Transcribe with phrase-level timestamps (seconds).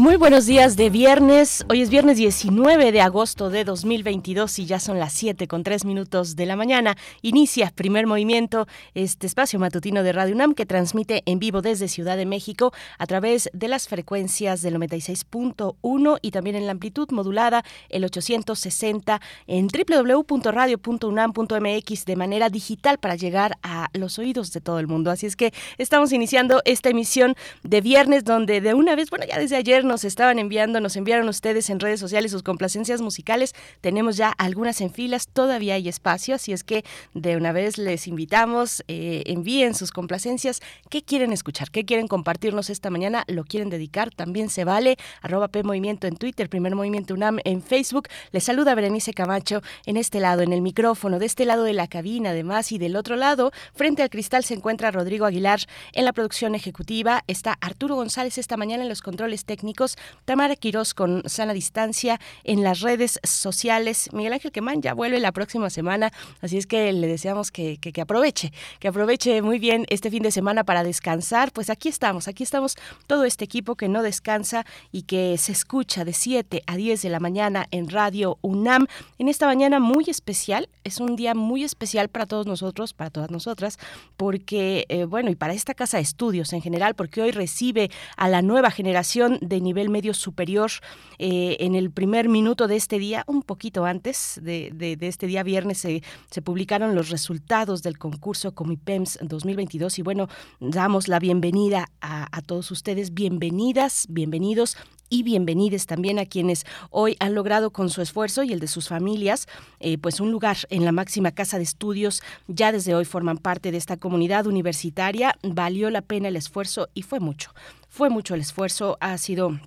[0.00, 1.66] Muy buenos días de viernes.
[1.68, 5.84] Hoy es viernes 19 de agosto de 2022 y ya son las 7 con 3
[5.84, 6.96] minutos de la mañana.
[7.20, 12.16] Inicia primer movimiento, este espacio matutino de Radio UNAM que transmite en vivo desde Ciudad
[12.16, 17.62] de México a través de las frecuencias del 96.1 y también en la amplitud modulada
[17.90, 24.86] el 860 en www.radio.unam.mx de manera digital para llegar a los oídos de todo el
[24.86, 25.10] mundo.
[25.10, 29.38] Así es que estamos iniciando esta emisión de viernes donde de una vez, bueno, ya
[29.38, 33.54] desde ayer nos estaban enviando, nos enviaron ustedes en redes sociales sus complacencias musicales.
[33.80, 38.06] Tenemos ya algunas en filas, todavía hay espacio, así es que de una vez les
[38.06, 40.60] invitamos, eh, envíen sus complacencias.
[40.90, 41.72] ¿Qué quieren escuchar?
[41.72, 43.24] ¿Qué quieren compartirnos esta mañana?
[43.26, 44.14] ¿Lo quieren dedicar?
[44.14, 44.96] También se vale.
[45.22, 48.06] Arroba P Movimiento en Twitter, Primer Movimiento UNAM en Facebook.
[48.30, 51.88] Les saluda Berenice Camacho en este lado, en el micrófono, de este lado de la
[51.88, 55.58] cabina, además, y del otro lado, frente al cristal se encuentra Rodrigo Aguilar
[55.92, 57.24] en la producción ejecutiva.
[57.26, 59.79] Está Arturo González esta mañana en los controles técnicos
[60.24, 64.10] Tamara Quirós con sana distancia en las redes sociales.
[64.12, 68.00] Miguel Ángel Quemán ya vuelve la próxima semana, así es que le deseamos que, que,
[68.00, 71.52] aproveche, que aproveche muy bien este fin de semana para descansar.
[71.52, 76.04] Pues aquí estamos, aquí estamos todo este equipo que no descansa y que se escucha
[76.04, 78.86] de 7 a 10 de la mañana en Radio UNAM.
[79.18, 83.30] En esta mañana muy especial, es un día muy especial para todos nosotros, para todas
[83.30, 83.78] nosotras,
[84.16, 88.28] porque, eh, bueno, y para esta casa de estudios en general, porque hoy recibe a
[88.28, 90.70] la nueva generación de nivel medio superior
[91.18, 95.78] eh, en el primer minuto de este día, un poquito antes de, este día viernes,
[95.78, 102.36] se, se, publicaron los resultados del concurso Comipems 2022 y bueno, damos la bienvenida a,
[102.36, 104.76] a todos ustedes, bienvenidas, bienvenidos
[105.10, 108.88] y bienvenidos también a quienes hoy han logrado con su esfuerzo y el de sus
[108.88, 109.48] familias,
[109.80, 112.22] eh, pues un lugar en la máxima casa de estudios.
[112.46, 115.36] Ya desde hoy forman parte de esta comunidad universitaria.
[115.42, 117.52] Valió la pena el esfuerzo y fue mucho.
[117.90, 118.96] Fue mucho el esfuerzo.
[119.00, 119.58] Ha sido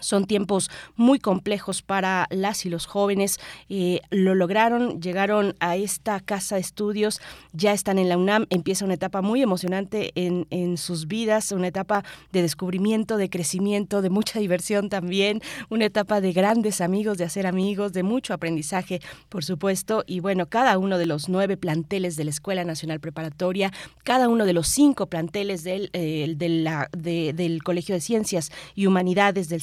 [0.00, 3.38] son tiempos muy complejos para las y los jóvenes.
[3.68, 7.20] Eh, lo lograron, llegaron a esta casa de estudios,
[7.52, 8.46] ya están en la UNAM.
[8.50, 14.02] Empieza una etapa muy emocionante en, en sus vidas, una etapa de descubrimiento, de crecimiento,
[14.02, 19.00] de mucha diversión también, una etapa de grandes amigos, de hacer amigos, de mucho aprendizaje,
[19.28, 20.04] por supuesto.
[20.06, 23.72] Y bueno, cada uno de los nueve planteles de la Escuela Nacional Preparatoria,
[24.04, 29.60] cada uno de los cinco planteles del, eh, del Colegio de Ciencias y Humanidades del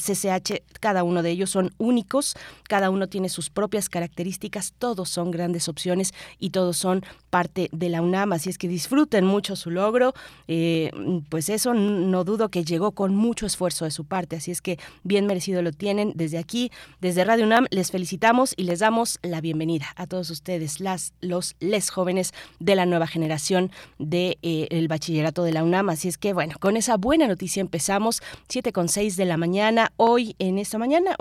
[0.80, 2.34] Cada uno de ellos son únicos,
[2.68, 7.88] cada uno tiene sus propias características, todos son grandes opciones y todos son parte de
[7.88, 10.14] la UNAM, así es que disfruten mucho su logro,
[10.48, 10.90] eh,
[11.28, 14.78] pues eso no dudo que llegó con mucho esfuerzo de su parte, así es que
[15.02, 16.12] bien merecido lo tienen.
[16.14, 16.70] Desde aquí,
[17.00, 21.56] desde Radio UNAM, les felicitamos y les damos la bienvenida a todos ustedes, las, los,
[21.60, 26.18] les jóvenes de la nueva generación del de, eh, bachillerato de la UNAM, así es
[26.18, 30.58] que bueno, con esa buena noticia empezamos, 7 con 6 de la mañana, hoy en
[30.58, 31.16] esta mañana,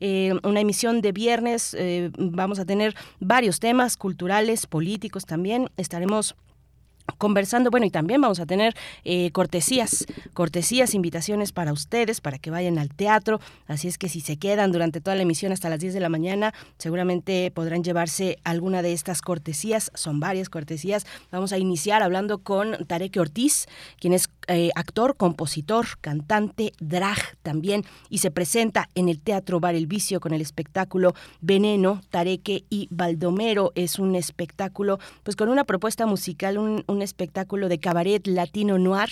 [0.00, 1.76] eh, una emisión de viernes,
[2.18, 5.70] vamos a tener varios temas culturales, políticos, también.
[5.76, 6.34] Estaremos
[7.18, 8.74] conversando, bueno, y también vamos a tener
[9.04, 14.20] eh, cortesías, cortesías, invitaciones para ustedes, para que vayan al teatro, así es que si
[14.20, 18.38] se quedan durante toda la emisión hasta las 10 de la mañana, seguramente podrán llevarse
[18.44, 21.06] alguna de estas cortesías, son varias cortesías.
[21.30, 23.66] Vamos a iniciar hablando con Tarek Ortiz,
[23.98, 29.74] quien es eh, actor, compositor, cantante, drag también, y se presenta en el Teatro Bar
[29.74, 33.72] El Vicio con el espectáculo Veneno, Tareque y Baldomero.
[33.74, 39.10] Es un espectáculo, pues con una propuesta musical, un, espectáculo de cabaret latino noir,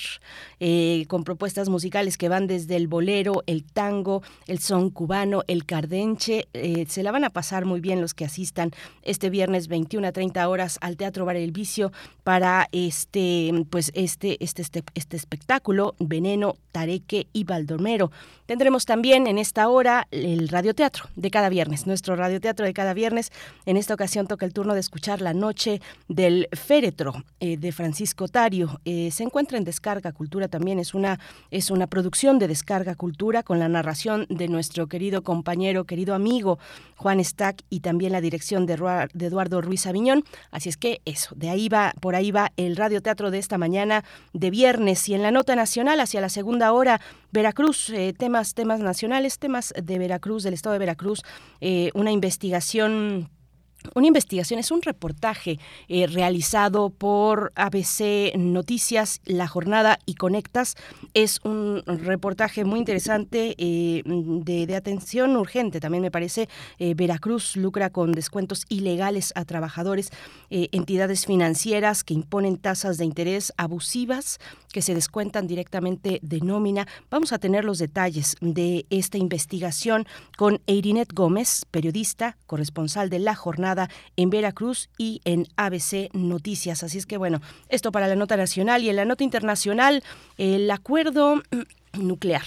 [0.60, 5.64] eh, con propuestas musicales que van desde el bolero, el tango, el son cubano, el
[5.64, 6.48] cardenche.
[6.52, 8.70] Eh, se la van a pasar muy bien los que asistan
[9.02, 11.92] este viernes 21 a 30 horas al Teatro Bar El Vicio
[12.22, 18.10] para este, pues este, este, este, este espectáculo Veneno, Tareque y Baldomero.
[18.46, 23.32] Tendremos también en esta hora el radioteatro de cada viernes, nuestro radioteatro de cada viernes.
[23.64, 28.28] En esta ocasión toca el turno de escuchar La Noche del Féretro eh, de Francisco
[28.28, 28.80] Tario.
[28.86, 33.42] Eh, se encuentra en Descarga Cultura también, es una, es una producción de Descarga Cultura
[33.42, 36.58] con la narración de nuestro querido compañero, querido amigo
[36.96, 40.24] Juan Stack y también la dirección de, Eduardo Ruiz Aviñón.
[40.50, 44.04] Así es que eso, de ahí va, por ahí va el radioteatro de esta mañana
[44.32, 47.00] de viernes y en la nota nacional hacia la segunda hora,
[47.32, 51.22] Veracruz, eh, temas, temas nacionales, temas de Veracruz, del estado de Veracruz,
[51.60, 53.28] eh, una investigación
[53.94, 55.58] una investigación, es un reportaje
[55.88, 60.74] eh, realizado por ABC Noticias, La Jornada y Conectas.
[61.12, 66.48] Es un reportaje muy interesante eh, de, atención urgente, también me parece.
[66.78, 70.10] Eh, Veracruz lucra con descuentos ilegales a trabajadores,
[70.50, 74.38] entidades financieras que imponen tasas de interés abusivas
[74.72, 76.86] que se descuentan directamente de nómina.
[77.10, 80.06] Vamos a tener los detalles de esta investigación
[80.36, 83.73] con Eirinet Gómez, periodista, corresponsal de La Jornada
[84.16, 86.82] en Veracruz y en ABC Noticias.
[86.82, 90.02] Así es que bueno, esto para la nota nacional y en la nota internacional,
[90.38, 91.42] el acuerdo
[91.92, 92.44] nuclear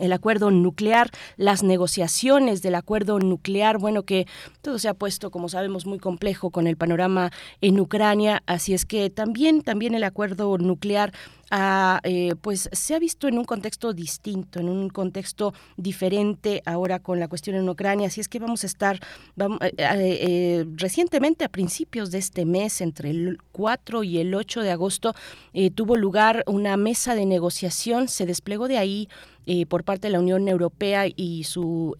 [0.00, 4.26] el acuerdo nuclear, las negociaciones del acuerdo nuclear, bueno, que
[4.62, 8.84] todo se ha puesto, como sabemos, muy complejo con el panorama en Ucrania, así es
[8.84, 11.12] que también, también el acuerdo nuclear
[11.50, 17.18] eh, pues se ha visto en un contexto distinto, en un contexto diferente ahora con
[17.18, 18.06] la cuestión en Ucrania.
[18.06, 19.00] Así es que vamos a estar
[19.36, 24.70] eh, eh, recientemente, a principios de este mes, entre el 4 y el 8 de
[24.70, 25.14] agosto,
[25.74, 29.08] tuvo lugar una mesa de negociación, se desplegó de ahí
[29.68, 31.96] por parte de la Unión Europea y su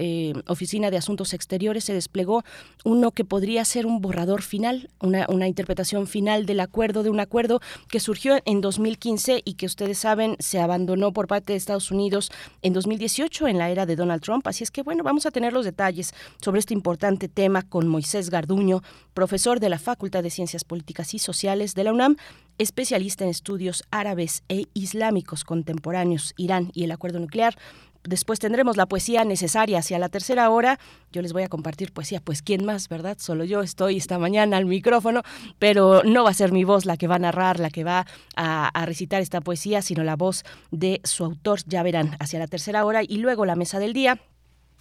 [0.46, 2.44] Oficina de Asuntos Exteriores se desplegó
[2.84, 7.18] uno que podría ser un borrador final, una, una interpretación final del acuerdo, de un
[7.18, 11.90] acuerdo que surgió en 2015 y que ustedes saben se abandonó por parte de Estados
[11.90, 12.30] Unidos
[12.62, 14.46] en 2018 en la era de Donald Trump.
[14.46, 18.30] Así es que bueno, vamos a tener los detalles sobre este importante tema con Moisés
[18.30, 18.82] Garduño,
[19.14, 22.16] profesor de la Facultad de Ciencias Políticas y Sociales de la UNAM,
[22.58, 27.56] especialista en estudios árabes e islámicos contemporáneos, Irán y el acuerdo nuclear.
[28.04, 30.78] Después tendremos la poesía necesaria hacia la tercera hora.
[31.12, 33.16] Yo les voy a compartir poesía, pues quién más, ¿verdad?
[33.20, 35.22] Solo yo estoy esta mañana al micrófono,
[35.58, 38.06] pero no va a ser mi voz la que va a narrar, la que va
[38.36, 42.84] a, recitar esta poesía, sino la voz de su autor, ya verán, hacia la tercera
[42.84, 44.18] hora y luego la mesa del día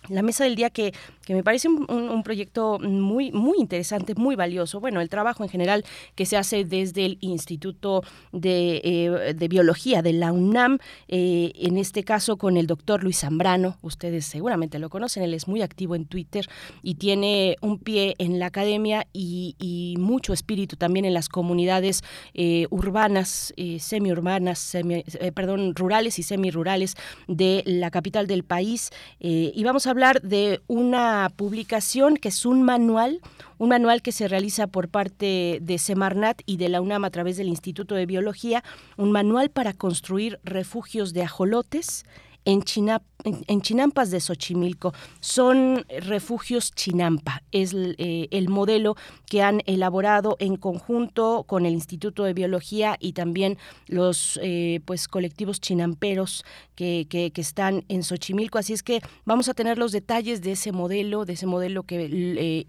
[0.07, 0.93] la mesa del día que,
[1.25, 4.79] que me parece un, proyecto muy, muy interesante, muy valioso.
[4.79, 5.85] Bueno, el trabajo en general
[6.15, 8.01] que se hace desde el Instituto
[8.31, 13.19] de, eh, de Biología de la UNAM, eh, en este caso con el doctor Luis
[13.19, 16.47] Zambrano, ustedes seguramente lo conocen, él es muy activo en Twitter
[16.81, 22.03] y tiene un pie en la academia y, y mucho espíritu también en las comunidades
[22.33, 25.03] eh, urbanas, semiurbanas, semi,
[25.35, 26.95] perdón, rurales y semirurales
[27.27, 28.89] de la capital del país.
[29.19, 33.19] y vamos a hablar de una publicación que es un manual,
[33.57, 37.37] un manual que se realiza por parte de Semarnat y de la UNAM a través
[37.37, 38.63] del Instituto de Biología,
[38.97, 42.05] un manual para construir refugios de ajolotes
[42.45, 44.93] en, Chinampas de Xochimilco.
[45.19, 47.43] Son refugios Chinampa.
[47.51, 48.95] Es eh, el modelo
[49.25, 53.57] que han elaborado en conjunto con el Instituto de Biología y también
[53.87, 56.43] los eh, pues colectivos chinamperos
[56.79, 58.57] que, que, están en Xochimilco.
[58.57, 62.07] Así es que vamos a tener los detalles de ese modelo, de ese modelo que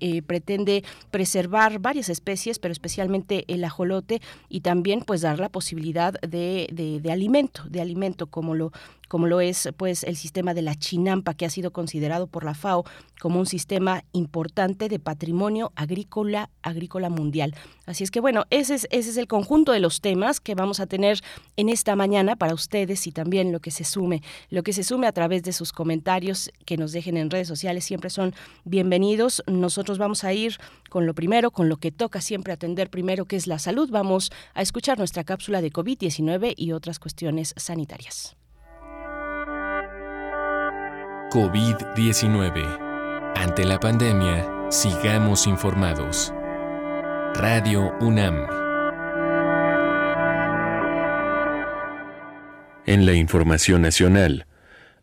[0.00, 6.14] eh, pretende preservar varias especies, pero especialmente el ajolote y también pues dar la posibilidad
[6.22, 8.72] de, de, de alimento, de alimento como lo
[9.10, 12.54] como lo es pues el sistema de la Chinampa que ha sido considerado por la
[12.54, 12.84] FAO
[13.20, 17.56] como un sistema importante de patrimonio agrícola agrícola mundial.
[17.86, 20.78] Así es que bueno, ese es, ese es el conjunto de los temas que vamos
[20.78, 21.20] a tener
[21.56, 23.82] en esta mañana para ustedes y también lo que se
[24.50, 27.84] lo que se sume a través de sus comentarios que nos dejen en redes sociales
[27.84, 29.42] siempre son bienvenidos.
[29.46, 30.56] Nosotros vamos a ir
[30.88, 33.90] con lo primero, con lo que toca siempre atender primero, que es la salud.
[33.90, 38.36] Vamos a escuchar nuestra cápsula de COVID-19 y otras cuestiones sanitarias.
[41.30, 43.34] COVID-19.
[43.36, 46.32] Ante la pandemia, sigamos informados.
[47.34, 48.69] Radio UNAM.
[52.90, 54.46] En la información nacional,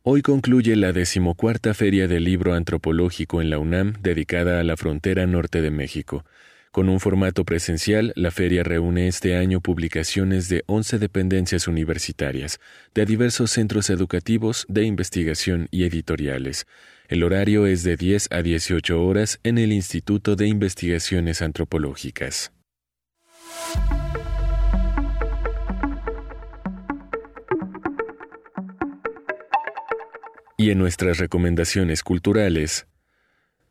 [0.04, 5.26] hoy concluye la decimocuarta Feria del Libro Antropológico en la UNAM dedicada a la frontera
[5.26, 6.25] norte de México.
[6.71, 12.61] Con un formato presencial, la feria reúne este año publicaciones de 11 dependencias universitarias,
[12.95, 16.67] de diversos centros educativos, de investigación y editoriales.
[17.09, 22.53] El horario es de 10 a 18 horas en el Instituto de Investigaciones Antropológicas.
[30.59, 32.87] Y en nuestras recomendaciones culturales,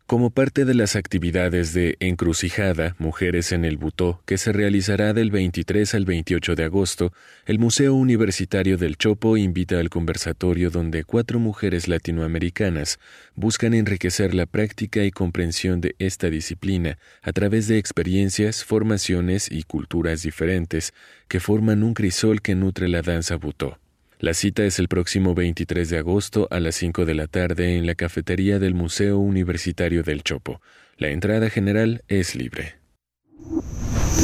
[0.07, 5.31] como parte de las actividades de Encrucijada, Mujeres en el Butó, que se realizará del
[5.31, 7.11] 23 al 28 de agosto,
[7.45, 12.99] el Museo Universitario del Chopo invita al conversatorio donde cuatro mujeres latinoamericanas
[13.35, 19.63] buscan enriquecer la práctica y comprensión de esta disciplina a través de experiencias, formaciones y
[19.63, 20.93] culturas diferentes
[21.27, 23.77] que forman un crisol que nutre la danza butó.
[24.19, 27.86] La cita es el próximo 23 de agosto a las 5 de la tarde en
[27.86, 30.59] la cafetería del Museo Universitario del Chopo.
[30.97, 32.79] La entrada general es libre.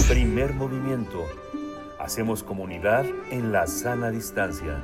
[0.10, 1.24] Primer movimiento.
[2.00, 4.84] Hacemos comunidad en la sana distancia.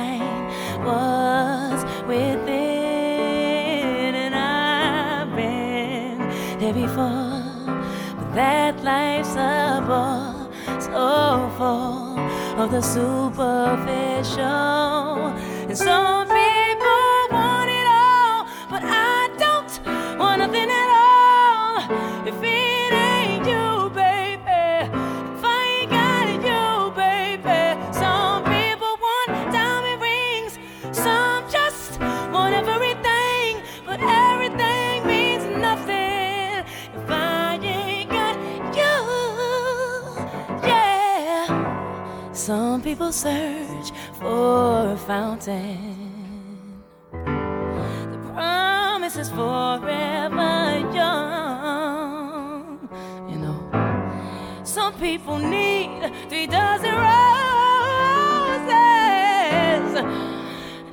[0.91, 2.49] was within,
[4.23, 6.19] and I've been
[6.59, 7.43] there before.
[8.17, 10.49] But that life's a bore
[10.81, 12.19] so full
[12.61, 14.47] of the superficial,
[15.69, 16.30] and some
[42.91, 46.83] people search for a fountain.
[47.13, 52.89] The promise is forever young.
[53.29, 53.59] You know,
[54.65, 58.71] some people need three dozen roses,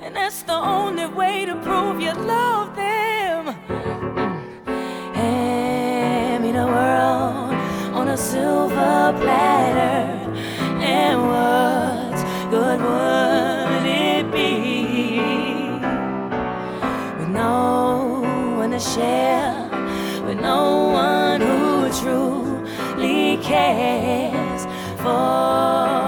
[0.04, 3.46] and that's the only way to prove you love them.
[5.14, 7.54] Hand me the world
[7.98, 10.18] on a silver platter
[10.80, 11.77] and what
[12.50, 15.20] good would it be?
[17.18, 18.22] With no
[18.56, 19.68] one to share,
[20.26, 24.66] with no one who truly cares
[25.02, 26.07] for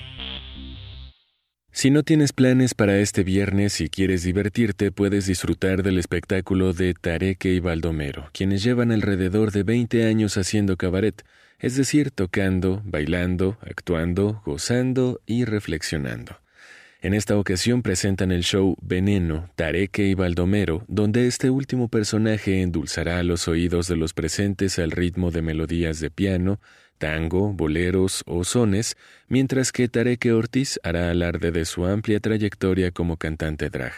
[1.73, 6.93] Si no tienes planes para este viernes y quieres divertirte, puedes disfrutar del espectáculo de
[6.93, 11.23] Tareque y Baldomero, quienes llevan alrededor de 20 años haciendo cabaret,
[11.59, 16.41] es decir, tocando, bailando, actuando, gozando y reflexionando.
[17.01, 23.23] En esta ocasión presentan el show Veneno, Tareque y Baldomero, donde este último personaje endulzará
[23.23, 26.59] los oídos de los presentes al ritmo de melodías de piano,
[27.01, 28.95] tango, boleros o sones,
[29.27, 33.93] mientras que Tareque Ortiz hará alarde de su amplia trayectoria como cantante drag.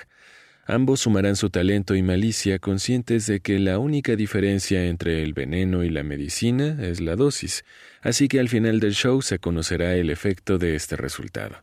[0.66, 5.84] Ambos sumarán su talento y malicia conscientes de que la única diferencia entre el veneno
[5.84, 7.66] y la medicina es la dosis,
[8.02, 11.58] así que al final del show se conocerá el efecto de este resultado.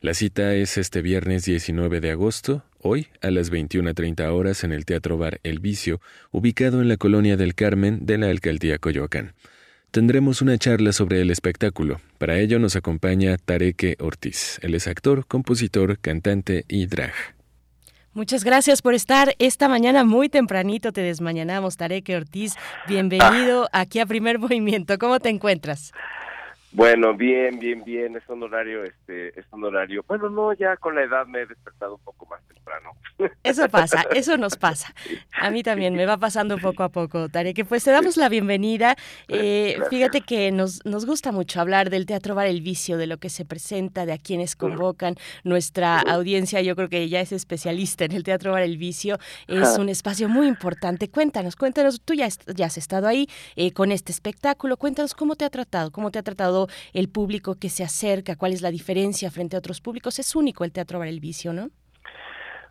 [0.00, 4.86] La cita es este viernes 19 de agosto, hoy a las 21.30 horas en el
[4.86, 9.34] Teatro Bar El Vicio, ubicado en la colonia del Carmen de la Alcaldía Coyoacán.
[9.90, 12.00] Tendremos una charla sobre el espectáculo.
[12.18, 14.58] Para ello nos acompaña Tareque Ortiz.
[14.62, 17.14] Él es actor, compositor, cantante y drag.
[18.12, 20.92] Muchas gracias por estar esta mañana muy tempranito.
[20.92, 22.54] Te desmañanamos, Tareque Ortiz.
[22.86, 24.98] Bienvenido aquí a Primer Movimiento.
[24.98, 25.92] ¿Cómo te encuentras?
[26.70, 28.16] Bueno, bien, bien, bien.
[28.16, 30.04] Es un horario, este, es un horario.
[30.06, 32.92] Bueno, no, ya con la edad me he despertado un poco más temprano.
[33.42, 34.94] Eso pasa, eso nos pasa.
[35.32, 37.64] A mí también me va pasando poco a poco, Tareque.
[37.64, 38.96] Pues te damos la bienvenida.
[39.30, 43.18] Eh, fíjate que nos, nos gusta mucho hablar del Teatro Bar El Vicio, de lo
[43.18, 45.16] que se presenta, de a quienes convocan.
[45.44, 49.18] Nuestra audiencia, yo creo que ya es especialista en el Teatro Bar El Vicio.
[49.46, 51.08] Es un espacio muy importante.
[51.10, 54.76] Cuéntanos, cuéntanos, tú ya, ya has estado ahí eh, con este espectáculo.
[54.76, 56.57] Cuéntanos cómo te ha tratado, cómo te ha tratado
[56.92, 60.18] el público que se acerca, cuál es la diferencia frente a otros públicos.
[60.18, 61.70] Es único el Teatro Bar El Vicio, ¿no?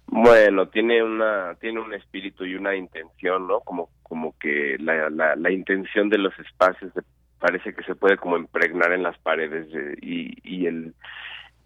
[0.08, 3.60] Bueno, tiene una, tiene un espíritu y una intención, ¿no?
[3.62, 6.92] Como, como que la, intención de los espacios
[7.40, 10.94] parece que se puede como impregnar en las paredes de- y, y el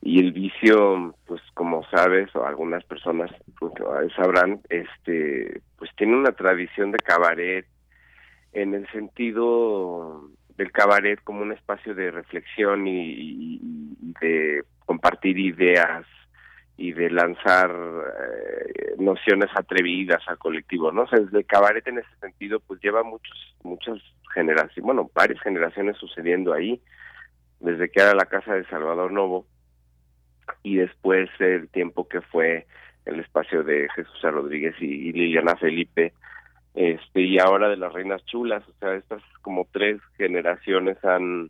[0.01, 3.29] y el vicio, pues como sabes o algunas personas
[3.59, 3.71] pues,
[4.15, 7.67] sabrán, este, pues tiene una tradición de cabaret
[8.53, 13.59] en el sentido del cabaret como un espacio de reflexión y,
[14.21, 16.05] de compartir ideas
[16.77, 21.03] y de lanzar eh, nociones atrevidas al colectivo, ¿no?
[21.03, 23.99] O sea, el cabaret en ese sentido pues lleva muchos muchas
[24.33, 26.81] generaciones, bueno, varias generaciones sucediendo ahí,
[27.59, 29.45] desde que era la casa de Salvador Novo
[30.63, 32.65] y después el tiempo que fue
[33.05, 34.21] el espacio de Jesús.
[34.23, 36.13] Rodríguez y, y Liliana Felipe,
[36.73, 41.49] este y ahora de las Reinas Chulas, o sea, estas como tres generaciones han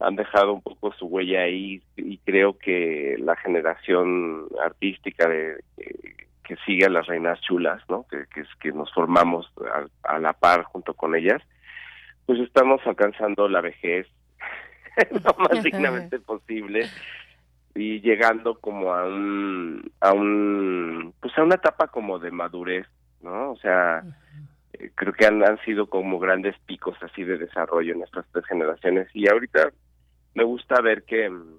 [0.00, 6.26] han dejado un poco su huella ahí y creo que la generación artística de que,
[6.44, 8.06] que sigue a las reinas chulas, ¿no?
[8.08, 9.50] Que, que es que nos formamos
[10.04, 11.42] a, a la par junto con ellas,
[12.26, 14.06] pues estamos alcanzando la vejez
[15.10, 16.86] lo más dignamente posible
[17.74, 22.86] y llegando como a un a un pues a una etapa como de madurez,
[23.22, 23.52] ¿no?
[23.52, 24.12] O sea, eh,
[24.94, 29.08] creo que han, han sido como grandes picos así de desarrollo en estas tres generaciones.
[29.14, 29.70] Y ahorita
[30.34, 31.58] me gusta ver que mm,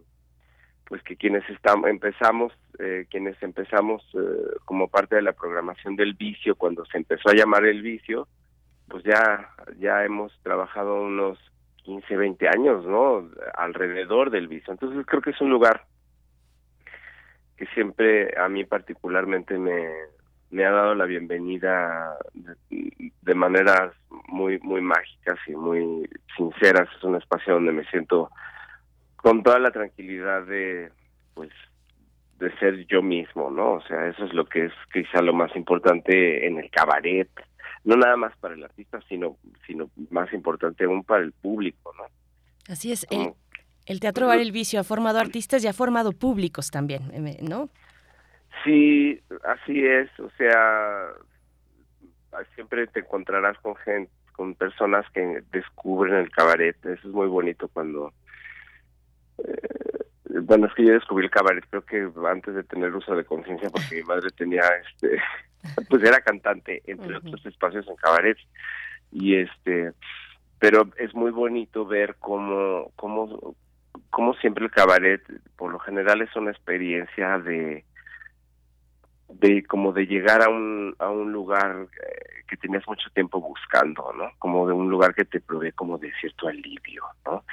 [0.85, 6.13] pues que quienes estamos empezamos eh, quienes empezamos eh, como parte de la programación del
[6.13, 8.27] vicio cuando se empezó a llamar el vicio
[8.87, 11.37] pues ya ya hemos trabajado unos
[11.83, 14.73] 15 20 años no alrededor del vicio.
[14.73, 15.85] Entonces creo que es un lugar
[17.57, 19.89] que siempre a mí particularmente me
[20.51, 23.93] me ha dado la bienvenida de, de maneras
[24.27, 28.29] muy muy mágicas y muy sinceras es un espacio donde me siento
[29.15, 30.91] con toda la tranquilidad de
[31.33, 31.49] pues
[32.39, 35.55] de ser yo mismo no o sea eso es lo que es quizá lo más
[35.55, 37.29] importante en el cabaret
[37.83, 42.05] no nada más para el artista sino sino más importante aún para el público no
[42.69, 43.07] Así es.
[43.09, 43.33] El,
[43.87, 47.69] el Teatro Bar El Vicio ha formado artistas y ha formado públicos también, eh, ¿no?
[48.63, 51.13] Sí, así es, o sea,
[52.55, 56.75] siempre te encontrarás con gente, con personas que descubren el cabaret.
[56.85, 58.13] Eso es muy bonito cuando...
[59.39, 63.25] Eh, bueno, es que yo descubrí el cabaret, creo que antes de tener uso de
[63.25, 65.21] conciencia, porque mi madre tenía, este,
[65.89, 68.37] pues era cantante, entre otros espacios en cabaret.
[69.11, 69.91] Y este,
[70.59, 73.55] pero es muy bonito ver cómo, cómo,
[74.09, 75.21] cómo siempre el cabaret,
[75.57, 77.83] por lo general, es una experiencia de,
[79.29, 84.11] de como de llegar a un, a un lugar eh, que tenías mucho tiempo buscando,
[84.13, 84.31] ¿no?
[84.39, 87.43] Como de un lugar que te provee como de cierto alivio, ¿no?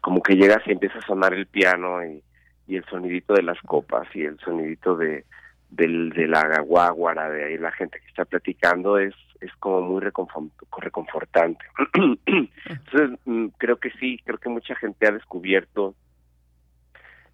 [0.00, 2.22] Como que llegas y empieza a sonar el piano y,
[2.66, 5.24] y el sonidito de las copas y el sonidito de,
[5.70, 10.00] del, de la guaguara, de ahí la gente que está platicando, es, es como muy
[10.00, 11.64] reconfortante.
[12.26, 15.94] Entonces, mm, creo que sí, creo que mucha gente ha descubierto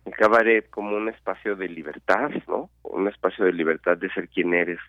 [0.08, 2.70] el cabaret como un espacio de libertad, ¿no?
[2.82, 4.80] Un espacio de libertad de ser quien eres.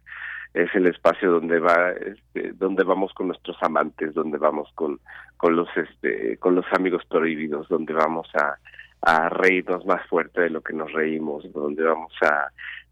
[0.54, 5.00] Es el espacio donde va, este, donde vamos con nuestros amantes, donde vamos con,
[5.38, 8.58] con los, este, con los amigos prohibidos, donde vamos a,
[9.02, 12.48] a reírnos más fuerte de lo que nos reímos, donde vamos a,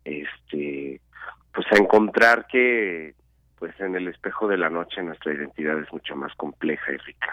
[0.06, 1.02] este,
[1.54, 3.16] pues a encontrar que
[3.60, 7.28] pues en el espejo de la noche nuestra identidad es mucho más compleja y rica.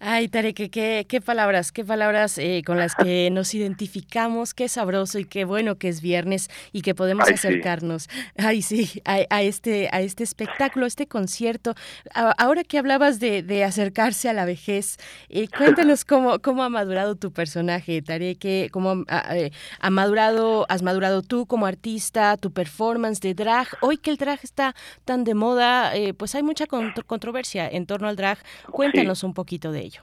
[0.00, 5.18] Ay, Tarek, qué, qué palabras, qué palabras eh, con las que nos identificamos, qué sabroso
[5.18, 10.00] y qué bueno que es viernes y que podemos acercarnos, ay sí, a, este, a
[10.02, 11.74] este espectáculo, a este concierto.
[12.14, 14.98] ahora que hablabas de, acercarse a la vejez,
[15.30, 20.82] eh, cuéntanos cómo, cómo ha madurado tu personaje, Tarek, cómo ah, eh, ha madurado, has
[20.82, 24.74] madurado tú como artista, tu performance de drag, hoy que el drag está
[25.08, 28.36] tan de moda, eh, pues hay mucha controversia en torno al drag.
[28.70, 30.02] Cuéntanos un poquito de ello.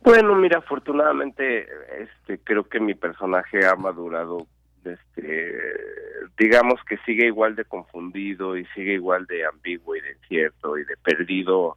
[0.00, 1.68] Bueno, mira, afortunadamente,
[2.00, 4.48] este, creo que mi personaje ha madurado,
[4.84, 5.52] este,
[6.36, 10.84] digamos que sigue igual de confundido y sigue igual de ambiguo y de incierto y
[10.84, 11.76] de perdido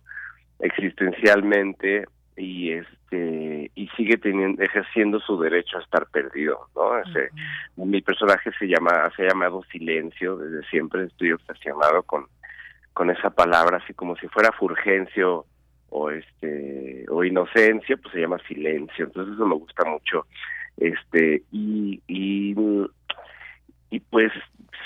[0.57, 2.05] existencialmente
[2.37, 7.29] y este y sigue teniendo ejerciendo su derecho a estar perdido no Ese,
[7.77, 12.25] mi personaje se llama se ha llamado silencio desde siempre estoy obsesionado con
[12.93, 15.45] con esa palabra así como si fuera furgencio
[15.89, 20.25] o este o inocencia pues se llama silencio entonces eso me gusta mucho
[20.77, 22.55] este y y
[23.91, 24.31] y pues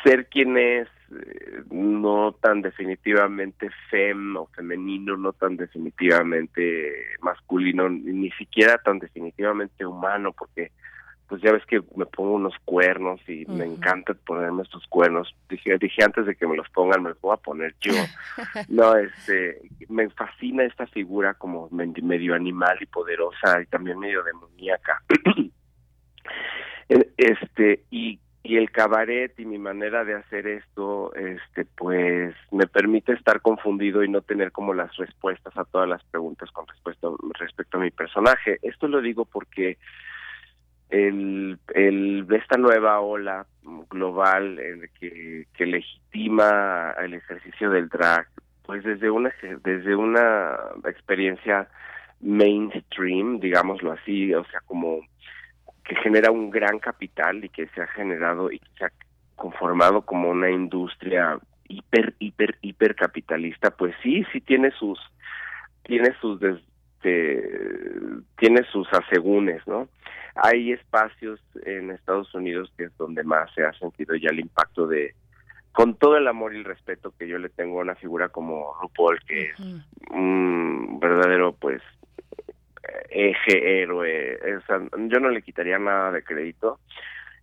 [0.04, 8.32] ser quien es eh, no tan definitivamente fem o femenino, no tan definitivamente masculino, ni
[8.32, 10.72] siquiera tan definitivamente humano, porque
[11.30, 15.34] pues ya ves que me pongo unos cuernos y me encanta ponerme estos cuernos.
[15.48, 17.94] Dije, dije antes de que me los pongan, me los voy a poner yo.
[18.68, 25.04] no, este, me fascina esta figura como medio animal y poderosa y también medio demoníaca.
[27.18, 33.14] este, y y el cabaret y mi manera de hacer esto este pues me permite
[33.14, 37.78] estar confundido y no tener como las respuestas a todas las preguntas con respecto respecto
[37.78, 38.60] a mi personaje.
[38.62, 39.78] Esto lo digo porque
[40.90, 43.46] el, el esta nueva ola
[43.90, 48.28] global en que, que legitima el ejercicio del drag
[48.66, 49.32] pues desde una
[49.64, 51.68] desde una experiencia
[52.22, 55.02] mainstream digámoslo así o sea como
[55.90, 58.92] que genera un gran capital y que se ha generado y que se ha
[59.36, 65.00] conformado como una industria hiper hiper hiper capitalista pues sí sí tiene sus
[65.84, 66.40] tiene sus
[67.02, 69.88] tiene sus asegúnes no
[70.36, 74.86] hay espacios en Estados Unidos que es donde más se ha sentido ya el impacto
[74.86, 75.16] de
[75.72, 78.76] con todo el amor y el respeto que yo le tengo a una figura como
[78.80, 79.60] RuPaul que es
[80.12, 81.82] un verdadero pues
[83.10, 84.40] eje héroe.
[85.08, 86.80] yo no le quitaría nada de crédito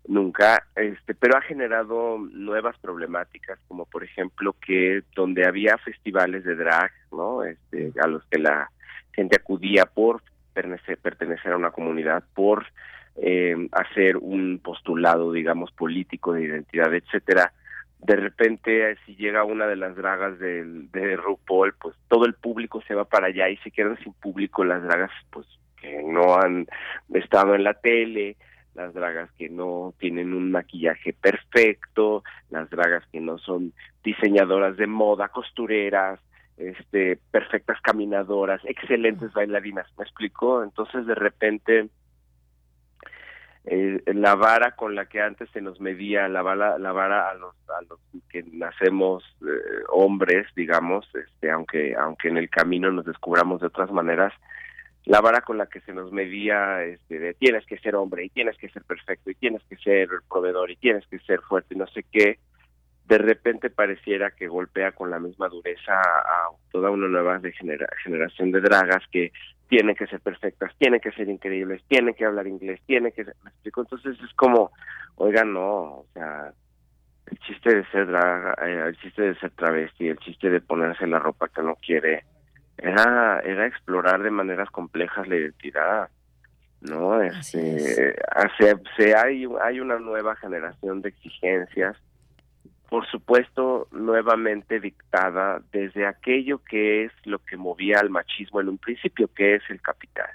[0.09, 6.55] nunca, este, pero ha generado nuevas problemáticas, como por ejemplo que donde había festivales de
[6.55, 7.43] drag, ¿no?
[7.43, 8.71] Este, a los que la
[9.13, 10.23] gente acudía por
[10.53, 12.67] pertenecer a una comunidad, por
[13.17, 17.53] eh, hacer un postulado, digamos, político de identidad, etcétera
[17.99, 22.83] de repente si llega una de las dragas de, de RuPaul, pues todo el público
[22.87, 25.47] se va para allá y se quedan sin público las dragas pues
[25.81, 26.67] que no han
[27.13, 28.37] estado en la tele,
[28.75, 33.73] las dragas que no tienen un maquillaje perfecto, las dragas que no son
[34.05, 36.21] diseñadoras de moda, costureras,
[36.57, 40.63] este perfectas caminadoras, excelentes bailarinas, ¿me explico?
[40.63, 41.89] Entonces de repente
[43.69, 47.35] eh, la vara con la que antes se nos medía la vara la vara a
[47.35, 47.55] los
[48.29, 53.91] que nacemos eh, hombres digamos este aunque aunque en el camino nos descubramos de otras
[53.91, 54.33] maneras
[55.05, 58.29] la vara con la que se nos medía este de tienes que ser hombre y
[58.29, 61.79] tienes que ser perfecto y tienes que ser proveedor y tienes que ser fuerte y
[61.79, 62.39] no sé qué
[63.07, 67.41] de repente pareciera que golpea con la misma dureza a, toda una nueva
[68.05, 69.33] generación de dragas que
[69.69, 73.25] tienen que ser perfectas, tienen que ser increíbles, tienen que hablar inglés, tienen que...
[73.25, 73.83] ¿Me explico?
[73.83, 74.71] Entonces es como,
[75.17, 76.53] oigan, no, o sea,
[77.31, 81.07] el chiste de ser draga, eh, el chiste de ser travesti, el chiste de ponerse
[81.07, 82.25] la ropa que no quiere,
[82.79, 86.09] era, era explorar de maneras complejas la identidad.
[86.81, 87.21] ¿no?
[87.21, 91.97] Este, hace, se, hay, hay una nueva generación de exigencias
[92.89, 98.79] por supuesto, nuevamente dictada desde aquello que es lo que movía al machismo en un
[98.79, 100.31] principio, que es el capital.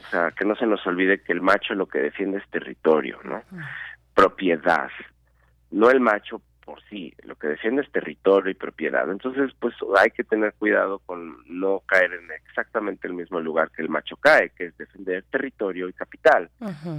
[0.00, 3.18] O sea, que no se nos olvide que el macho lo que defiende es territorio,
[3.24, 3.42] ¿no?
[4.14, 4.90] Propiedad.
[5.70, 9.10] No el macho por sí, lo que defiende es territorio y propiedad.
[9.10, 13.82] Entonces, pues hay que tener cuidado con no caer en exactamente el mismo lugar que
[13.82, 16.50] el macho cae, que es defender territorio y capital.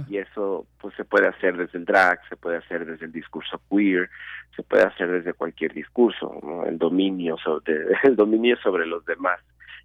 [0.08, 3.60] Y eso pues se puede hacer desde el drag, se puede hacer desde el discurso
[3.70, 4.10] queer,
[4.54, 6.64] se puede hacer desde cualquier discurso, ¿no?
[6.66, 9.40] El dominio sobre el dominio sobre los demás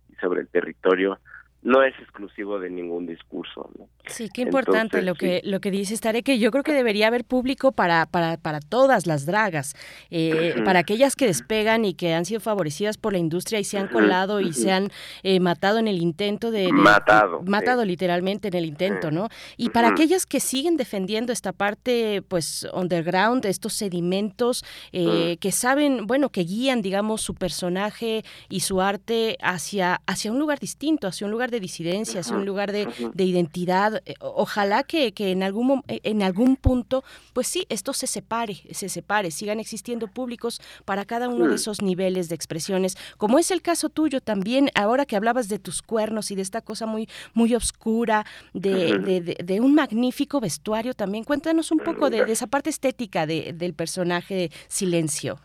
[0.10, 1.20] y sobre el territorio
[1.62, 3.70] no es exclusivo de ningún discurso.
[3.78, 3.88] ¿no?
[4.08, 7.26] Sí, qué importante lo que lo que dice Estaré, que yo creo que debería haber
[7.26, 9.76] público para, para, para todas las dragas,
[10.10, 13.78] eh, para aquellas que despegan y que han sido favorecidas por la industria y se
[13.78, 14.90] han colado y se han
[15.24, 16.72] eh, matado en el intento de...
[16.72, 17.42] matado.
[17.46, 19.28] Matado literalmente en el intento, ¿no?
[19.58, 26.08] Y para aquellas que siguen defendiendo esta parte, pues, underground, estos sedimentos eh, que saben,
[26.08, 31.26] bueno, que guían, digamos, su personaje y su arte hacia, hacia un lugar distinto, hacia
[31.26, 34.02] un lugar de disidencia, es un lugar de, identidad.
[34.06, 38.56] Eh, ojalá que, que, en, algún, eh, en algún punto, pues sí, esto se separe,
[38.72, 43.52] se separe, sigan existiendo públicos para cada uno de esos niveles de expresiones, como es
[43.52, 47.08] el caso tuyo también, ahora que hablabas de tus cuernos y de esta cosa muy,
[47.34, 51.24] muy oscura, de, de, un magnífico vestuario también.
[51.24, 55.40] Cuéntanos un poco de, esa parte estética del personaje de Silencio.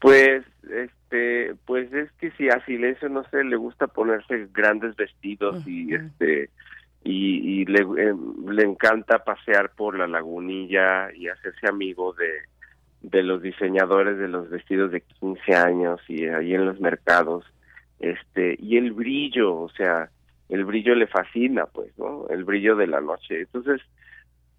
[0.00, 0.44] Pues
[1.08, 5.94] este pues es que si a Silencio no sé le gusta ponerse grandes vestidos y
[5.94, 6.50] este
[7.04, 8.14] y, le, eh,
[8.50, 12.30] le encanta pasear por la lagunilla y hacerse amigo de
[13.00, 17.44] de los diseñadores de los vestidos de 15 años y ahí en los mercados
[18.00, 20.10] este y el brillo o sea
[20.48, 23.40] el brillo le fascina pues no el brillo de la noche.
[23.42, 23.80] Entonces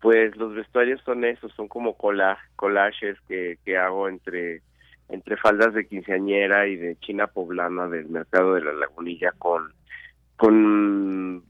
[0.02, 4.62] pues los vestuarios son esos son como collages que que hago entre
[5.10, 9.74] entre faldas de quinceañera y de china poblana del mercado de la lagunilla con
[10.38, 11.44] con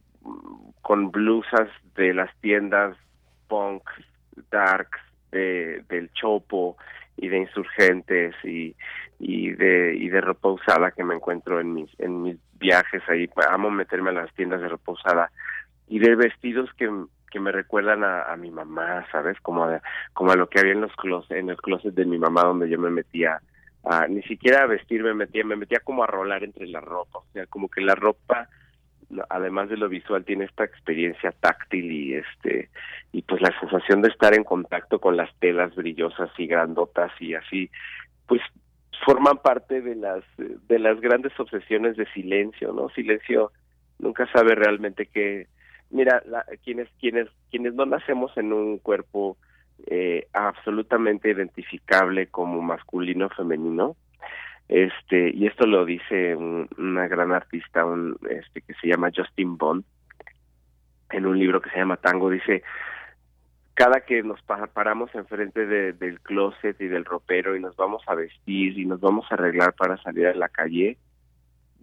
[0.82, 2.98] con blusas de las tiendas
[3.48, 3.84] punk
[4.50, 5.00] darks
[5.32, 6.78] de, del chopo
[7.18, 8.76] y de insurgentes y,
[9.20, 13.30] y de y de ropa usada que me encuentro en mis en mis viajes ahí
[13.50, 15.32] amo meterme a las tiendas de ropa usada
[15.88, 16.90] y de vestidos que
[17.30, 19.40] que me recuerdan a, mi mamá, ¿sabes?
[19.42, 19.82] Como a,
[20.14, 22.70] como a lo que había en los closet, en el closet de mi mamá donde
[22.70, 23.40] yo me metía
[24.10, 27.46] ni siquiera a me metía, me metía como a rolar entre la ropa, o sea,
[27.48, 28.50] como que la ropa
[29.30, 32.70] además de lo visual tiene esta experiencia táctil y este
[33.12, 37.34] y pues la sensación de estar en contacto con las telas brillosas y grandotas y
[37.34, 37.72] así
[38.28, 38.42] pues
[39.06, 43.52] forman parte de las de las grandes obsesiones de silencio no silencio
[43.98, 45.48] nunca sabe realmente qué
[45.90, 49.38] mira la, quienes quienes quienes no nacemos en un cuerpo
[49.88, 53.96] eh, absolutamente identificable como masculino o femenino.
[54.68, 59.84] Este y esto lo dice una gran artista un, este que se llama Justin Bond
[61.10, 62.30] en un libro que se llama Tango.
[62.30, 62.64] Dice
[63.74, 68.14] cada que nos paramos enfrente de, del closet y del ropero y nos vamos a
[68.14, 70.98] vestir y nos vamos a arreglar para salir a la calle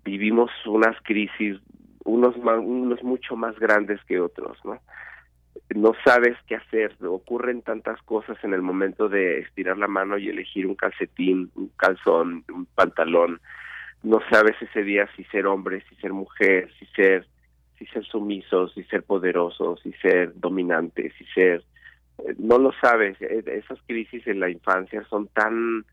[0.07, 1.59] vivimos unas crisis
[2.05, 4.79] unos unos mucho más grandes que otros no
[5.75, 10.29] no sabes qué hacer, ocurren tantas cosas en el momento de estirar la mano y
[10.29, 13.41] elegir un calcetín, un calzón, un pantalón,
[14.03, 17.27] no sabes ese día si ser hombre, si ser mujer, si ser
[17.79, 21.63] si ser sumiso, si ser poderoso, si ser dominante, si ser
[22.19, 25.85] eh, no lo sabes, eh, esas crisis en la infancia son tan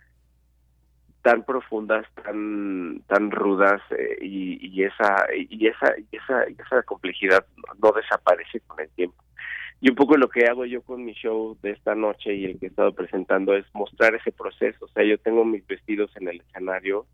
[1.24, 6.84] tan profundas, tan tan rudas eh, y, y, esa y esa y esa y esa
[6.84, 7.46] complejidad
[7.82, 9.16] no desaparece con el tiempo.
[9.82, 12.60] Y un poco lo que hago yo con mi show de esta noche y el
[12.60, 14.86] que he estado presentando es mostrar ese proceso.
[14.86, 17.06] O sea, yo tengo mis vestidos en el escenario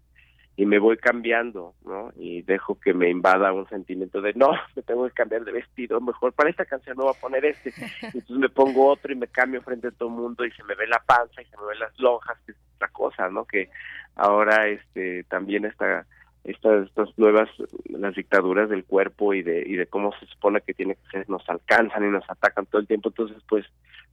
[0.56, 2.12] y me voy cambiando, ¿no?
[2.18, 6.02] Y dejo que me invada un sentimiento de, no, me tengo que cambiar de vestido,
[6.02, 7.74] mejor para esta canción no voy a poner este.
[8.02, 10.76] Entonces me pongo otro y me cambio frente a todo el mundo y se me
[10.76, 13.46] ve la panza y se me ven las lonjas, que es otra cosa, ¿no?
[13.46, 13.70] Que
[14.16, 16.06] ahora este también está
[16.44, 17.50] estas, estas nuevas
[17.86, 21.30] las dictaduras del cuerpo y de y de cómo se supone que tiene que ser
[21.30, 23.66] nos alcanzan y nos atacan todo el tiempo entonces pues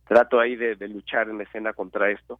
[0.06, 2.38] trato ahí de, luchar en escena contra esto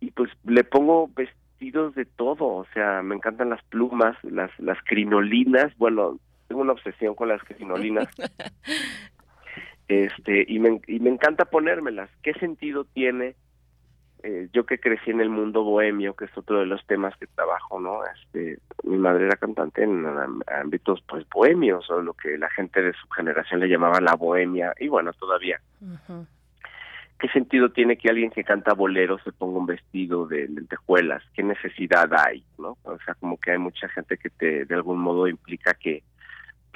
[0.00, 1.10] y pues le pongo
[1.56, 6.72] vestidos de todo, o sea, me encantan las plumas, las, las crinolinas, bueno, tengo una
[6.72, 8.08] obsesión con las crinolinas.
[9.88, 12.10] este y me, y me encanta ponérmelas.
[12.22, 13.36] ¿Qué sentido tiene
[14.22, 17.26] eh, yo que crecí en el mundo bohemio, que es otro de los temas que
[17.26, 18.00] trabajo, ¿no?
[18.04, 20.04] Este, mi madre era cantante en,
[20.46, 24.74] ámbitos pues bohemios o lo que la gente de su generación le llamaba la bohemia
[24.78, 25.60] y bueno, todavía.
[27.18, 31.22] ¿Qué sentido tiene que alguien que canta bolero se ponga un vestido de lentejuelas?
[31.34, 32.76] ¿Qué necesidad hay, no?
[32.82, 36.02] O sea, como que hay mucha gente que te de algún modo implica que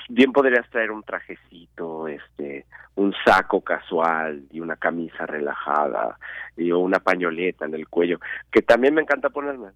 [0.09, 2.65] bien podrías traer un trajecito, este,
[2.97, 6.19] un saco casual y una camisa relajada
[6.57, 8.19] y una pañoleta en el cuello,
[8.51, 9.69] que también me encanta ponerme.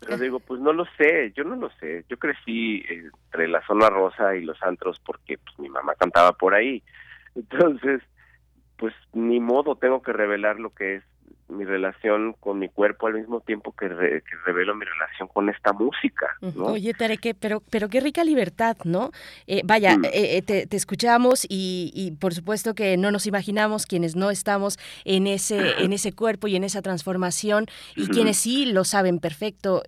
[0.00, 2.04] Pero digo, pues no lo sé, yo no lo sé.
[2.08, 6.54] Yo crecí entre la zona rosa y los antros porque pues, mi mamá cantaba por
[6.54, 6.82] ahí.
[7.34, 8.02] Entonces,
[8.78, 11.04] pues ni modo, tengo que revelar lo que es
[11.48, 16.26] mi relación con mi cuerpo al mismo tiempo que, revelo mi relación con esta música.
[16.40, 16.66] ¿no?
[16.66, 19.10] Oye, Tareque, pero, pero qué rica libertad, ¿no?
[19.46, 20.04] Eh, vaya, mm.
[20.06, 25.26] eh, eh, te, escuchamos y, por supuesto que no nos imaginamos quienes no estamos en
[25.26, 29.82] ese, en ese cuerpo y en esa transformación y quienes sí lo saben perfecto.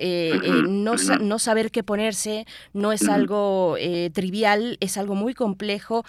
[0.68, 3.76] no, no saber qué ponerse no es algo
[4.12, 6.04] trivial, es algo muy complejo,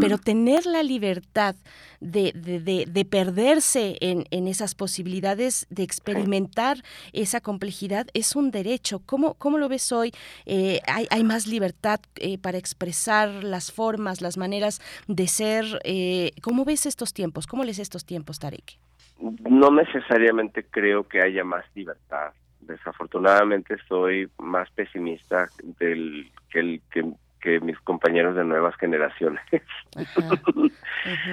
[0.00, 1.54] pero tener la libertad
[2.00, 6.78] de, de, de, perderse en, en, esas posibilidades de experimentar
[7.12, 9.00] esa complejidad es un derecho.
[9.06, 10.12] ¿Cómo, cómo lo ves hoy?
[10.46, 15.64] Eh, hay, ¿Hay más libertad eh, para expresar las formas, las maneras de ser?
[15.84, 17.46] Eh, ¿Cómo ves estos tiempos?
[17.46, 18.78] ¿Cómo lees estos tiempos, Tarek?
[19.20, 27.12] No necesariamente creo que haya más libertad desafortunadamente soy más pesimista del que el que
[27.40, 29.42] que mis compañeros de nuevas generaciones.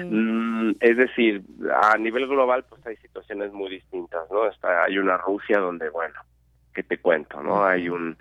[0.02, 1.42] Mm, es decir,
[1.82, 4.48] a nivel global pues hay situaciones muy distintas, ¿no?
[4.48, 6.14] Está, hay una Rusia donde, bueno,
[6.72, 7.64] ¿qué te cuento, no?
[7.64, 8.16] Hay un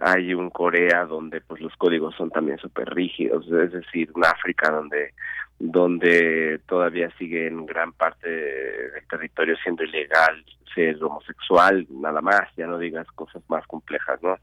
[0.00, 4.70] hay un Corea donde pues los códigos son también súper rígidos, es decir, un África
[4.70, 5.12] donde
[5.58, 12.66] donde todavía sigue en gran parte del territorio siendo ilegal ser homosexual, nada más, ya
[12.66, 14.38] no digas cosas más complejas, ¿no?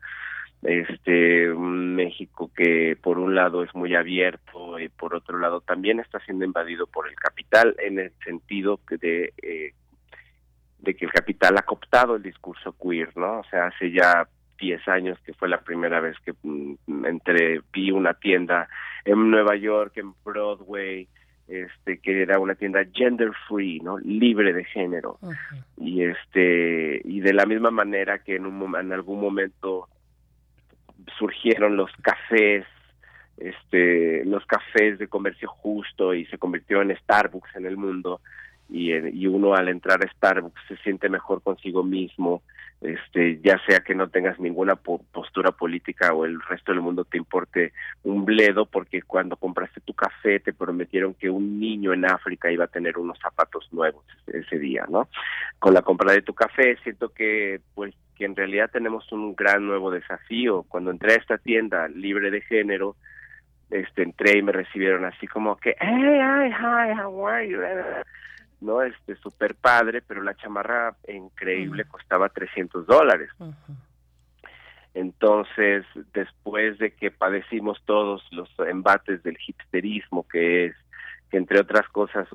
[0.66, 6.20] Este México que por un lado es muy abierto y por otro lado también está
[6.22, 9.74] siendo invadido por el capital en el sentido de eh,
[10.80, 13.40] de que el capital ha cooptado el discurso queer, ¿no?
[13.40, 14.28] O sea, hace ya
[14.60, 18.68] 10 años que fue la primera vez que mm, entré, vi una tienda
[19.04, 21.08] en Nueva York, en Broadway,
[21.48, 24.00] este que era una tienda gender free, ¿no?
[24.00, 25.20] Libre de género.
[25.78, 29.88] Y este y de la misma manera que en un en algún momento
[31.18, 32.66] surgieron los cafés,
[33.38, 38.22] este, los cafés de comercio justo y se convirtió en Starbucks en el mundo
[38.70, 42.42] y, y uno al entrar a Starbucks se siente mejor consigo mismo,
[42.82, 47.18] este, ya sea que no tengas ninguna postura política o el resto del mundo te
[47.18, 52.52] importe un bledo porque cuando compraste tu café te prometieron que un niño en África
[52.52, 55.08] iba a tener unos zapatos nuevos ese día, ¿no?
[55.58, 59.66] Con la compra de tu café siento que pues que en realidad tenemos un gran
[59.66, 60.64] nuevo desafío.
[60.64, 62.96] Cuando entré a esta tienda libre de género,
[63.70, 67.60] este entré y me recibieron así como que, hey, hi, hi, how are you?
[68.66, 73.30] No, este, súper padre, pero la chamarra increíble costaba 300 dólares.
[74.96, 80.76] Entonces, después de que padecimos todos los embates del hipsterismo, que es
[81.30, 82.28] que entre otras cosas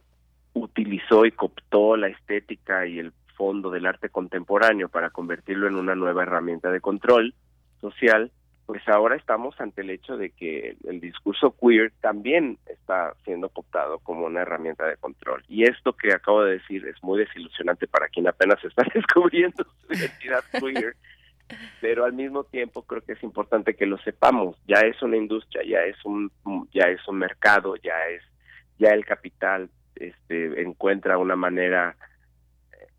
[0.52, 5.96] utilizó y cooptó la estética y el fondo del arte contemporáneo para convertirlo en una
[5.96, 7.34] nueva herramienta de control
[7.80, 8.30] social,
[8.70, 13.98] pues ahora estamos ante el hecho de que el discurso queer también está siendo cooptado
[13.98, 15.42] como una herramienta de control.
[15.48, 19.92] Y esto que acabo de decir es muy desilusionante para quien apenas está descubriendo su
[19.92, 20.94] identidad queer,
[21.80, 24.56] pero al mismo tiempo creo que es importante que lo sepamos.
[24.68, 26.30] Ya es una industria, ya es un
[26.72, 28.22] ya es un mercado, ya es
[28.78, 31.96] ya el capital este encuentra una manera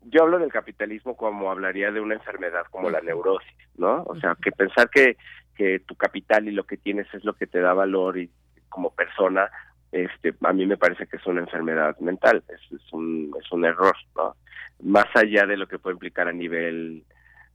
[0.04, 4.02] yo hablo del capitalismo como hablaría de una enfermedad como la neurosis, ¿no?
[4.04, 5.16] O sea, que pensar que,
[5.54, 8.30] que tu capital y lo que tienes es lo que te da valor y
[8.68, 9.50] como persona,
[9.90, 13.64] este, a mí me parece que es una enfermedad mental, es, es un, es un
[13.64, 14.34] error, ¿no?
[14.82, 17.04] Más allá de lo que puede implicar a nivel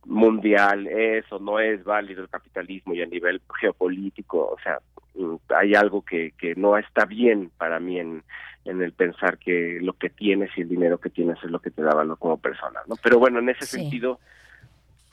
[0.05, 4.79] mundial es o no es válido el capitalismo y a nivel geopolítico, o sea,
[5.15, 8.23] mm, hay algo que, que no está bien para mí en,
[8.65, 11.71] en el pensar que lo que tienes y el dinero que tienes es lo que
[11.71, 12.95] te da valor como persona, ¿no?
[13.01, 14.19] Pero bueno, en ese sentido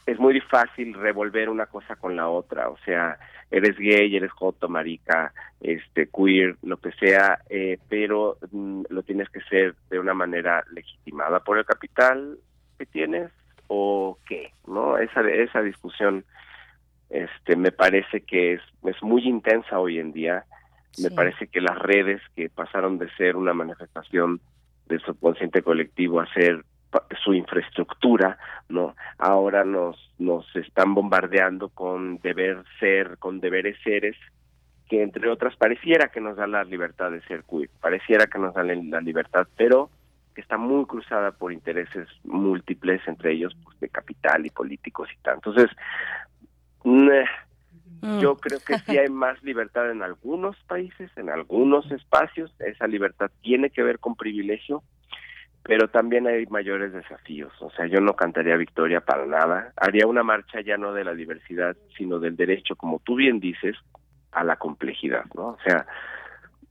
[0.07, 3.19] es muy fácil revolver una cosa con la otra, o sea,
[3.51, 9.29] eres gay, eres joto, marica, este, queer, lo que sea, eh, pero mm, lo tienes
[9.31, 12.39] que ser de una manera legitimada por el capital
[12.79, 13.31] que tienes
[13.69, 14.53] o qué?
[14.67, 14.99] ¿No?
[14.99, 16.25] Esa, esa discusión
[17.11, 20.45] este me parece que es, es muy intensa hoy en día.
[21.03, 24.41] Me parece que las redes que pasaron de ser una manifestación
[24.87, 26.65] del subconsciente colectivo a ser
[27.23, 28.39] su infraestructura,
[28.69, 28.95] ¿no?
[29.19, 34.17] Ahora nos nos están bombardeando con deber ser, con deberes seres
[34.89, 38.55] que entre otras pareciera que nos da la libertad de ser queer, pareciera que nos
[38.55, 39.91] da la libertad, pero
[40.35, 45.23] que está muy cruzada por intereses múltiples, entre ellos pues, de capital y políticos y
[45.23, 45.37] tal.
[45.37, 45.71] Entonces,
[46.83, 48.19] mm.
[48.19, 53.31] yo creo que sí hay más libertad en algunos países, en algunos espacios, esa libertad
[53.43, 54.83] tiene que ver con privilegio,
[55.65, 57.53] pero también hay mayores desafíos.
[57.61, 59.73] O sea, yo no cantaría victoria para nada.
[59.77, 63.75] Haría una marcha ya no de la diversidad, sino del derecho, como tú bien dices,
[64.31, 65.49] a la complejidad, ¿no?
[65.49, 65.87] O sea,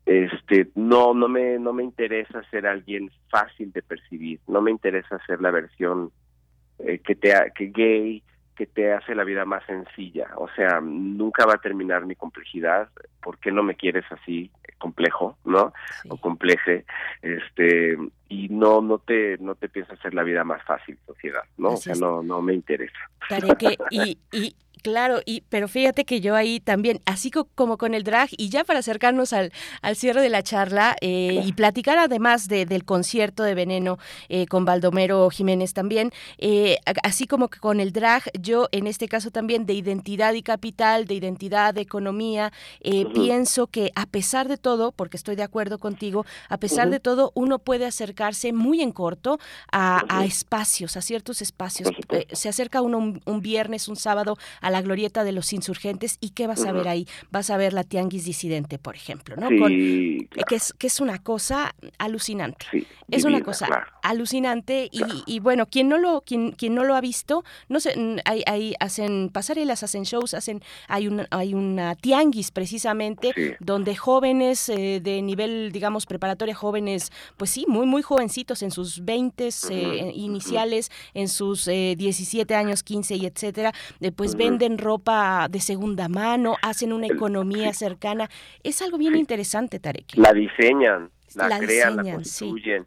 [0.06, 4.40] este, no, no me, no me interesa ser alguien fácil de percibir.
[4.48, 6.12] No me interesa ser la versión
[6.78, 8.24] eh, que te, que gay,
[8.56, 10.30] que te hace la vida más sencilla.
[10.38, 12.90] O sea, nunca va a terminar mi complejidad.
[13.22, 15.74] ¿Por qué no me quieres así complejo, no?
[16.10, 16.84] O compleje,
[17.22, 17.98] este,
[18.28, 21.70] y no, no te, no te piensas hacer la vida más fácil, sociedad, ¿no?
[21.70, 23.10] o sea, no, no me interesa.
[23.92, 28.28] y, y, Claro, y pero fíjate que yo ahí también, así como con el drag,
[28.38, 32.66] y ya para acercarnos al, al cierre de la charla eh, y platicar además de,
[32.66, 37.94] del concierto de Veneno eh, con Baldomero Jiménez también, eh, así como que con el
[37.94, 42.52] drag, yo en este caso también de identidad y capital, de identidad, de economía,
[43.14, 47.32] pienso que a pesar de todo, porque estoy de acuerdo contigo, a pesar de todo,
[47.36, 49.40] uno puede acercarse muy en corto
[49.72, 51.90] a, a espacios, a ciertos espacios.
[52.34, 56.32] se acerca uno un, un viernes, un sábado a la glorieta de los insurgentes y
[56.32, 60.56] qué vas a ver ahí vas a ver la tianguis disidente por ejemplo no que
[60.56, 62.66] es que es una cosa alucinante.
[63.10, 67.02] Es una cosa alucinante y, y, bueno quien no lo quien quien no lo ha
[67.02, 67.94] visto no sé
[68.26, 74.68] hay, hay hacen pasarelas hacen shows hacen hay una hay una tianguis precisamente donde jóvenes
[74.70, 80.12] eh, de nivel digamos preparatoria jóvenes pues sí muy muy jovencitos en sus 20 eh,
[80.16, 83.74] iniciales en sus 17 eh, años 15 y etcétera
[84.16, 88.30] pues venden venden ropa de segunda mano, hacen una economía cercana.
[88.64, 90.16] Es algo bien interesante, Tarek.
[90.16, 92.86] La diseñan, la, crean, la construyen.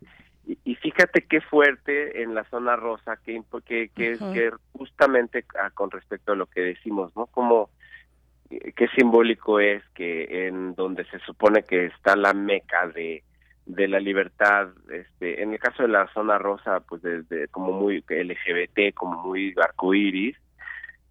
[0.64, 6.33] Y, fíjate qué fuerte en la zona rosa, que, que, que, justamente ah, con respecto
[6.33, 7.27] a lo que decimos, ¿no?
[7.27, 7.70] Como
[8.51, 13.24] eh, qué simbólico es que en donde se supone que está la meca de,
[13.66, 18.05] de la libertad, este, en el caso de la zona rosa, pues desde como muy
[18.09, 20.37] LGBT, como muy arcoíris,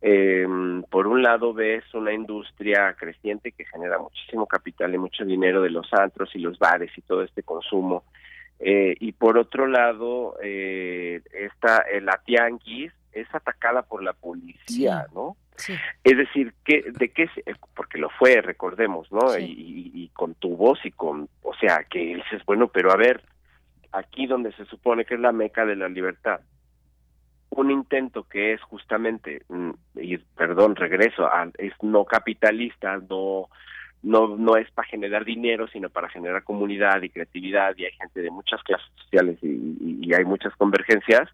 [0.07, 0.45] eh,
[0.91, 5.71] por un lado ves una industria creciente que genera muchísimo capital y mucho dinero de
[5.71, 8.03] los antros y los bares y todo este consumo.
[8.59, 15.07] Eh, y por otro lado, eh, esta, eh, la tianguis es atacada por la policía,
[15.15, 15.37] ¿no?
[16.03, 17.27] Es decir, que, ¿de qué?
[17.75, 19.35] porque lo fue, recordemos, ¿no?
[19.39, 23.23] Y, y, con tu voz y con, o sea, que dices, bueno, pero a ver,
[23.91, 26.41] aquí donde se supone que es la meca de la libertad,
[27.49, 33.49] un intento que es justamente, mm, y perdón, regreso, a, es no capitalista, no,
[34.03, 38.21] no, no es para generar dinero, sino para generar comunidad y creatividad, y hay gente
[38.21, 41.29] de muchas clases sociales y, y, hay muchas convergencias,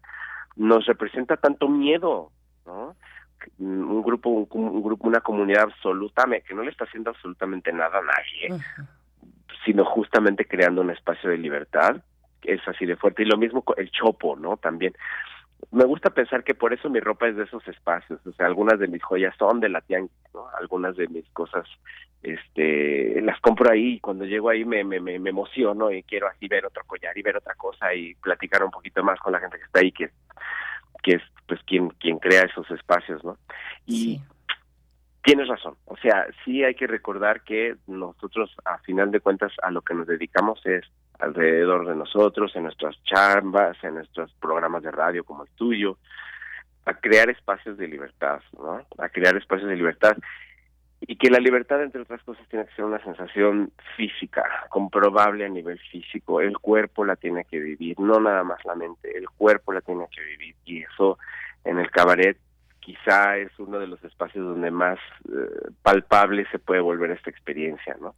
[0.56, 2.30] nos representa tanto miedo,
[2.66, 2.94] ¿no?
[3.58, 8.02] Un grupo, un, grupo, una comunidad absolutamente, que no le está haciendo absolutamente nada a
[8.02, 8.64] nadie,
[9.64, 11.96] sino justamente creando un espacio de libertad,
[12.42, 14.56] es así de fuerte, y lo mismo con el chopo, ¿no?
[14.56, 14.94] También
[15.70, 18.78] me gusta pensar que por eso mi ropa es de esos espacios, o sea, algunas
[18.78, 20.46] de mis joyas son de la tianguis, ¿no?
[20.58, 21.66] Algunas de mis cosas,
[22.22, 26.48] este, las compro ahí y cuando llego ahí me, me, me, emociono y quiero así
[26.48, 29.58] ver otro collar y ver otra cosa y platicar un poquito más con la gente
[29.58, 30.10] que está ahí, que,
[31.02, 33.38] que es pues quien, quien crea esos espacios, ¿no?
[33.86, 34.20] Y
[35.22, 39.70] tienes razón, o sea, sí hay que recordar que nosotros a final de cuentas a
[39.70, 40.84] lo que nos dedicamos es
[41.18, 45.98] alrededor de nosotros, en nuestras chambas, en nuestros programas de radio como el tuyo,
[46.84, 48.84] a crear espacios de libertad, ¿no?
[48.98, 50.16] A crear espacios de libertad.
[51.00, 55.48] Y que la libertad, entre otras cosas, tiene que ser una sensación física, comprobable a
[55.48, 56.40] nivel físico.
[56.40, 60.06] El cuerpo la tiene que vivir, no nada más la mente, el cuerpo la tiene
[60.14, 60.54] que vivir.
[60.64, 61.18] Y eso
[61.64, 62.38] en el cabaret
[62.78, 64.98] quizá es uno de los espacios donde más
[65.28, 68.14] eh, palpable se puede volver esta experiencia, ¿no?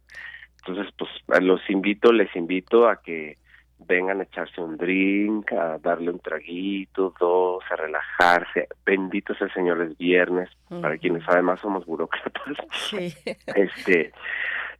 [0.65, 3.37] Entonces, pues los invito, les invito a que
[3.79, 8.67] vengan a echarse un drink, a darle un traguito, dos, a relajarse.
[8.85, 10.49] Bendito sea el Señor es viernes,
[10.81, 12.57] para quienes además somos burócratas.
[12.71, 13.13] Sí.
[13.55, 14.11] Este,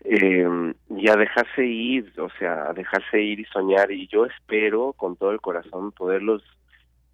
[0.03, 3.91] eh, y a dejarse ir, o sea, a dejarse ir y soñar.
[3.91, 6.43] Y yo espero con todo el corazón poderlos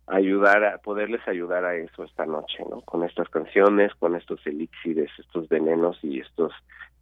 [0.07, 2.81] ayudar a poderles ayudar a eso esta noche, ¿no?
[2.81, 6.51] Con estas canciones, con estos elixires, estos venenos y estos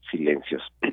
[0.10, 0.62] silencios.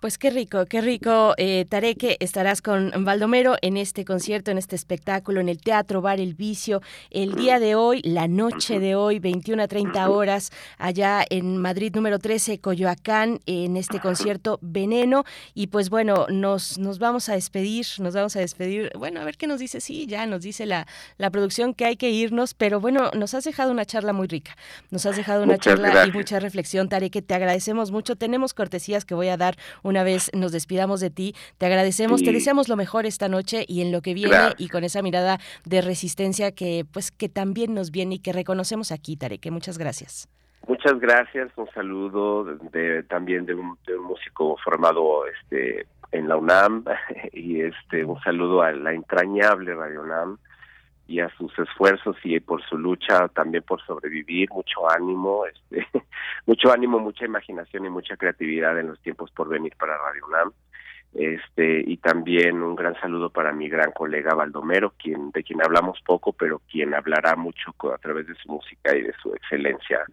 [0.00, 4.76] Pues qué rico, qué rico, eh, Tareque, estarás con Baldomero en este concierto, en este
[4.76, 9.18] espectáculo, en el Teatro Bar El Vicio, el día de hoy, la noche de hoy,
[9.18, 15.24] 21 a 30 horas, allá en Madrid número 13, Coyoacán, en este concierto Veneno.
[15.54, 18.92] Y pues bueno, nos, nos vamos a despedir, nos vamos a despedir.
[18.96, 20.86] Bueno, a ver qué nos dice, sí, ya nos dice la,
[21.18, 24.56] la producción que hay que irnos, pero bueno, nos has dejado una charla muy rica,
[24.90, 28.14] nos has dejado una charla y mucha reflexión, Tareque, te agradecemos mucho.
[28.14, 31.34] Tenemos cortesías que voy a dar una vez nos despidamos de ti.
[31.58, 34.84] Te agradecemos, te deseamos lo mejor esta noche y en lo que viene y con
[34.84, 39.50] esa mirada de resistencia que pues que también nos viene y que reconocemos aquí, Tarek.
[39.50, 40.28] Muchas gracias.
[40.66, 46.84] Muchas gracias, un saludo de, también de un, músico formado este en la UNAM
[47.32, 50.38] y este un saludo a la entrañable Radio UNAM
[51.06, 55.86] y a sus esfuerzos y por su lucha también por sobrevivir, mucho ánimo, este,
[56.46, 60.52] mucho ánimo, mucha imaginación y mucha creatividad en los tiempos por venir para Radio UNAM.
[61.14, 65.98] Este, y también un gran saludo para mi gran colega Baldomero, quien de quien hablamos
[66.04, 70.04] poco, pero quien hablará mucho a través de su música y de su excelencia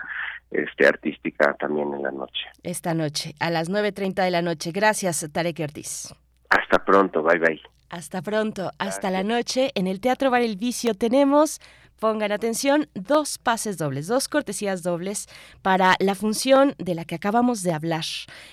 [0.49, 2.45] este artística también en la noche.
[2.63, 4.71] Esta noche a las 9:30 de la noche.
[4.71, 6.15] Gracias, Tarek Ortiz.
[6.49, 7.61] Hasta pronto, bye bye.
[7.93, 9.69] Hasta pronto, hasta la noche.
[9.75, 11.61] En el Teatro Bar El Vicio tenemos,
[11.99, 15.27] pongan atención, dos pases dobles, dos cortesías dobles
[15.61, 18.03] para la función de la que acabamos de hablar.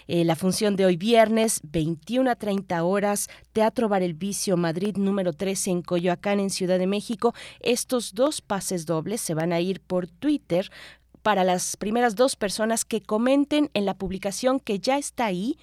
[0.08, 4.98] Eh, la función de hoy viernes, 21 a 30 horas, Teatro Bar El Vicio, Madrid
[4.98, 7.34] número 13 en Coyoacán, en Ciudad de México.
[7.60, 10.70] Estos dos pases dobles se van a ir por Twitter
[11.22, 15.56] para las primeras dos personas que comenten en la publicación que ya está ahí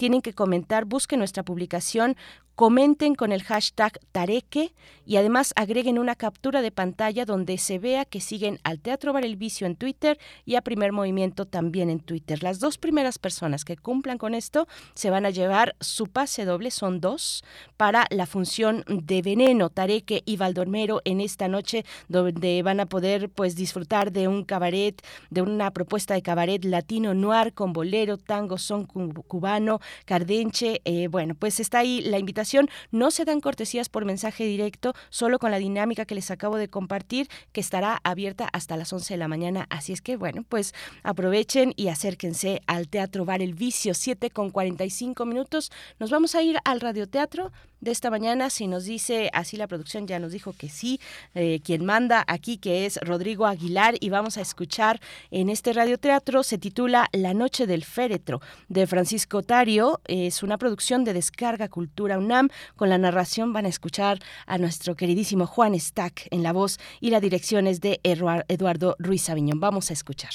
[0.00, 2.16] tienen que comentar, busquen nuestra publicación
[2.60, 4.74] comenten con el hashtag Tareque
[5.06, 9.24] y además agreguen una captura de pantalla donde se vea que siguen al Teatro Bar
[9.24, 12.42] El Vicio en Twitter y a Primer Movimiento también en Twitter.
[12.42, 16.70] Las dos primeras personas que cumplan con esto se van a llevar su pase doble,
[16.70, 17.44] son dos,
[17.78, 23.30] para la función de Veneno, Tareque y Valdormero en esta noche donde van a poder
[23.30, 28.58] pues disfrutar de un cabaret, de una propuesta de cabaret latino noir con bolero, tango,
[28.58, 30.80] son cubano, cardenche.
[30.84, 35.38] Eh, bueno, pues está ahí la invitación no se dan cortesías por mensaje directo, solo
[35.38, 39.18] con la dinámica que les acabo de compartir, que estará abierta hasta las 11 de
[39.18, 39.66] la mañana.
[39.70, 44.50] Así es que, bueno, pues aprovechen y acérquense al Teatro Bar El Vicio, 7 con
[44.50, 45.70] 45 minutos.
[45.98, 48.50] Nos vamos a ir al radioteatro de esta mañana.
[48.50, 51.00] Si nos dice, así la producción ya nos dijo que sí,
[51.34, 55.00] eh, quien manda aquí, que es Rodrigo Aguilar, y vamos a escuchar
[55.30, 60.00] en este radioteatro, se titula La Noche del Féretro, de Francisco Tario.
[60.06, 62.48] Es una producción de Descarga Cultura UNAM.
[62.76, 67.10] Con la narración van a escuchar a nuestro queridísimo Juan Stack en la voz y
[67.10, 69.60] la dirección es de Eduardo Ruiz Aviñón.
[69.60, 70.32] Vamos a escuchar.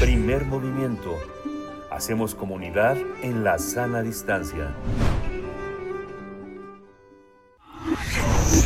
[0.00, 1.16] Primer movimiento.
[1.90, 4.74] Hacemos comunidad en la sana distancia.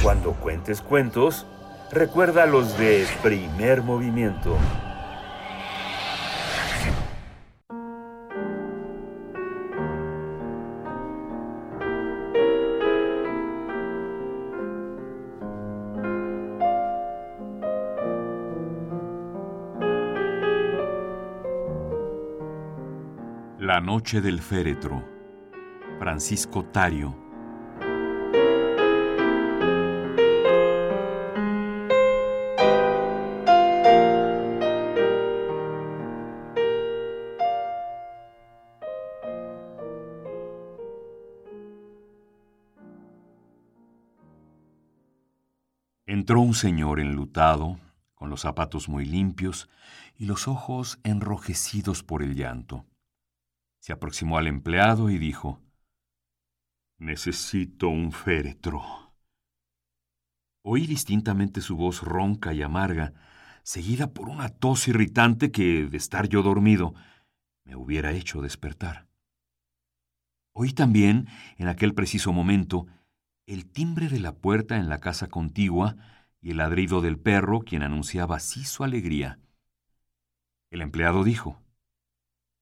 [0.03, 1.47] Cuando cuentes cuentos,
[1.93, 4.57] recuerda los de primer movimiento.
[23.59, 25.05] La noche del féretro.
[25.99, 27.30] Francisco Tario.
[46.31, 47.81] Entró un señor enlutado,
[48.15, 49.69] con los zapatos muy limpios
[50.17, 52.87] y los ojos enrojecidos por el llanto.
[53.81, 55.61] Se aproximó al empleado y dijo,
[56.99, 58.81] Necesito un féretro.
[60.63, 63.13] Oí distintamente su voz ronca y amarga,
[63.65, 66.95] seguida por una tos irritante que, de estar yo dormido,
[67.65, 69.09] me hubiera hecho despertar.
[70.53, 71.27] Oí también,
[71.57, 72.87] en aquel preciso momento,
[73.47, 75.97] el timbre de la puerta en la casa contigua
[76.41, 79.39] y el ladrido del perro, quien anunciaba así su alegría.
[80.71, 81.61] El empleado dijo,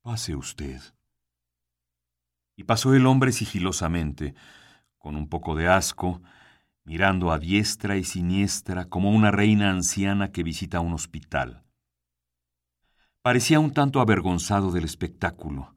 [0.03, 0.81] Pase usted.
[2.57, 4.35] Y pasó el hombre sigilosamente,
[4.99, 6.23] con un poco de asco,
[6.85, 11.65] mirando a diestra y siniestra como una reina anciana que visita un hospital.
[13.21, 15.75] Parecía un tanto avergonzado del espectáculo,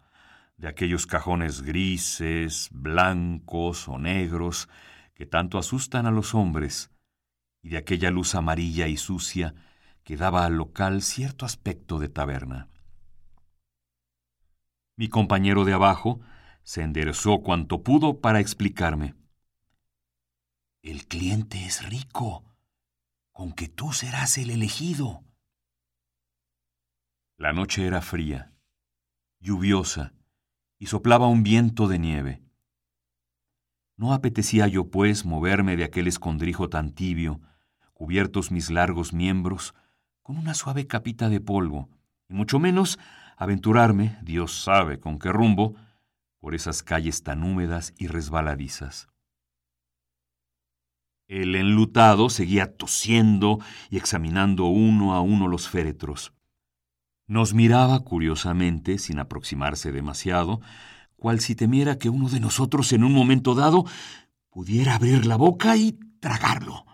[0.55, 4.69] de aquellos cajones grises, blancos o negros,
[5.13, 6.90] que tanto asustan a los hombres,
[7.61, 9.53] y de aquella luz amarilla y sucia
[10.03, 12.69] que daba al local cierto aspecto de taberna.
[14.97, 16.19] Mi compañero de abajo
[16.63, 19.15] se enderezó cuanto pudo para explicarme.
[20.81, 22.43] El cliente es rico,
[23.31, 25.23] con que tú serás el elegido.
[27.37, 28.53] La noche era fría,
[29.39, 30.13] lluviosa,
[30.77, 32.43] y soplaba un viento de nieve.
[33.97, 37.41] No apetecía yo, pues, moverme de aquel escondrijo tan tibio,
[38.01, 39.75] cubiertos mis largos miembros
[40.23, 41.87] con una suave capita de polvo,
[42.27, 42.97] y mucho menos
[43.37, 45.75] aventurarme, Dios sabe con qué rumbo,
[46.39, 49.07] por esas calles tan húmedas y resbaladizas.
[51.27, 53.59] El enlutado seguía tosiendo
[53.91, 56.33] y examinando uno a uno los féretros.
[57.27, 60.59] Nos miraba curiosamente, sin aproximarse demasiado,
[61.17, 63.85] cual si temiera que uno de nosotros en un momento dado
[64.49, 66.90] pudiera abrir la boca y tragarlo.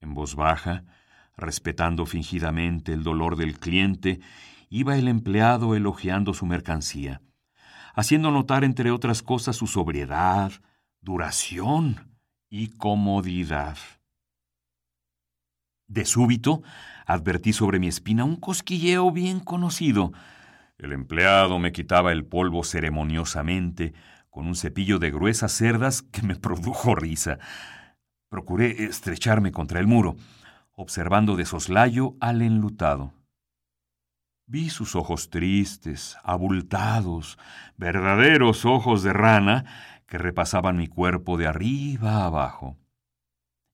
[0.00, 0.84] En voz baja,
[1.36, 4.20] respetando fingidamente el dolor del cliente,
[4.70, 7.22] iba el empleado elogiando su mercancía,
[7.94, 10.52] haciendo notar, entre otras cosas, su sobriedad,
[11.00, 12.18] duración
[12.50, 13.78] y comodidad.
[15.86, 16.62] De súbito,
[17.06, 20.12] advertí sobre mi espina un cosquilleo bien conocido.
[20.76, 23.94] El empleado me quitaba el polvo ceremoniosamente
[24.28, 27.38] con un cepillo de gruesas cerdas que me produjo risa.
[28.28, 30.16] Procuré estrecharme contra el muro,
[30.72, 33.12] observando de soslayo al enlutado.
[34.46, 37.38] Vi sus ojos tristes, abultados,
[37.76, 39.64] verdaderos ojos de rana
[40.06, 42.78] que repasaban mi cuerpo de arriba a abajo.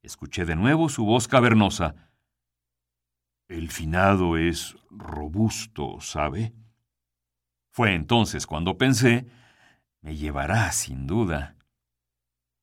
[0.03, 1.95] Escuché de nuevo su voz cavernosa.
[3.49, 6.53] El finado es robusto, ¿sabe?
[7.71, 9.27] Fue entonces cuando pensé,
[10.01, 11.57] me llevará sin duda.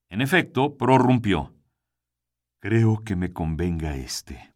[0.10, 1.54] En efecto, prorrumpió.
[2.62, 4.54] Creo que me convenga este.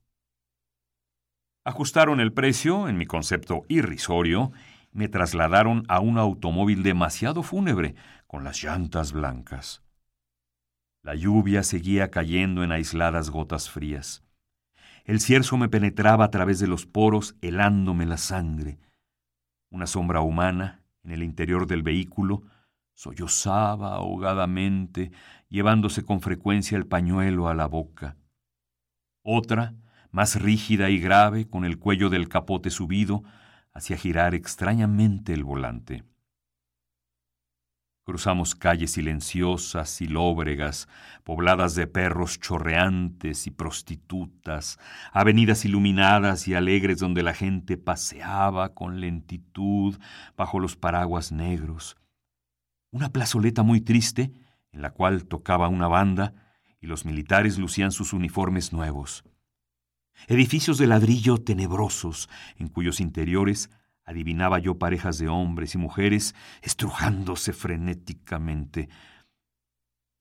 [1.64, 4.52] Ajustaron el precio, en mi concepto irrisorio,
[4.92, 7.96] me trasladaron a un automóvil demasiado fúnebre,
[8.28, 9.84] con las llantas blancas.
[11.02, 14.24] La lluvia seguía cayendo en aisladas gotas frías.
[15.06, 18.78] El cierzo me penetraba a través de los poros, helándome la sangre.
[19.72, 22.44] Una sombra humana, en el interior del vehículo,
[22.96, 25.12] sollozaba ahogadamente,
[25.50, 28.18] llevándose con frecuencia el pañuelo a la boca.
[29.22, 29.76] Otra,
[30.12, 33.24] más rígida y grave, con el cuello del capote subido,
[33.74, 36.04] hacía girar extrañamente el volante.
[38.06, 40.88] Cruzamos calles silenciosas y lóbregas,
[41.24, 44.78] pobladas de perros chorreantes y prostitutas,
[45.12, 49.98] avenidas iluminadas y alegres donde la gente paseaba con lentitud
[50.38, 51.98] bajo los paraguas negros.
[52.96, 54.32] Una plazoleta muy triste,
[54.72, 56.34] en la cual tocaba una banda
[56.80, 59.26] y los militares lucían sus uniformes nuevos.
[60.28, 63.70] Edificios de ladrillo tenebrosos, en cuyos interiores
[64.06, 68.88] adivinaba yo parejas de hombres y mujeres estrujándose frenéticamente.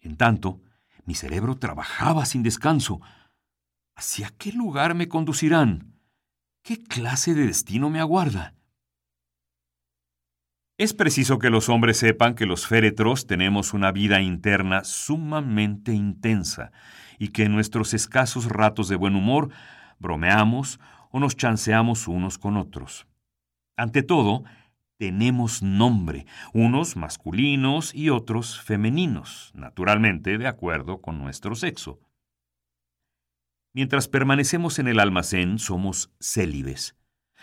[0.00, 0.60] En tanto,
[1.04, 3.00] mi cerebro trabajaba sin descanso.
[3.94, 5.94] ¿Hacia qué lugar me conducirán?
[6.64, 8.53] ¿Qué clase de destino me aguarda?
[10.76, 16.72] Es preciso que los hombres sepan que los féretros tenemos una vida interna sumamente intensa
[17.16, 19.50] y que en nuestros escasos ratos de buen humor
[20.00, 20.80] bromeamos
[21.12, 23.06] o nos chanceamos unos con otros.
[23.76, 24.42] Ante todo,
[24.98, 32.00] tenemos nombre, unos masculinos y otros femeninos, naturalmente de acuerdo con nuestro sexo.
[33.72, 36.96] Mientras permanecemos en el almacén somos célibes.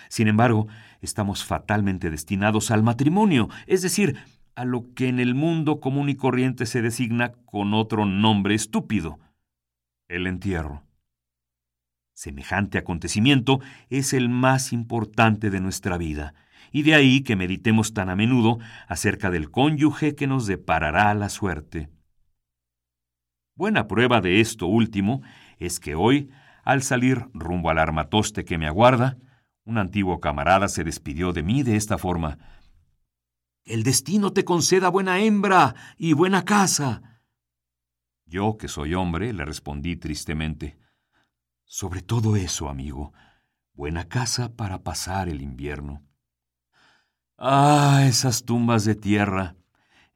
[0.09, 0.67] Sin embargo,
[1.01, 4.17] estamos fatalmente destinados al matrimonio, es decir,
[4.55, 9.19] a lo que en el mundo común y corriente se designa con otro nombre estúpido,
[10.07, 10.83] el entierro.
[12.13, 16.35] Semejante acontecimiento es el más importante de nuestra vida,
[16.71, 21.29] y de ahí que meditemos tan a menudo acerca del cónyuge que nos deparará la
[21.29, 21.89] suerte.
[23.55, 25.21] Buena prueba de esto último
[25.57, 26.29] es que hoy,
[26.63, 29.17] al salir rumbo al armatoste que me aguarda,
[29.65, 32.37] un antiguo camarada se despidió de mí de esta forma.
[33.63, 37.21] El destino te conceda buena hembra y buena casa.
[38.25, 40.77] Yo, que soy hombre, le respondí tristemente.
[41.65, 43.13] Sobre todo eso, amigo,
[43.73, 46.03] buena casa para pasar el invierno.
[47.37, 49.55] Ah, esas tumbas de tierra,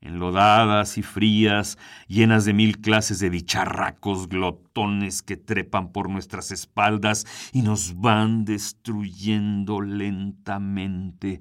[0.05, 1.77] enlodadas y frías,
[2.07, 8.45] llenas de mil clases de bicharracos glotones que trepan por nuestras espaldas y nos van
[8.45, 11.39] destruyendo lentamente.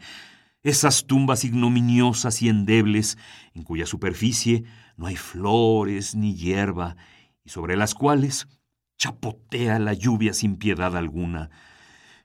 [0.62, 3.18] Esas tumbas ignominiosas y endebles,
[3.52, 4.64] en cuya superficie
[4.96, 6.96] no hay flores ni hierba,
[7.44, 8.48] y sobre las cuales
[8.96, 11.50] chapotea la lluvia sin piedad alguna.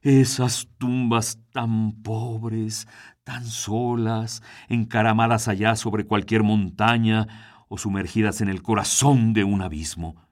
[0.02, 2.88] Esas tumbas tan pobres,
[3.30, 7.28] tan solas, encaramadas allá sobre cualquier montaña
[7.68, 10.28] o sumergidas en el corazón de un abismo.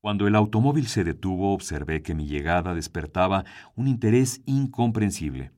[0.00, 3.44] Cuando el automóvil se detuvo, observé que mi llegada despertaba
[3.76, 5.52] un interés incomprensible.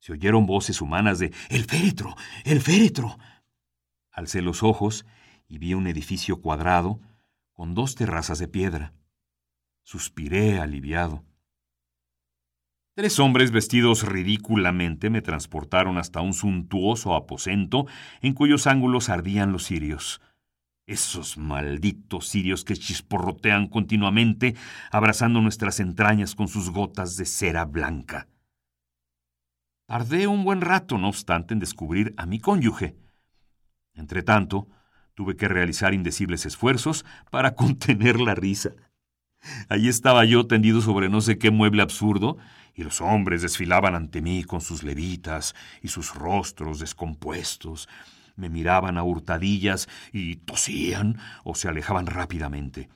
[0.00, 2.16] Se oyeron voces humanas de ¡El féretro!
[2.44, 3.16] ¡El féretro!
[4.10, 5.06] Alcé los ojos
[5.48, 7.00] y vi un edificio cuadrado
[7.54, 8.92] con dos terrazas de piedra.
[9.82, 11.24] Suspiré aliviado.
[12.96, 17.86] Tres hombres vestidos ridículamente me transportaron hasta un suntuoso aposento
[18.20, 20.20] en cuyos ángulos ardían los cirios.
[20.86, 24.54] Esos malditos cirios que chisporrotean continuamente,
[24.92, 28.28] abrazando nuestras entrañas con sus gotas de cera blanca.
[29.86, 32.96] Tardé un buen rato, no obstante, en descubrir a mi cónyuge.
[33.94, 34.68] Entretanto,
[35.14, 38.70] tuve que realizar indecibles esfuerzos para contener la risa.
[39.68, 42.38] Allí estaba yo tendido sobre no sé qué mueble absurdo,
[42.74, 47.88] y los hombres desfilaban ante mí con sus levitas y sus rostros descompuestos.
[48.36, 52.88] Me miraban a hurtadillas y tosían o se alejaban rápidamente.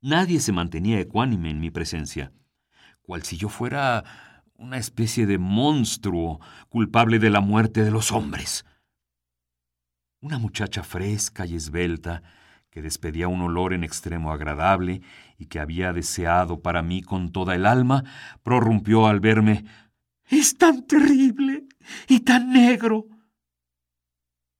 [0.00, 2.32] Nadie se mantenía ecuánime en mi presencia,
[3.02, 4.04] cual si yo fuera
[4.56, 8.64] una especie de monstruo culpable de la muerte de los hombres.
[10.20, 12.22] Una muchacha fresca y esbelta,
[12.78, 15.02] que despedía un olor en extremo agradable
[15.36, 18.04] y que había deseado para mí con toda el alma,
[18.44, 19.64] prorrumpió al verme
[20.28, 21.64] Es tan terrible
[22.06, 23.06] y tan negro.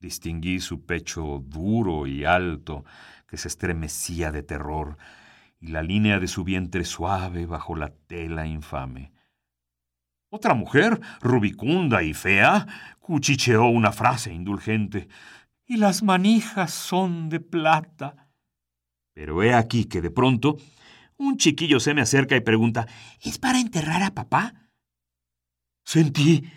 [0.01, 2.85] Distinguí su pecho duro y alto,
[3.29, 4.99] que se estremecía de terror,
[5.61, 9.13] y la línea de su vientre suave bajo la tela infame.
[10.29, 12.67] Otra mujer, rubicunda y fea,
[12.99, 15.07] cuchicheó una frase indulgente.
[15.71, 18.31] Y las manijas son de plata.
[19.13, 20.57] Pero he aquí que de pronto
[21.19, 22.87] un chiquillo se me acerca y pregunta
[23.21, 24.55] ¿Es para enterrar a papá?
[25.85, 26.51] Sentí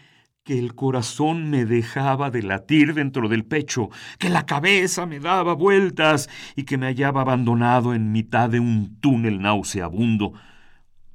[0.44, 5.56] que el corazón me dejaba de latir dentro del pecho, que la cabeza me daba
[5.56, 10.34] vueltas y que me hallaba abandonado en mitad de un túnel nauseabundo.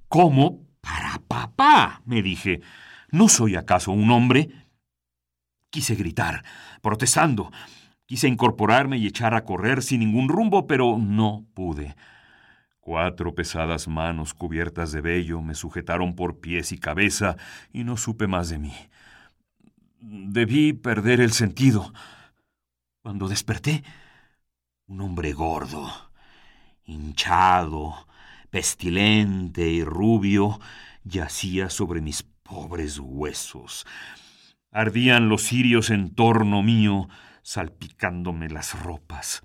[0.09, 2.61] ¿Cómo para papá, me dije.
[3.11, 4.51] ¿No soy acaso un hombre?
[5.71, 6.45] Quise gritar,
[6.83, 7.51] protestando.
[8.07, 11.97] Quise incorporarme y echar a correr sin ningún rumbo, pero no pude.
[12.79, 17.37] Cuatro pesadas manos cubiertas de vello me sujetaron por pies y cabeza
[17.73, 18.75] y no supe más de mí.
[19.99, 21.93] Debí perder el sentido.
[23.03, 23.83] Cuando desperté,
[24.87, 25.91] un hombre gordo,
[26.85, 28.07] hinchado,
[28.51, 30.61] pestilente y rubio,
[31.03, 33.85] yacía sobre mis pobres huesos.
[34.71, 37.09] Ardían los cirios en torno mío,
[37.47, 39.45] salpicándome las ropas.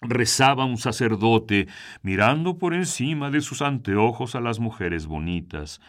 [0.00, 1.66] Rezaba un sacerdote,
[2.02, 5.80] mirando por encima de sus anteojos a las mujeres bonitas.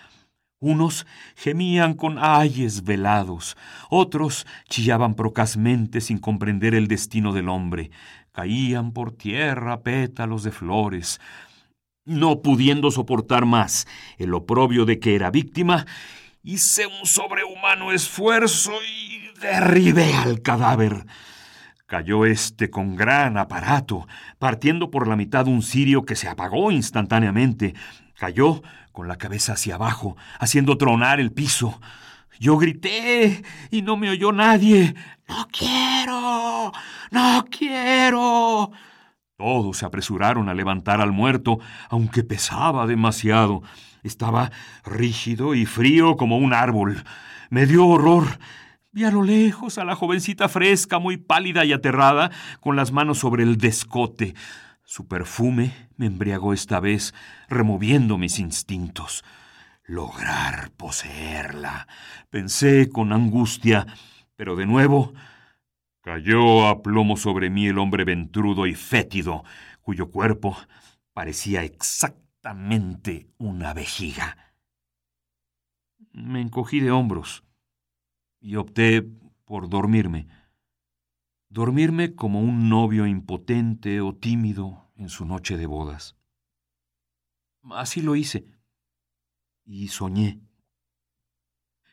[0.60, 1.06] Unos
[1.36, 3.56] gemían con ayes velados,
[3.92, 7.92] otros chillaban procazmente sin comprender el destino del hombre.
[8.32, 11.22] Caían por tierra pétalos de flores.
[12.04, 15.86] No pudiendo soportar más el oprobio de que era víctima,
[16.42, 19.11] hice un sobrehumano esfuerzo y
[19.42, 21.06] derribé al cadáver.
[21.88, 24.08] Cayó éste con gran aparato,
[24.40, 27.74] partiendo por la mitad un cirio que se apagó instantáneamente.
[28.18, 28.62] Cayó
[28.94, 31.82] con la cabeza hacia abajo, haciendo tronar el piso.
[32.40, 34.96] Yo grité y no me oyó nadie.
[35.28, 36.72] No quiero.
[37.12, 38.72] No quiero.
[39.36, 43.64] Todos se apresuraron a levantar al muerto, aunque pesaba demasiado.
[44.04, 44.52] Estaba
[44.86, 47.04] rígido y frío como un árbol.
[47.50, 48.40] Me dio horror.
[48.92, 53.20] Vi a lo lejos a la jovencita fresca, muy pálida y aterrada, con las manos
[53.20, 54.36] sobre el descote.
[54.84, 57.14] Su perfume me embriagó esta vez,
[57.48, 59.24] removiendo mis instintos.
[59.84, 61.88] Lograr poseerla.
[62.30, 63.88] Pensé con angustia,
[64.36, 65.14] pero de nuevo
[66.02, 69.44] Cayó a plomo sobre mí el hombre ventrudo y fétido,
[69.82, 70.58] cuyo cuerpo
[71.14, 74.56] parecía exactamente una vejiga.
[76.12, 77.44] Me encogí de hombros
[78.42, 79.04] y opté
[79.46, 80.28] por dormirme.
[81.50, 86.18] Dormirme como un novio impotente o tímido en su noche de bodas.
[87.70, 88.46] Así lo hice.
[89.64, 90.42] Y soñé.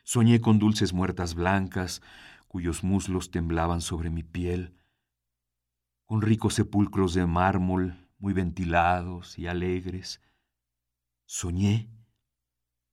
[0.03, 2.01] Soñé con dulces muertas blancas,
[2.47, 4.75] cuyos muslos temblaban sobre mi piel,
[6.05, 10.21] con ricos sepulcros de mármol muy ventilados y alegres.
[11.25, 11.91] Soñé.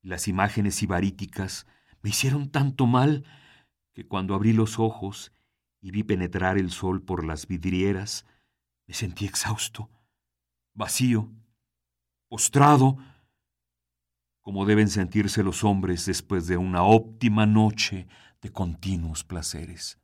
[0.03, 1.67] Las imágenes ibaríticas
[2.03, 3.25] me hicieron tanto mal
[3.97, 5.33] que cuando abrí los ojos
[5.81, 8.27] y vi penetrar el sol por las vidrieras,
[8.87, 9.89] Me sentí exhausto,
[10.75, 11.33] vacío,
[12.29, 12.99] postrado,
[14.43, 18.07] como deben sentirse los hombres después de una óptima noche
[18.43, 19.99] de continuos placeres.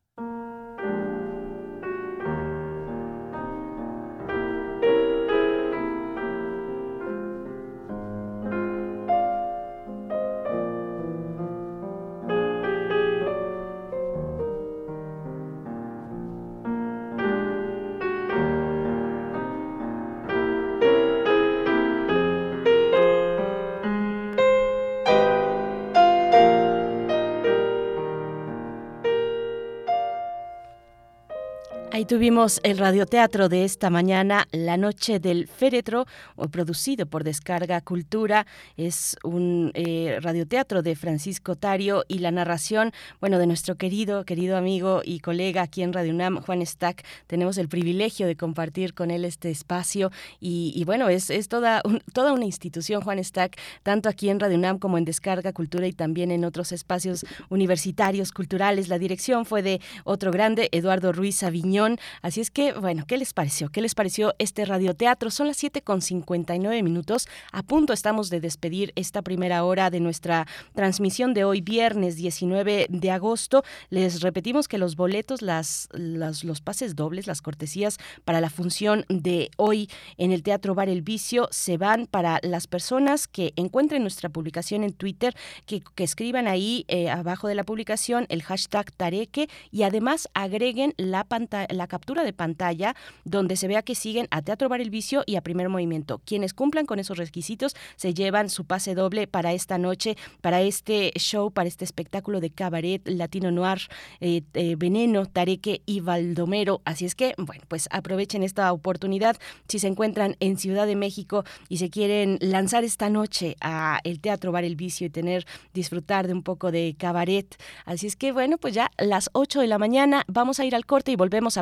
[32.07, 36.07] Tuvimos el radioteatro de esta mañana, La Noche del Féretro,
[36.51, 38.47] producido por Descarga Cultura.
[38.77, 44.57] Es un eh, radioteatro de Francisco Tario y la narración, bueno, de nuestro querido, querido
[44.57, 47.05] amigo y colega aquí en Radio UNAM, Juan Stack.
[47.27, 51.83] Tenemos el privilegio de compartir con él este espacio y, bueno, es, es toda,
[52.13, 55.93] toda una institución, Juan Stack, tanto aquí en Radio UNAM como en Descarga Cultura y
[55.93, 58.89] también en otros espacios universitarios, culturales.
[58.89, 61.92] La dirección fue de otro grande, Eduardo Ruiz Aviñón.
[62.23, 63.69] Así es que, bueno, ¿qué les pareció?
[63.69, 65.31] ¿Qué les pareció este radioteatro?
[65.31, 67.29] Son las 7 con 59 minutos.
[67.53, 72.87] A punto estamos de despedir esta primera hora de nuestra transmisión de hoy, viernes 19
[72.89, 73.65] de agosto.
[73.91, 79.89] Les repetimos que los boletos, los pases dobles, las cortesías para la función de hoy
[80.17, 84.85] en el Teatro Bar El Vicio se van para las personas que encuentren nuestra publicación
[84.85, 85.35] en Twitter,
[85.67, 91.25] que, escriban ahí eh, abajo de la publicación el hashtag Tareque y además agreguen la,
[91.25, 95.25] pantalla, la captura de pantalla donde se vea que siguen a Teatro Bar El Vicio
[95.27, 96.21] y a Primer Movimiento.
[96.25, 101.11] Quienes cumplan con esos requisitos se llevan su pase doble para esta noche, para este
[101.17, 103.81] show, para este espectáculo de cabaret latino noir,
[104.21, 106.83] eh, eh, Veneno, Tareque y Valdomero.
[106.85, 111.43] Así es que, bueno, pues aprovechen esta oportunidad si se encuentran en Ciudad de México
[111.69, 116.29] y se quieren lanzar esta noche a el Teatro Bar El Vicio y tener, disfrutar
[116.29, 117.57] de un poco de cabaret.
[117.87, 120.87] Así es que, bueno, pues ya las 8 de la mañana vamos a ir al
[120.87, 121.62] corte y volvemos a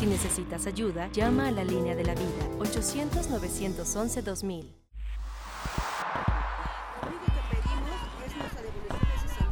[0.00, 4.64] si necesitas ayuda, llama a la línea de la vida 800-911-2000.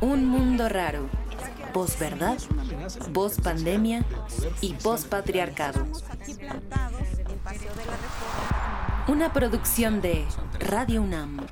[0.00, 1.10] Un mundo raro.
[1.74, 2.38] Voz verdad,
[3.42, 4.06] pandemia
[4.62, 5.86] y voz patriarcado.
[9.06, 10.24] Una producción de
[10.60, 11.46] Radio UNAM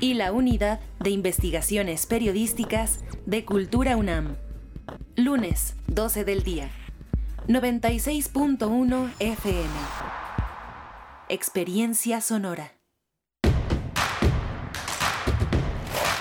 [0.00, 4.36] y la Unidad de Investigaciones Periodísticas de Cultura UNAM.
[5.16, 6.70] Lunes, 12 del día.
[7.48, 9.70] 96.1 FM.
[11.30, 12.74] Experiencia sonora.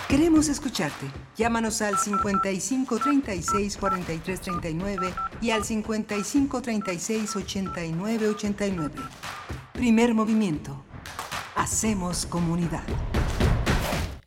[0.08, 1.06] Queremos escucharte.
[1.36, 8.96] Llámanos al 55 36 43 39 y al 55 36 89 89.
[9.74, 10.86] Primer movimiento.
[11.58, 12.84] Hacemos comunidad.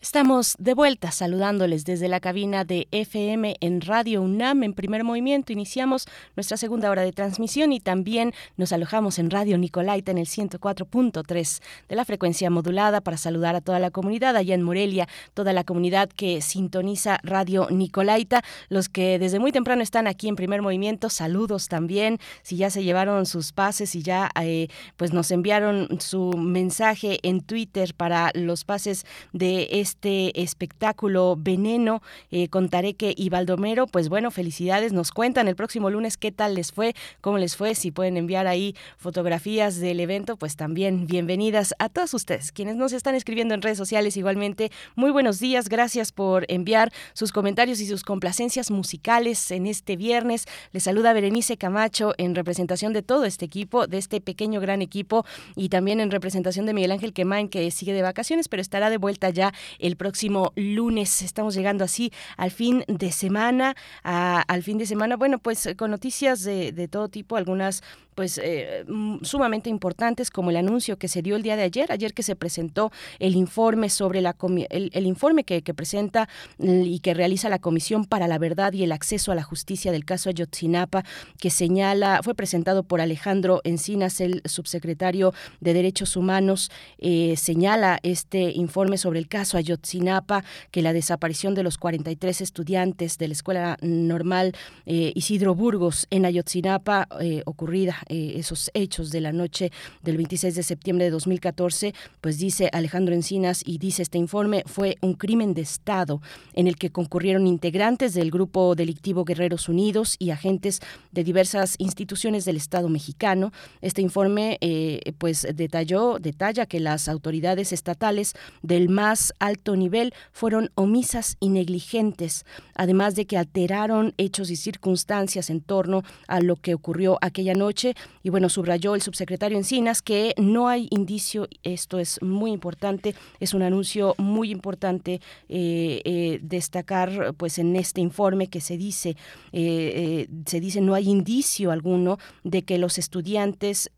[0.02, 5.52] Estamos de vuelta saludándoles desde la cabina de FM en Radio UNAM en primer movimiento.
[5.52, 10.26] Iniciamos nuestra segunda hora de transmisión y también nos alojamos en Radio Nicolaita en el
[10.26, 15.52] 104.3 de la frecuencia modulada para saludar a toda la comunidad allá en Morelia, toda
[15.52, 20.62] la comunidad que sintoniza Radio Nicolaita, los que desde muy temprano están aquí en primer
[20.62, 26.00] movimiento, saludos también, si ya se llevaron sus pases y ya eh, pues nos enviaron
[26.00, 33.12] su mensaje en Twitter para los pases de este este espectáculo Veneno eh, con Tareque
[33.16, 33.88] y Baldomero.
[33.88, 34.92] Pues bueno, felicidades.
[34.92, 37.74] Nos cuentan el próximo lunes qué tal les fue, cómo les fue.
[37.74, 42.52] Si pueden enviar ahí fotografías del evento, pues también bienvenidas a todos ustedes.
[42.52, 45.68] Quienes nos están escribiendo en redes sociales igualmente, muy buenos días.
[45.68, 50.46] Gracias por enviar sus comentarios y sus complacencias musicales en este viernes.
[50.70, 55.26] Les saluda Berenice Camacho en representación de todo este equipo, de este pequeño gran equipo
[55.56, 59.00] y también en representación de Miguel Ángel Quemain que sigue de vacaciones, pero estará de
[59.00, 61.22] vuelta ya el próximo lunes.
[61.22, 66.42] Estamos llegando así al fin de semana, al fin de semana, bueno, pues con noticias
[66.42, 67.82] de, de todo tipo, algunas
[68.14, 71.92] pues eh, mm, sumamente importantes como el anuncio que se dio el día de ayer,
[71.92, 74.36] ayer que se presentó el informe sobre la
[74.70, 78.92] el, informe que, presenta mm, y que realiza la Comisión para la Verdad y el
[78.92, 81.04] Acceso a la Justicia del caso Ayotzinapa,
[81.38, 88.50] que señala, fue presentado por Alejandro Encinas, el subsecretario de Derechos Humanos, eh, señala este
[88.52, 93.76] informe sobre el caso Ayotzinapa, que la desaparición de los 43 estudiantes de la Escuela
[93.82, 94.54] Normal
[94.86, 97.08] eh, Isidro Burgos en Ayotzinapa,
[97.44, 99.70] ocurrida eh, esos hechos de la noche
[100.02, 104.96] del 26 de septiembre de 2014, pues dice Alejandro Encinas y dice este informe, fue
[105.00, 106.20] un crimen de Estado
[106.54, 110.80] en el que concurrieron integrantes del grupo delictivo Guerreros Unidos y agentes
[111.12, 113.52] de diversas instituciones del Estado mexicano.
[113.80, 120.70] Este informe eh, pues detalló, detalla que las autoridades estatales del más alto nivel fueron
[120.74, 122.44] omisas y negligentes,
[122.80, 127.94] además de que alteraron hechos y circunstancias en torno a lo que ocurrió aquella noche.
[128.22, 133.52] Y bueno, subrayó el subsecretario Encinas que no hay indicio, esto es muy importante, es
[133.52, 135.20] un anuncio muy importante
[135.50, 139.14] eh, eh, destacar pues en este informe que se dice,
[139.52, 143.90] eh, se dice no hay indicio alguno de que los estudiantes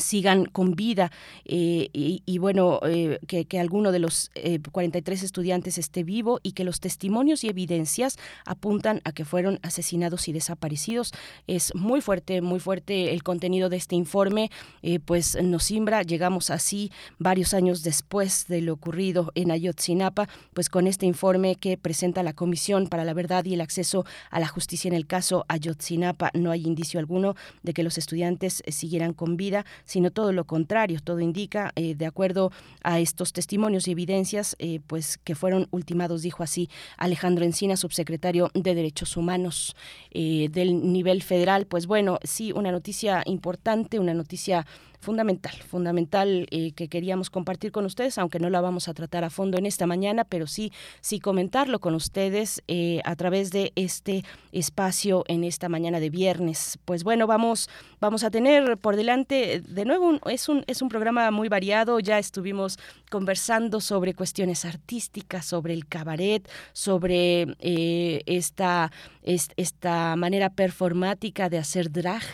[0.00, 1.10] sigan con vida
[1.44, 4.30] eh, y, bueno, eh, que, que, alguno de los
[4.72, 9.58] 43 eh, estudiantes esté vivo y que los testimonios y evidencias apuntan a que fueron
[9.62, 11.12] asesinados y desaparecidos.
[11.46, 14.50] Es muy fuerte, muy fuerte el contenido de este informe,
[15.04, 20.86] pues nos simbra, llegamos así varios años después de lo ocurrido en Ayotzinapa, pues con
[20.86, 24.88] este informe que presenta la Comisión para la Verdad y el Acceso a la Justicia
[24.88, 29.64] en el caso Ayotzinapa, no hay indicio alguno de que los estudiantes siguieran con vida
[29.84, 31.00] sino todo lo contrario.
[31.02, 32.52] Todo indica, eh, de acuerdo
[32.82, 38.50] a estos testimonios y evidencias, eh, pues que fueron ultimados, dijo así Alejandro Encina, subsecretario
[38.54, 39.76] de Derechos Humanos
[40.10, 41.66] eh, del nivel federal.
[41.66, 44.66] Pues bueno, sí, una noticia importante, una noticia
[45.00, 49.30] fundamental, fundamental eh, que queríamos compartir con ustedes, aunque no la vamos a tratar a
[49.30, 52.62] fondo en esta mañana, pero sí, sí comentarlo con ustedes
[53.04, 56.78] a través de este espacio en esta mañana de viernes.
[56.84, 57.68] Pues bueno, vamos,
[58.02, 62.00] vamos a tener por delante de nuevo es un es un programa muy variado.
[62.00, 62.78] Ya estuvimos
[63.10, 68.90] conversando sobre cuestiones artísticas, sobre el cabaret, sobre eh, esta
[69.22, 72.24] esta manera performática de hacer drag,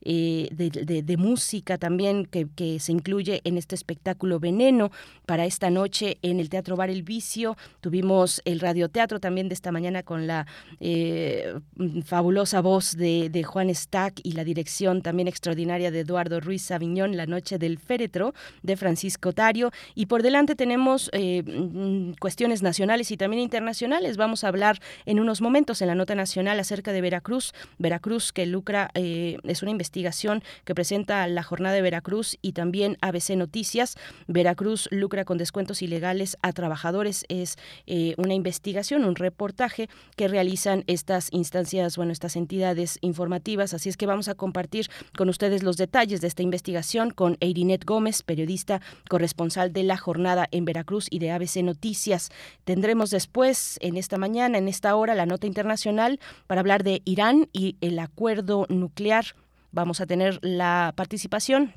[0.00, 2.46] de, de música también que,
[2.78, 4.90] se incluye en este espectáculo Veneno
[5.26, 7.56] para esta noche en el Teatro Bar El Vicio.
[7.80, 10.46] Tuvimos el radioteatro también de esta mañana con la
[10.80, 11.58] eh,
[12.04, 17.26] fabulosa voz de, Juan Stack y la dirección también extraordinaria de Eduardo Ruiz Aviñón, La
[17.26, 19.72] Noche del Féretro de Francisco Tario.
[19.94, 24.16] Y por delante tenemos eh, mm, cuestiones nacionales y también internacionales.
[24.16, 27.52] Vamos a hablar en unos momentos en la nota nacional acerca de Veracruz.
[27.78, 32.52] Veracruz que lucra, eh, es una investigación que presenta la jornada de Veracruz Veracruz y
[32.52, 33.96] también ABC Noticias.
[34.28, 37.24] Veracruz lucra con descuentos ilegales a trabajadores.
[37.28, 37.56] Es
[37.86, 43.74] eh, una investigación, un reportaje que realizan estas instancias, bueno, estas entidades informativas.
[43.74, 47.84] Así es que vamos a compartir con ustedes los detalles de esta investigación con Eirinet
[47.84, 52.30] Gómez, periodista corresponsal de la jornada en Veracruz y de ABC Noticias.
[52.64, 57.48] Tendremos después, en esta mañana, en esta hora, la nota internacional para hablar de Irán
[57.52, 59.24] y el acuerdo nuclear.
[59.70, 61.74] Vamos a tener la participación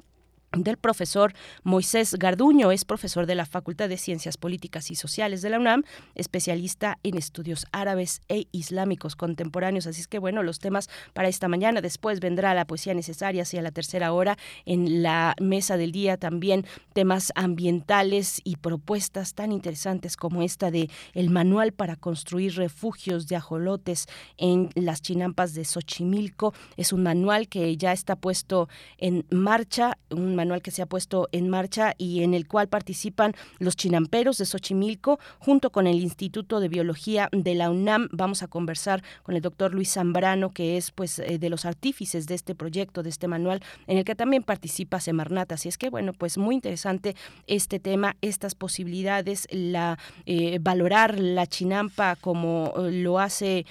[0.51, 1.33] del profesor
[1.63, 5.83] Moisés Garduño, es profesor de la Facultad de Ciencias Políticas y Sociales de la UNAM,
[6.13, 9.87] especialista en estudios árabes e islámicos contemporáneos.
[9.87, 11.79] Así es que bueno, los temas para esta mañana.
[11.79, 14.37] Después vendrá la poesía necesaria hacia la tercera hora.
[14.65, 20.89] En la mesa del día también temas ambientales y propuestas tan interesantes como esta de
[21.13, 26.53] el manual para construir refugios de ajolotes en las chinampas de Xochimilco.
[26.75, 31.29] Es un manual que ya está puesto en marcha, un manual que se ha puesto
[31.31, 36.59] en marcha y en el cual participan los chinamperos de Xochimilco junto con el Instituto
[36.59, 38.09] de Biología de la UNAM.
[38.11, 42.25] Vamos a conversar con el doctor Luis Zambrano, que es pues eh, de los artífices
[42.25, 45.51] de este proyecto, de este manual, en el que también participa Semarnat.
[45.51, 47.15] Así es que bueno, pues muy interesante
[47.45, 53.65] este tema, estas posibilidades, la eh, valorar la chinampa como eh, lo hace,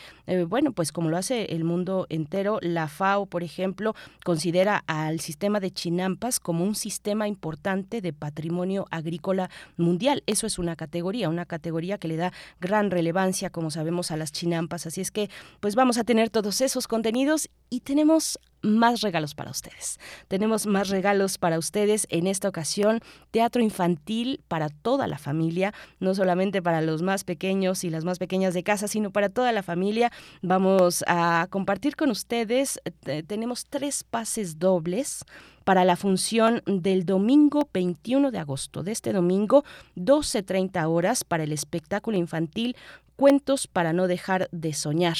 [0.46, 2.58] bueno, pues como lo hace el mundo entero.
[2.62, 8.86] La FAO, por ejemplo, considera al sistema de chinampas como un sistema importante de patrimonio
[8.90, 10.22] agrícola mundial.
[10.26, 14.32] Eso es una categoría, una categoría que le da gran relevancia, como sabemos, a las
[14.32, 14.86] chinampas.
[14.86, 15.30] Así es que,
[15.60, 19.98] pues vamos a tener todos esos contenidos y tenemos más regalos para ustedes.
[20.28, 23.00] Tenemos más regalos para ustedes en esta ocasión.
[23.30, 28.18] Teatro infantil para toda la familia, no solamente para los más pequeños y las más
[28.18, 30.10] pequeñas de casa, sino para toda la familia.
[30.42, 35.24] Vamos a compartir con ustedes, eh, tenemos tres pases dobles
[35.64, 39.64] para la función del domingo 21 de agosto, de este domingo,
[39.96, 42.76] 12.30 horas para el espectáculo infantil
[43.20, 45.18] Cuentos para no dejar de soñar,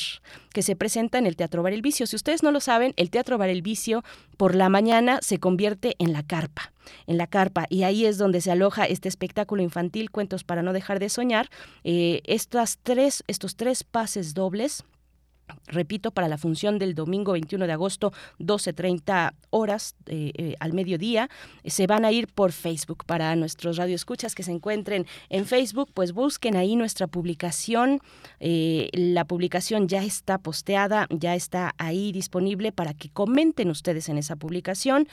[0.54, 2.06] que se presenta en el Teatro Bar El Vicio.
[2.06, 4.04] Si ustedes no lo saben, el Teatro Bar El Vicio
[4.38, 6.72] por la mañana se convierte en la carpa,
[7.06, 10.72] en la carpa, y ahí es donde se aloja este espectáculo infantil, Cuentos para no
[10.72, 11.50] dejar de soñar.
[11.84, 12.22] Eh,
[12.82, 14.82] tres, estos tres pases dobles
[15.66, 21.28] Repito, para la función del domingo 21 de agosto, 12.30 horas eh, eh, al mediodía,
[21.64, 23.04] se van a ir por Facebook.
[23.06, 28.00] Para nuestros radioescuchas que se encuentren en Facebook, pues busquen ahí nuestra publicación.
[28.40, 34.18] Eh, la publicación ya está posteada, ya está ahí disponible para que comenten ustedes en
[34.18, 35.08] esa publicación.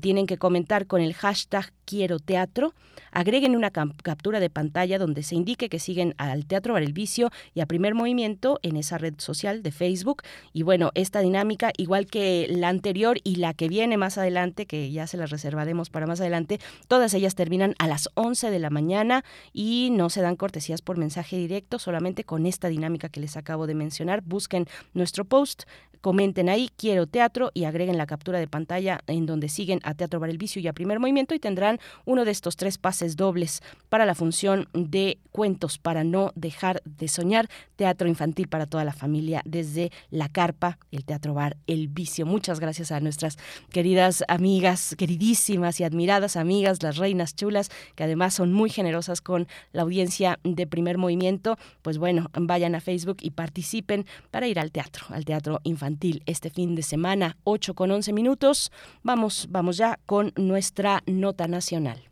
[0.00, 2.74] Tienen que comentar con el hashtag Quiero Teatro.
[3.10, 7.30] Agreguen una captura de pantalla donde se indique que siguen al Teatro Bar el Vicio
[7.54, 10.22] y a Primer Movimiento en esa red social de Facebook Facebook.
[10.52, 14.90] Y bueno, esta dinámica, igual que la anterior y la que viene más adelante, que
[14.90, 18.70] ya se las reservaremos para más adelante, todas ellas terminan a las 11 de la
[18.70, 23.36] mañana y no se dan cortesías por mensaje directo, solamente con esta dinámica que les
[23.36, 24.22] acabo de mencionar.
[24.22, 25.64] Busquen nuestro post,
[26.02, 30.18] comenten ahí, quiero teatro y agreguen la captura de pantalla en donde siguen a Teatro
[30.18, 33.62] Bar el Vicio y a Primer Movimiento y tendrán uno de estos tres pases dobles
[33.88, 38.92] para la función de cuentos para no dejar de soñar, teatro infantil para toda la
[38.92, 42.26] familia desde La Carpa, el Teatro Bar El Vicio.
[42.26, 43.38] Muchas gracias a nuestras
[43.70, 49.46] queridas amigas, queridísimas y admiradas amigas, las reinas chulas, que además son muy generosas con
[49.72, 51.58] la audiencia de Primer Movimiento.
[51.82, 55.91] Pues bueno, vayan a Facebook y participen para ir al teatro, al teatro infantil
[56.26, 58.70] este fin de semana, 8 con 11 minutos.
[59.02, 62.10] Vamos, vamos ya con nuestra nota nacional.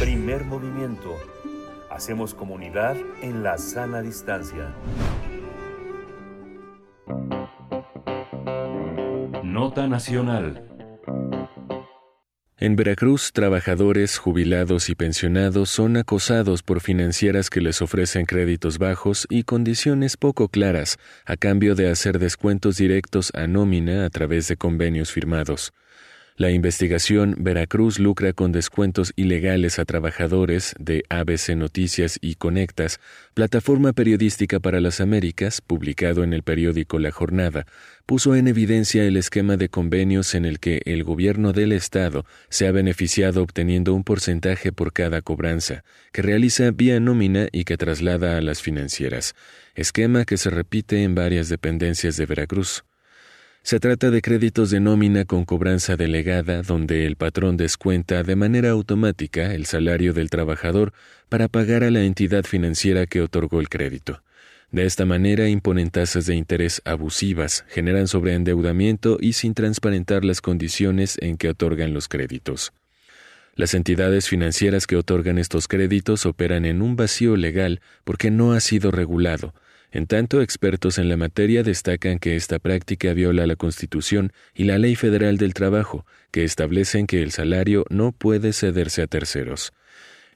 [0.00, 1.16] Primer movimiento.
[1.90, 4.74] Hacemos comunidad en la sana distancia.
[9.42, 10.67] Nota nacional.
[12.60, 19.28] En Veracruz, trabajadores, jubilados y pensionados son acosados por financieras que les ofrecen créditos bajos
[19.30, 24.56] y condiciones poco claras a cambio de hacer descuentos directos a nómina a través de
[24.56, 25.72] convenios firmados.
[26.38, 33.00] La investigación Veracruz lucra con descuentos ilegales a trabajadores de ABC Noticias y Conectas,
[33.34, 37.66] plataforma periodística para las Américas, publicado en el periódico La Jornada,
[38.06, 42.68] puso en evidencia el esquema de convenios en el que el gobierno del Estado se
[42.68, 45.82] ha beneficiado obteniendo un porcentaje por cada cobranza,
[46.12, 49.34] que realiza vía nómina y que traslada a las financieras,
[49.74, 52.84] esquema que se repite en varias dependencias de Veracruz.
[53.68, 58.70] Se trata de créditos de nómina con cobranza delegada donde el patrón descuenta de manera
[58.70, 60.94] automática el salario del trabajador
[61.28, 64.22] para pagar a la entidad financiera que otorgó el crédito.
[64.70, 71.18] De esta manera imponen tasas de interés abusivas, generan sobreendeudamiento y sin transparentar las condiciones
[71.20, 72.72] en que otorgan los créditos.
[73.54, 78.60] Las entidades financieras que otorgan estos créditos operan en un vacío legal porque no ha
[78.60, 79.52] sido regulado,
[79.90, 84.78] en tanto, expertos en la materia destacan que esta práctica viola la Constitución y la
[84.78, 89.72] Ley Federal del Trabajo, que establecen que el salario no puede cederse a terceros.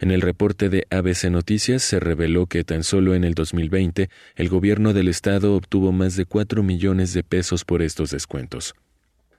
[0.01, 4.49] En el reporte de ABC Noticias se reveló que tan solo en el 2020 el
[4.49, 8.75] gobierno del estado obtuvo más de 4 millones de pesos por estos descuentos.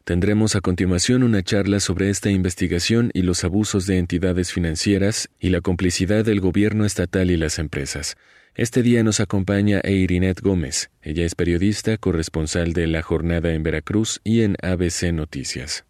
[0.05, 5.49] Tendremos a continuación una charla sobre esta investigación y los abusos de entidades financieras y
[5.49, 8.17] la complicidad del gobierno estatal y las empresas.
[8.53, 10.91] Este día nos acompaña Eirinet Gómez.
[11.01, 15.85] Ella es periodista, corresponsal de La Jornada en Veracruz y en ABC Noticias.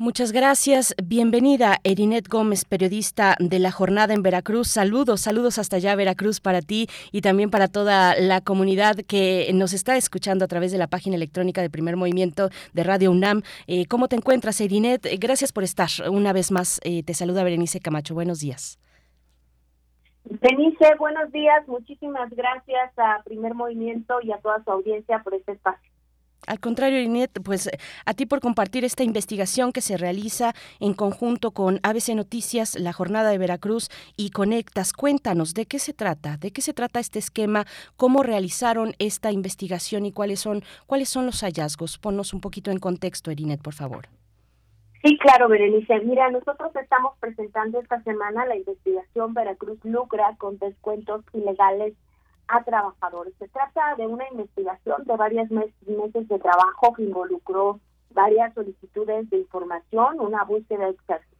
[0.00, 0.94] Muchas gracias.
[1.04, 4.68] Bienvenida, Erinet Gómez, periodista de la jornada en Veracruz.
[4.68, 9.74] Saludos, saludos hasta allá, Veracruz, para ti y también para toda la comunidad que nos
[9.74, 13.42] está escuchando a través de la página electrónica de Primer Movimiento de Radio UNAM.
[13.66, 15.06] Eh, ¿Cómo te encuentras, Erinet?
[15.18, 15.90] Gracias por estar.
[16.10, 18.14] Una vez más, eh, te saluda Berenice Camacho.
[18.14, 18.78] Buenos días.
[20.24, 21.68] Berenice, buenos días.
[21.68, 25.90] Muchísimas gracias a Primer Movimiento y a toda su audiencia por este espacio.
[26.46, 27.70] Al contrario, Inet, pues
[28.06, 32.92] a ti por compartir esta investigación que se realiza en conjunto con ABC Noticias, la
[32.92, 34.92] Jornada de Veracruz y Conectas.
[34.92, 40.06] Cuéntanos de qué se trata, de qué se trata este esquema, cómo realizaron esta investigación
[40.06, 41.98] y cuáles son, cuáles son los hallazgos.
[41.98, 44.08] Ponnos un poquito en contexto, Erinet, por favor.
[45.02, 46.00] Sí, claro, Berenice.
[46.00, 51.94] Mira, nosotros estamos presentando esta semana la investigación Veracruz Lucra con descuentos ilegales
[52.50, 53.34] a trabajadores.
[53.38, 57.80] Se trata de una investigación de varios meses, de trabajo que involucró
[58.12, 60.92] varias solicitudes de información, una búsqueda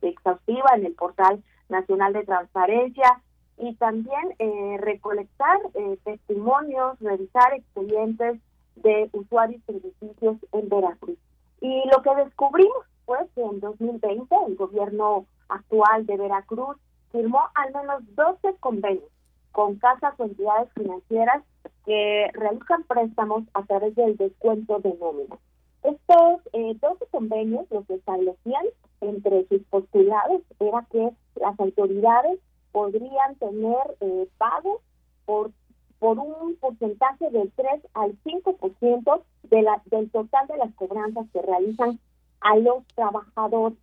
[0.02, 3.20] exhaustiva en el portal nacional de transparencia
[3.58, 8.40] y también eh, recolectar eh, testimonios, revisar expedientes
[8.76, 11.18] de usuarios y beneficios en Veracruz.
[11.60, 16.76] Y lo que descubrimos fue que en 2020 el gobierno actual de Veracruz
[17.10, 19.10] firmó al menos 12 convenios
[19.52, 21.42] con casas o entidades financieras
[21.84, 25.36] que realizan préstamos a través del descuento de nómina.
[25.82, 28.64] Estos eh, 12 convenios lo que establecían
[29.00, 32.38] entre sus postulados era que las autoridades
[32.72, 34.80] podrían tener eh, pagos
[35.24, 35.50] por,
[35.98, 41.42] por un porcentaje del 3 al 5% de la, del total de las cobranzas que
[41.42, 41.98] realizan
[42.40, 43.78] a los trabajadores.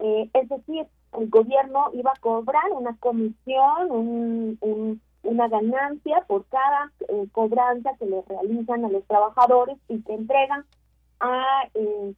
[0.00, 0.86] Eh, es decir,
[1.18, 8.06] el gobierno iba a cobrar una comisión, un, una ganancia por cada eh, cobranza que
[8.06, 10.64] le realizan a los trabajadores y que entregan
[11.20, 12.14] a, eh,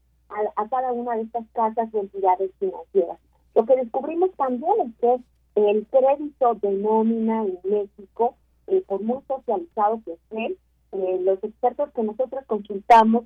[0.57, 3.19] a, cada una de estas casas de entidades financieras.
[3.55, 8.35] Lo que descubrimos también es que el crédito de nómina en México,
[8.67, 10.57] eh, por muy socializado que esté,
[10.93, 13.25] los expertos que nosotros consultamos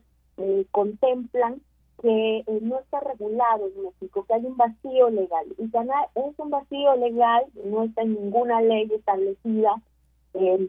[0.72, 1.60] contemplan
[2.01, 5.47] que eh, no está regulado en México, que hay un vacío legal.
[5.59, 9.74] Y ganar es un vacío legal, no está en ninguna ley establecida.
[10.35, 10.68] Eh,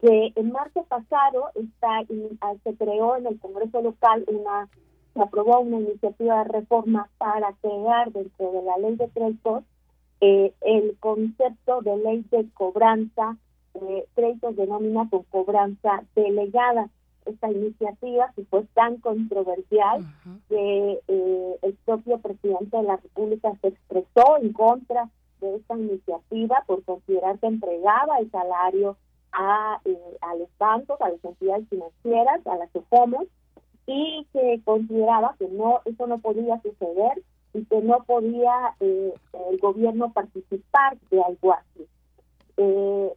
[0.00, 2.00] que en marzo pasado está
[2.40, 4.68] ah, se creó en el Congreso local una
[5.14, 9.64] se aprobó una iniciativa de reforma para crear dentro de la ley de créditos
[10.20, 13.36] eh, el concepto de ley de cobranza
[13.74, 16.88] eh, créditos de nómina con cobranza delegada
[17.28, 20.04] esta iniciativa que fue tan controversial
[20.48, 25.08] que eh, el propio presidente de la República se expresó en contra
[25.40, 28.96] de esta iniciativa por considerar que entregaba el salario
[29.32, 33.28] a, eh, a los bancos, a las entidades financieras, a las EFOMOS,
[33.86, 37.22] y que consideraba que no eso no podía suceder
[37.54, 39.14] y que no podía eh,
[39.50, 41.86] el gobierno participar de algo así.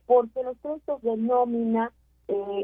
[0.05, 1.91] porque los créditos de nómina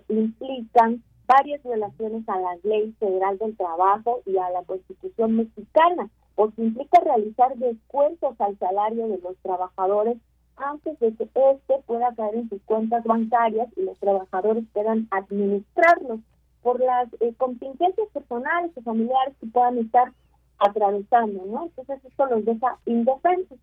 [0.07, 6.63] implican varias violaciones a la ley federal del trabajo y a la constitución mexicana, porque
[6.63, 10.17] implica realizar descuentos al salario de los trabajadores
[10.55, 16.19] antes de que éste pueda caer en sus cuentas bancarias y los trabajadores puedan administrarlos
[16.63, 20.11] por las eh, contingencias personales y familiares que puedan estar
[20.59, 21.65] atravesando, ¿no?
[21.65, 23.59] Entonces esto los deja indefensos.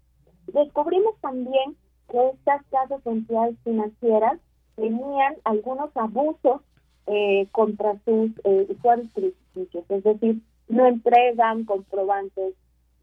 [0.46, 1.76] Descubrimos también
[2.10, 4.38] que estas casas entidades financieras
[4.76, 6.60] tenían algunos abusos
[7.06, 12.54] eh, contra sus eh, usuarios es decir, no entregan comprobantes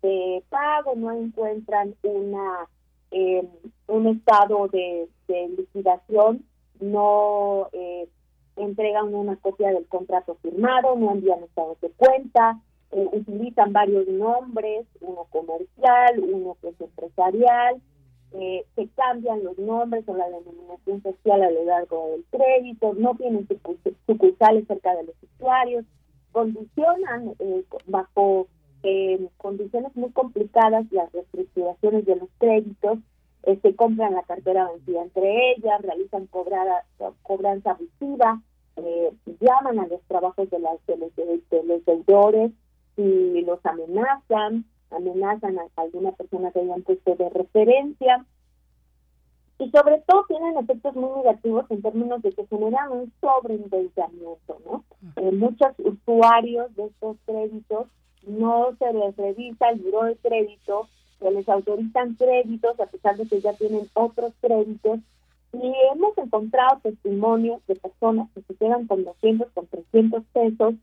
[0.01, 2.67] de pago, no encuentran una
[3.11, 3.47] eh,
[3.87, 5.07] un estado de,
[5.57, 6.45] liquidación,
[6.79, 8.07] no eh,
[8.55, 12.59] entregan una copia del contrato firmado, no envían estados de cuenta,
[12.91, 17.81] utilizan varios nombres, uno comercial, uno que es empresarial,
[18.33, 23.13] eh, se cambian los nombres o la denominación social a lo largo del crédito, no
[23.15, 23.45] tienen
[24.07, 25.85] sucursales cerca de los usuarios,
[26.31, 28.47] condicionan eh, bajo
[28.83, 32.99] eh, condiciones muy complicadas las reestructuraciones de los créditos,
[33.61, 36.85] se compran la cartera vencida entre ellas, realizan cobrada,
[37.23, 38.39] cobranza abusiva,
[39.39, 42.51] llaman a los trabajos de, las, de, los, de los deudores
[42.97, 48.25] y los amenazan, amenazan a alguna persona que hayan puesto de referencia.
[49.59, 54.83] Y sobre todo tienen efectos muy negativos en términos de que generan un sobreendeudamiento, ¿no?
[55.17, 57.87] eh, muchos usuarios de estos créditos
[58.25, 60.87] no se les revisa el buro de crédito,
[61.19, 64.99] se les autorizan créditos a pesar de que ya tienen otros créditos.
[65.53, 70.75] Y hemos encontrado testimonios de personas que se quedan con 200, con 300 pesos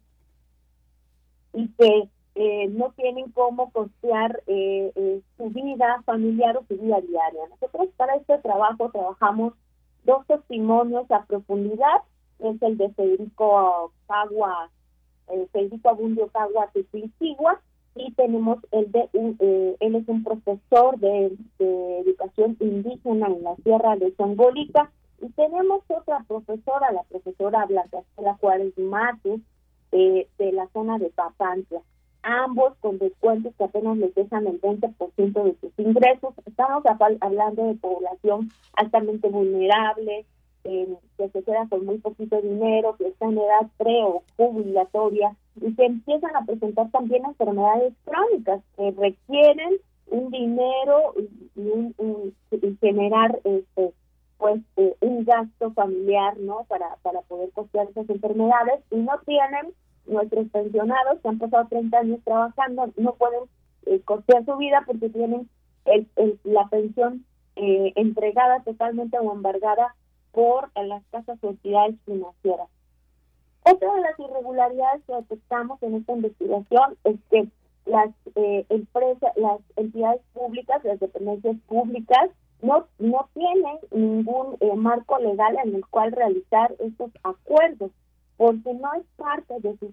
[1.55, 2.09] y que
[2.41, 7.41] eh, no tienen cómo costear eh, eh, su vida familiar o su vida diaria.
[7.51, 9.55] Nosotros para este trabajo trabajamos
[10.05, 12.03] dos testimonios a profundidad,
[12.39, 14.71] es el de Federico Cagua,
[15.51, 17.61] Federico Abundio Cagua Tipitigua,
[17.97, 24.13] y tenemos el de él es un profesor de, educación indígena en la Sierra de
[24.13, 29.41] Zongolica, y tenemos otra profesora, la profesora Blanca Estela Juárez Matus,
[29.91, 31.81] de la zona de Papantla
[32.23, 36.35] ambos con descuentos que apenas les dejan el 20% de sus ingresos.
[36.47, 36.83] Estamos
[37.21, 40.27] hablando de población altamente vulnerable,
[40.63, 45.75] que se queda con muy poquito dinero, que está en edad pre o jubilatoria y
[45.75, 49.79] que empiezan a presentar también enfermedades crónicas que requieren
[50.11, 53.93] un dinero y, generar este
[54.39, 59.75] pues eh, un gasto familiar no para para poder costear esas enfermedades y no tienen
[60.09, 63.43] nuestros pensionados que han pasado 30 años trabajando no pueden
[63.87, 65.49] eh, costear su vida porque tienen
[65.85, 66.09] el,
[66.45, 67.25] la pensión
[67.57, 69.95] eh, entregada totalmente o embargada
[70.33, 72.69] por las casas o entidades financieras.
[73.65, 77.49] Otra de las irregularidades que detectamos en esta investigación es que
[77.87, 82.31] las eh, empresas, las entidades públicas, las dependencias públicas,
[82.61, 87.91] no, no tienen ningún marco legal en el cual realizar estos acuerdos
[88.39, 89.91] porque no es parte de sus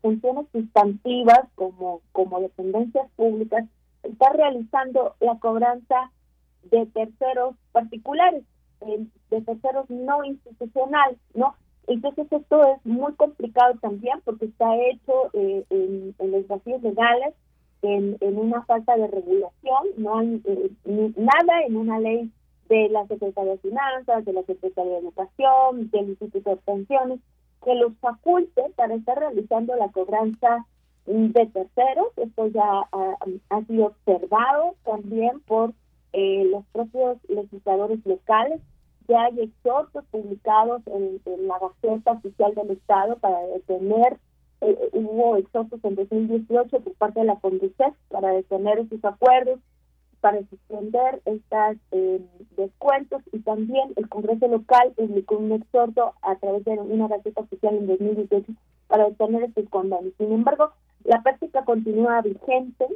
[0.00, 3.64] funciones sustantivas como, como dependencias públicas,
[4.04, 6.12] está realizando la cobranza
[6.70, 8.44] de terceros particulares,
[8.80, 11.56] de terceros no institucionales, ¿no?
[11.88, 17.34] Entonces esto es muy complicado también porque está hecho eh, en, los vacíos legales,
[17.82, 20.70] en, en, una falta de regulación, no hay eh,
[21.16, 22.30] nada en una ley
[22.68, 27.20] de la Secretaría de Finanzas, de la Secretaría de Educación, del Instituto de Pensiones,
[27.68, 30.64] que los faculte para estar realizando la cobranza
[31.04, 32.06] de terceros.
[32.16, 32.88] Esto ya
[33.50, 35.74] ha, sido observado también por
[36.14, 38.62] eh, los propios legisladores locales.
[39.06, 44.16] Ya hay exhortos publicados en, la Gaceta Oficial del Estado para detener,
[44.62, 49.60] eh, hubo exhortos en 2018 por parte de la Conducef para detener esos acuerdos
[50.20, 52.20] para suspender estos eh,
[52.56, 57.74] descuentos y también el Congreso local publicó un exhorto a través de una receta oficial
[57.74, 58.52] en 2018
[58.88, 60.14] para detener estos convenios.
[60.18, 60.72] Sin embargo,
[61.04, 62.86] la práctica continúa vigente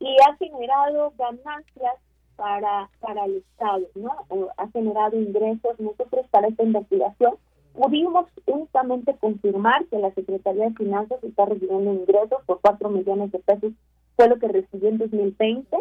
[0.00, 1.94] y ha generado ganancias
[2.36, 4.10] para para el Estado, ¿no?
[4.56, 5.80] ha generado ingresos.
[5.80, 7.34] Nosotros para esta investigación
[7.72, 13.38] pudimos únicamente confirmar que la Secretaría de Finanzas está recibiendo ingresos por 4 millones de
[13.38, 13.72] pesos
[14.16, 15.76] fue lo que recibió en 2020,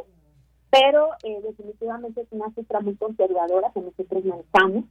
[0.70, 4.86] pero eh, definitivamente es una cifra muy conservadora que nosotros manejamos,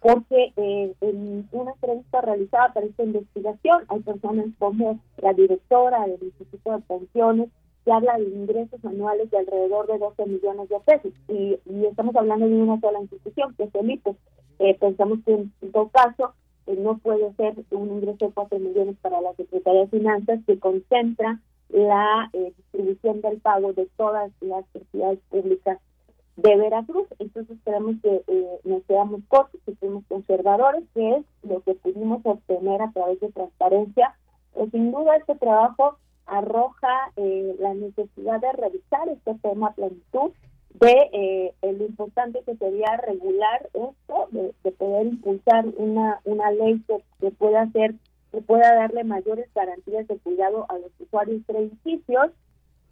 [0.00, 6.22] porque eh, en una entrevista realizada para esta investigación hay personas como la directora del
[6.22, 7.48] Instituto de Pensiones
[7.84, 12.46] que habla de ingresos anuales de alrededor de 12 millones de pesos y, estamos hablando
[12.46, 14.16] de una sola institución que es el IPE.
[14.60, 16.34] Eh, pensamos que en todo caso
[16.66, 21.40] no puede ser un ingreso de 4 millones para la Secretaría de Finanzas que concentra
[21.72, 25.78] la eh, distribución del pago de todas las entidades públicas
[26.36, 27.08] de Veracruz.
[27.18, 32.20] Entonces queremos que eh, nos quedamos cortos, que somos conservadores, que es lo que pudimos
[32.24, 34.14] obtener a través de transparencia.
[34.52, 35.96] Pues sin duda este trabajo
[36.26, 40.30] arroja eh, la necesidad de revisar este tema a plenitud,
[40.74, 47.30] de lo importante que sería regular esto, de, poder impulsar una, una ley que, que
[47.30, 47.94] pueda ser
[48.32, 52.30] que pueda darle mayores garantías de cuidado a los usuarios crediticios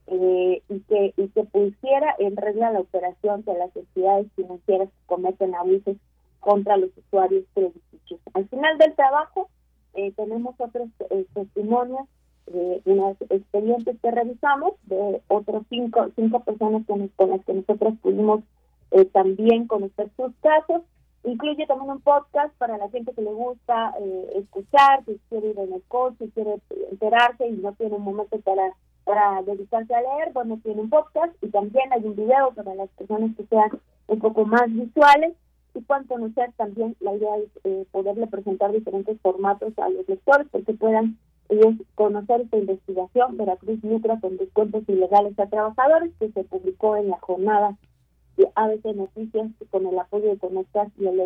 [0.06, 5.06] eh, y que y que pusiera en regla la operación de las entidades financieras que
[5.06, 5.96] cometen abusos
[6.40, 8.20] contra los usuarios crediticios.
[8.34, 9.48] Al final del trabajo
[9.94, 12.06] eh, tenemos otros eh, testimonios
[12.46, 17.94] de unos expedientes que revisamos de otros cinco cinco personas con, con las que nosotros
[18.02, 18.42] pudimos
[19.12, 20.82] también conocer sus casos
[21.24, 25.58] Incluye también un podcast para la gente que le gusta eh, escuchar, que quiere ir
[25.58, 26.56] en el coche, quiere
[26.90, 28.72] enterarse y no tiene un momento para,
[29.04, 32.88] para dedicarse a leer, bueno, tiene un podcast y también hay un video para las
[32.90, 33.70] personas que sean
[34.06, 35.34] un poco más visuales
[35.74, 40.48] y puedan conocer también, la idea es eh, poderle presentar diferentes formatos a los lectores
[40.50, 41.18] porque puedan
[41.50, 47.10] ellos conocer esta investigación, Veracruz Lucra con descuentos ilegales a trabajadores, que se publicó en
[47.10, 47.76] la jornada
[48.54, 51.20] ABC Noticias con el apoyo de Conectas y el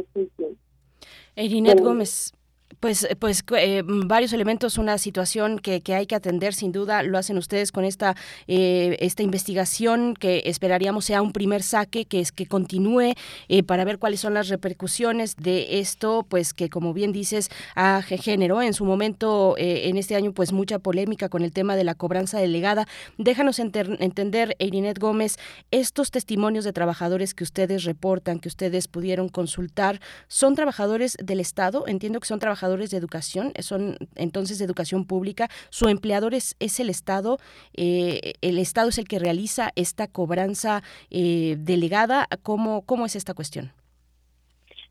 [1.37, 2.33] Erinet Gómez,
[2.81, 7.19] Pues, pues eh, varios elementos, una situación que, que, hay que atender sin duda, lo
[7.19, 12.33] hacen ustedes con esta, eh, esta investigación que esperaríamos sea un primer saque, que es
[12.33, 13.15] que continúe
[13.49, 18.03] eh, para ver cuáles son las repercusiones de esto, pues que como bien dices, a,
[18.03, 21.95] generó en su momento, en este año, pues mucha polémica con el tema de la
[21.95, 22.87] cobranza delegada.
[23.19, 25.37] Déjanos entender, Irinet Gómez,
[25.71, 31.85] estos testimonios de trabajadores que ustedes reportan, que ustedes pudieron consultar, ¿son trabajadores del Estado?
[31.87, 36.57] Entiendo que son trabajadores trabajadores de educación, son entonces de educación pública, su empleador es,
[36.61, 37.39] es el Estado,
[37.77, 43.35] eh, el Estado es el que realiza esta cobranza eh, delegada, ¿Cómo, ¿cómo es esta
[43.35, 43.71] cuestión?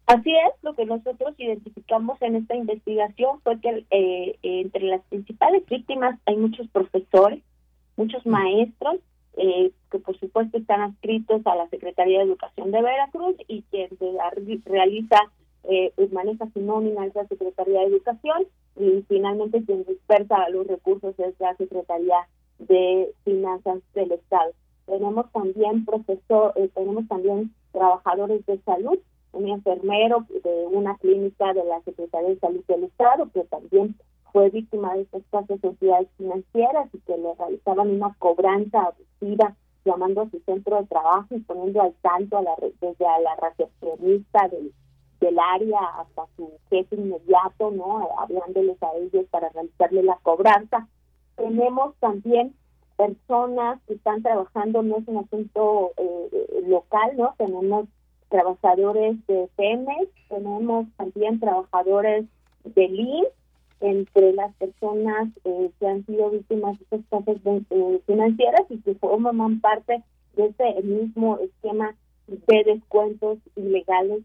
[0.06, 5.66] Así es, lo que nosotros identificamos en esta investigación fue que eh, entre las principales
[5.68, 7.42] víctimas hay muchos profesores,
[7.96, 8.98] muchos maestros,
[9.36, 13.90] que por supuesto están adscritos a la Secretaría de Educación de Veracruz y quien
[14.66, 15.18] realiza
[15.64, 21.18] eh, maneja su nómina es la Secretaría de Educación y finalmente quien dispersa los recursos
[21.20, 22.28] es la Secretaría
[22.60, 24.52] de Finanzas del Estado.
[24.86, 29.00] Tenemos también profesor, eh, tenemos también trabajadores de salud,
[29.32, 33.96] un enfermero de una clínica de la Secretaría de Salud del Estado que también
[34.32, 40.22] fue víctima de estas clases sociedades financieras y que le realizaban una cobranza abusiva llamando
[40.22, 44.48] a su centro de trabajo y poniendo al tanto a la, desde a la recepcionista
[44.50, 44.74] del
[45.24, 48.10] del área hasta su jefe inmediato, ¿no?
[48.20, 50.88] Hablándoles a ellos para realizarle la cobranza.
[51.38, 52.54] Tenemos también
[52.98, 57.34] personas que están trabajando, no es un asunto eh, local, ¿no?
[57.38, 57.88] Tenemos
[58.30, 62.26] trabajadores de FEMES, tenemos también trabajadores
[62.66, 63.26] de LIN,
[63.80, 67.38] entre las personas eh, que han sido víctimas de estas cosas
[67.70, 70.04] eh, financieras y que forman parte
[70.36, 71.96] de ese mismo esquema
[72.28, 74.24] de descuentos ilegales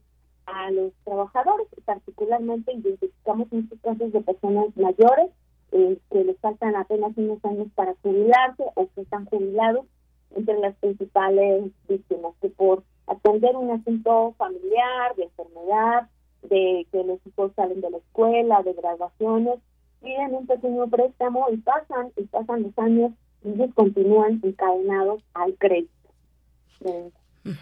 [0.53, 5.31] a los trabajadores, particularmente identificamos muchos casos de personas mayores
[5.73, 9.87] eh, que les faltan apenas unos años para jubilarse o que están jubilados
[10.35, 16.09] entre las principales víctimas, que por atender un asunto familiar, de enfermedad,
[16.43, 19.61] de que los hijos salen de la escuela, de graduaciones,
[20.03, 23.13] piden un pequeño préstamo y pasan, y pasan los años
[23.45, 25.93] y ellos continúan encadenados al crédito.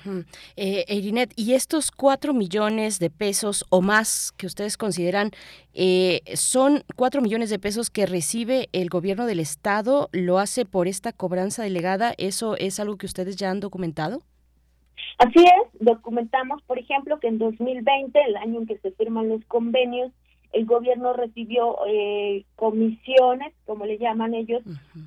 [0.05, 0.23] Uh
[1.37, 5.31] ¿y estos cuatro millones de pesos o más que ustedes consideran
[5.75, 10.09] eh, son cuatro millones de pesos que recibe el gobierno del Estado?
[10.13, 12.15] ¿Lo hace por esta cobranza delegada?
[12.19, 14.23] ¿Eso es algo que ustedes ya han documentado?
[15.19, 19.45] Así es, documentamos, por ejemplo, que en 2020, el año en que se firman los
[19.47, 20.13] convenios,
[20.53, 24.63] el gobierno recibió eh, comisiones, como le llaman ellos,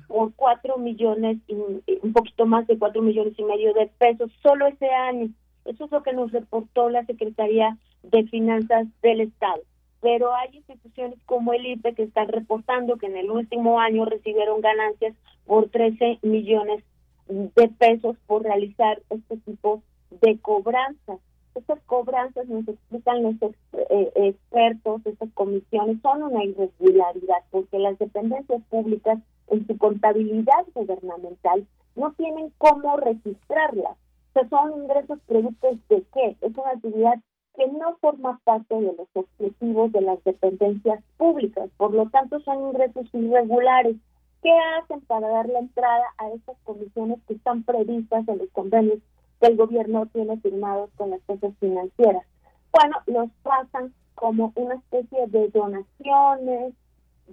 [0.06, 4.66] por cuatro millones, y, un poquito más de cuatro millones y medio de pesos solo
[4.66, 5.28] ese año.
[5.64, 9.62] Eso es lo que nos reportó la Secretaría de Finanzas del Estado.
[10.00, 14.60] Pero hay instituciones como el IPE que están reportando que en el último año recibieron
[14.60, 15.14] ganancias
[15.44, 16.82] por 13 millones
[17.28, 19.82] de pesos por realizar este tipo
[20.22, 21.18] de cobranzas.
[21.60, 28.62] Estas cobranzas, nos explican los eh, expertos, estas comisiones, son una irregularidad porque las dependencias
[28.70, 29.18] públicas
[29.48, 31.66] en su contabilidad gubernamental
[31.96, 33.92] no tienen cómo registrarlas.
[33.92, 36.36] O sea, son ingresos productos de qué?
[36.40, 37.20] Es una actividad
[37.56, 42.68] que no forma parte de los objetivos de las dependencias públicas, por lo tanto son
[42.68, 43.96] ingresos irregulares.
[44.42, 49.00] ¿Qué hacen para dar la entrada a estas comisiones que están previstas en los convenios
[49.40, 52.24] que el gobierno tiene firmados con las cosas financieras.
[52.72, 56.74] Bueno, los pasan como una especie de donaciones,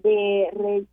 [0.01, 0.85] de,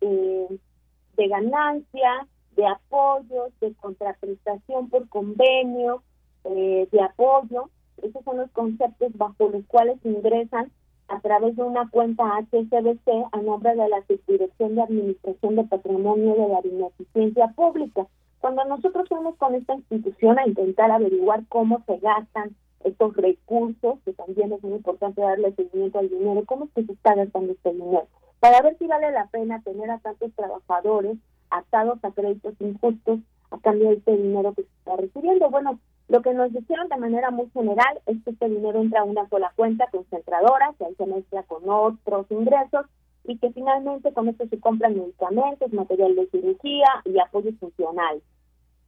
[1.15, 6.03] de, ganancia, de apoyos, de contraprestación por convenio,
[6.43, 7.69] eh, de apoyo.
[8.01, 10.71] Esos son los conceptos bajo los cuales ingresan
[11.07, 16.33] a través de una cuenta HSBC a nombre de la Subdirección de Administración de Patrimonio
[16.33, 18.07] de la Beneficencia Pública.
[18.45, 24.13] Cuando nosotros fuimos con esta institución a intentar averiguar cómo se gastan estos recursos, que
[24.13, 27.73] también es muy importante darle seguimiento al dinero, cómo es que se está gastando este
[27.73, 28.05] dinero,
[28.39, 31.17] para ver si vale la pena tener a tantos trabajadores
[31.49, 35.49] atados a créditos injustos a cambio de este dinero que se está recibiendo.
[35.49, 39.05] Bueno, lo que nos dijeron de manera muy general es que este dinero entra a
[39.05, 42.85] una sola cuenta concentradora, que ahí se mezcla con otros ingresos,
[43.27, 48.21] y que finalmente con esto se compran medicamentos, material de cirugía y apoyo funcional.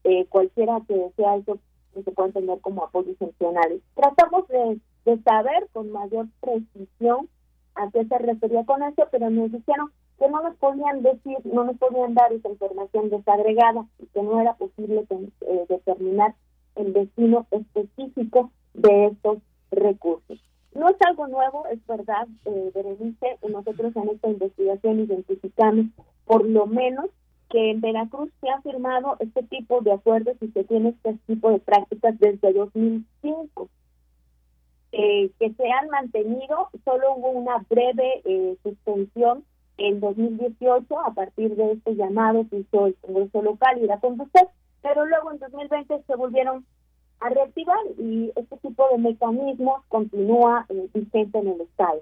[0.04, 1.58] Eh, cualquiera que sea eso
[1.94, 3.82] que se puede entender como apoyos funcionales.
[3.96, 4.80] Tratamos de,
[5.24, 7.30] saber con mayor precisión
[7.76, 9.90] a qué se refería con eso, pero nos dijeron
[10.20, 14.42] que no nos podían decir, no nos podían dar esa información desagregada y que no
[14.42, 16.36] era posible eh, determinar
[16.76, 19.38] el destino específico de estos
[19.72, 20.47] recursos.
[20.78, 25.88] No es algo nuevo, es verdad, eh, Berenice, nosotros en esta investigación identificamos
[26.24, 27.08] por lo menos
[27.50, 31.50] que en Veracruz se ha firmado este tipo de acuerdos y se tiene este tipo
[31.50, 33.70] de prácticas desde 2005.
[34.92, 39.46] Eh, que se han mantenido, solo hubo una breve eh, suspensión
[39.80, 44.48] en 2018 a partir de este llamado que hizo el Congreso local y la usted,
[44.84, 46.68] pero luego en 2020 se volvieron
[47.20, 52.02] a reactivar y este tipo de mecanismos continúa eh, vigente en el Estado.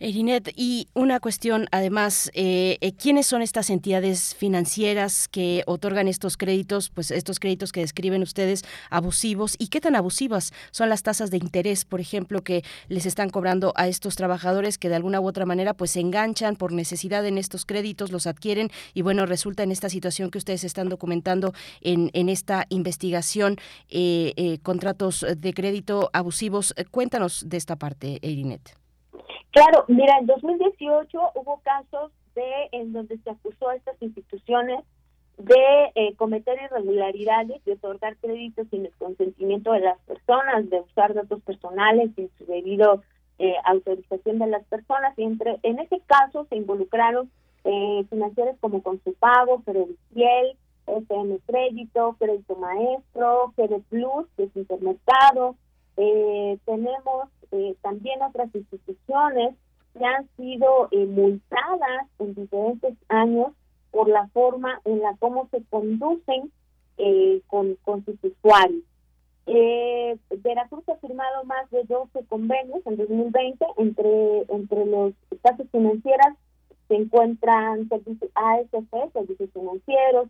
[0.00, 6.38] Erinet, y una cuestión además, eh, eh, ¿quiénes son estas entidades financieras que otorgan estos
[6.38, 11.30] créditos, pues estos créditos que describen ustedes abusivos y qué tan abusivas son las tasas
[11.30, 15.28] de interés, por ejemplo, que les están cobrando a estos trabajadores que de alguna u
[15.28, 19.64] otra manera pues se enganchan por necesidad en estos créditos, los adquieren y bueno, resulta
[19.64, 21.52] en esta situación que ustedes están documentando
[21.82, 23.58] en, en esta investigación,
[23.90, 26.74] eh, contratos de crédito abusivos.
[26.90, 28.79] Cuéntanos de esta parte, Erinet.
[29.50, 34.84] Claro, mira, en 2018 hubo casos de en donde se acusó a estas instituciones
[35.38, 41.14] de eh, cometer irregularidades, de otorgar créditos sin el consentimiento de las personas, de usar
[41.14, 43.02] datos personales sin su debido
[43.38, 45.18] eh, autorización de las personas.
[45.18, 47.30] Y entre, en ese caso se involucraron
[47.64, 50.56] eh, financieros como Consupago, Crediciel,
[50.86, 55.56] FM Crédito, Crédito Maestro, GD Plus, que es Intermercado.
[56.02, 59.54] Eh, tenemos eh, también otras instituciones
[59.92, 63.48] que han sido eh, multadas en diferentes años
[63.90, 66.50] por la forma en la cómo se conducen
[66.96, 68.82] eh, con, con sus usuarios.
[69.44, 75.12] Eh, Veracruz ha firmado más de 12 convenios en 2020 entre entre los
[75.42, 76.34] casos financieras
[76.88, 80.28] se encuentran servicios ASF, servicios financieros,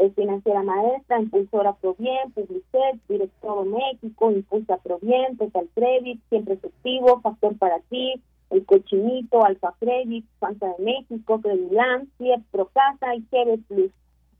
[0.00, 7.56] CIP, Financiera Maestra, Impulsora Provien, Publicet, Director México, Impulsa Provien, Total Credit, Siempre Efectivo, Factor
[7.58, 8.20] para ti,
[8.50, 13.90] El Cochinito, Alfa Credit, Fanta de México, Crediland, CIEP Procasa y GB Plus.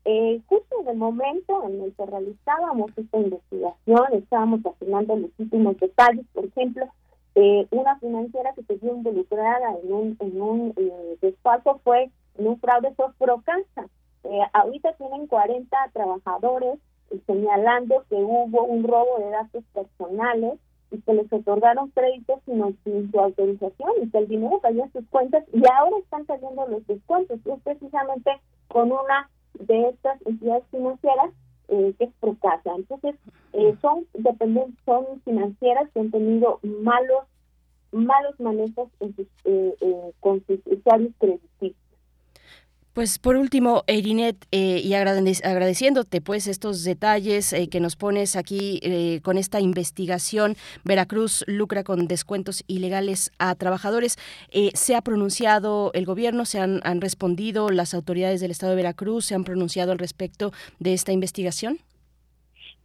[0.03, 5.77] Eh, justo en el momento en el que realizábamos esta investigación, estábamos afinando los últimos
[5.77, 6.87] detalles, por ejemplo,
[7.35, 11.35] eh, una financiera que se vio involucrada en un, en un eh,
[11.83, 13.87] fue en un fraude por Procasa
[14.23, 16.79] eh, ahorita tienen 40 trabajadores
[17.25, 20.59] señalando que hubo un robo de datos personales
[20.91, 25.07] y que les otorgaron créditos sin, su autorización y que el dinero cayó en sus
[25.09, 27.39] cuentas y ahora están cayendo los descuentos.
[27.45, 28.31] Y es precisamente
[28.67, 31.31] con una de estas entidades financieras
[31.69, 32.75] eh, que es Procasa.
[32.75, 33.15] Entonces,
[33.53, 37.25] eh, son dependientes, son financieras que han tenido malos
[37.93, 39.27] malos manejos en sus,
[40.21, 41.90] con sus usuarios crediticios.
[42.93, 48.81] Pues por último, Erinet, eh, y agradeciéndote pues estos detalles eh, que nos pones aquí
[48.83, 54.17] eh, con esta investigación, Veracruz lucra con descuentos ilegales a trabajadores.
[54.73, 59.23] ¿Se ha pronunciado el gobierno, se han, han, respondido las autoridades del Estado de Veracruz,
[59.23, 61.77] se han pronunciado al respecto de esta investigación?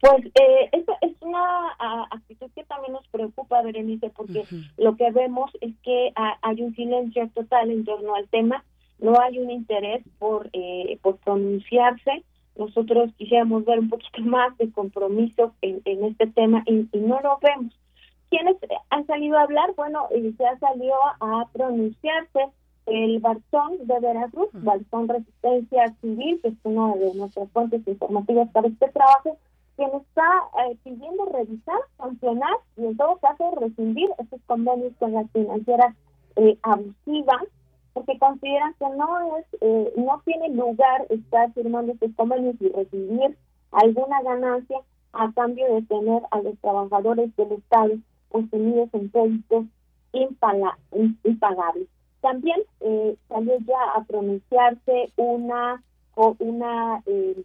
[0.00, 1.72] Pues eh, es, es una
[2.12, 4.44] actitud que también nos preocupa, Berenice, porque
[4.76, 8.62] lo que vemos es que hay un silencio total en torno al tema
[8.98, 12.24] no hay un interés por, eh, por pronunciarse.
[12.56, 17.38] Nosotros quisiéramos ver un poquito más de compromiso en, en este tema y, no lo
[17.42, 17.78] vemos.
[18.30, 18.56] ¿Quiénes
[18.90, 19.72] han salido a hablar?
[19.76, 22.40] Bueno, eh, se ha salido a pronunciarse
[22.86, 28.68] el Barzón de Veracruz, Barzón Resistencia Civil, que es una de nuestras fuentes informativas para
[28.68, 29.38] este trabajo,
[29.76, 30.26] quien está
[30.64, 35.94] eh, pidiendo revisar, sancionar y en todo caso rescindir esos convenios con las financieras
[36.36, 37.44] eh, abusivas
[37.96, 43.38] porque consideran que no es eh, no tiene lugar estar firmando estos convenios y recibir
[43.72, 44.80] alguna ganancia
[45.14, 47.94] a cambio de tener a los trabajadores del Estado
[48.28, 49.64] contenidos en créditos
[50.12, 51.88] impagables.
[52.20, 55.82] También eh, salió ya a pronunciarse una
[56.38, 57.44] una eh,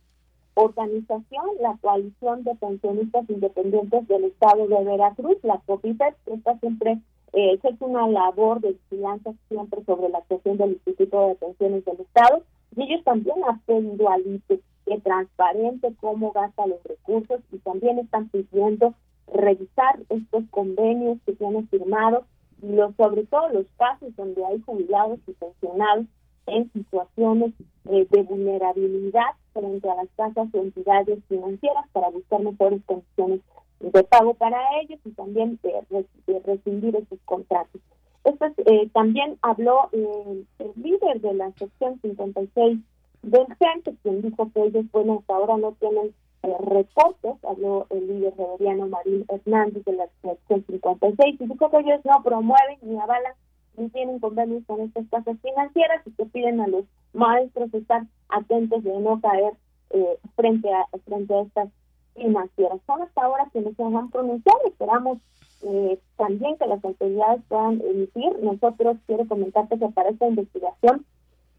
[0.55, 6.99] organización, la Coalición de Pensionistas Independientes del Estado de Veracruz, la COPIPET, que está siempre
[7.33, 12.01] eh, es una labor de vigilancia siempre sobre la actuación del Instituto de Pensiones del
[12.01, 12.43] Estado
[12.75, 17.99] y ellos también han pedido al ICE que transparente cómo gasta los recursos y también
[17.99, 18.93] están pidiendo
[19.33, 22.25] revisar estos convenios que tienen firmados
[22.61, 26.05] y los, sobre todo los casos donde hay jubilados y pensionados
[26.47, 27.53] en situaciones
[27.89, 33.41] eh, de vulnerabilidad frente a las casas o entidades financieras para buscar mejores condiciones
[33.81, 37.81] de pago para ellos y también de, rescindir esos contratos.
[38.23, 42.79] Esto eh, también habló eh, el líder de la sección 56
[43.23, 48.33] del CENTE, quien dijo que ellos, bueno, hasta ahora no tienen reportes, habló el líder
[48.35, 53.33] rebeliano Marín Hernández de la sección 56, y dijo que ellos no promueven ni avalan
[53.77, 58.83] ni tienen convenios con estas casas financieras y que piden a los maestros estar atentos
[58.83, 59.53] de no caer
[59.91, 61.69] eh, frente a frente a estas
[62.15, 62.79] financieras.
[62.85, 65.17] Son hasta ahora quienes se han pronunciado, esperamos
[65.63, 68.37] eh, también que las autoridades puedan emitir.
[68.41, 71.05] Nosotros quiero comentarte que para esta investigación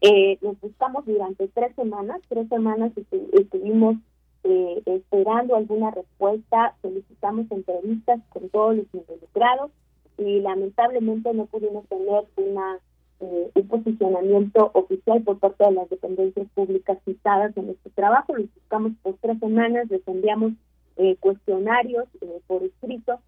[0.01, 3.95] eh, nos buscamos durante tres semanas, tres semanas estuvimos
[4.43, 9.71] eh, esperando alguna respuesta, solicitamos entrevistas con todos los involucrados
[10.17, 12.79] y lamentablemente no pudimos tener una
[13.23, 18.35] eh, un posicionamiento oficial por parte de las dependencias públicas citadas en este trabajo.
[18.35, 20.51] Los buscamos por tres semanas, les enviamos
[20.97, 23.19] eh, cuestionarios eh, por escrito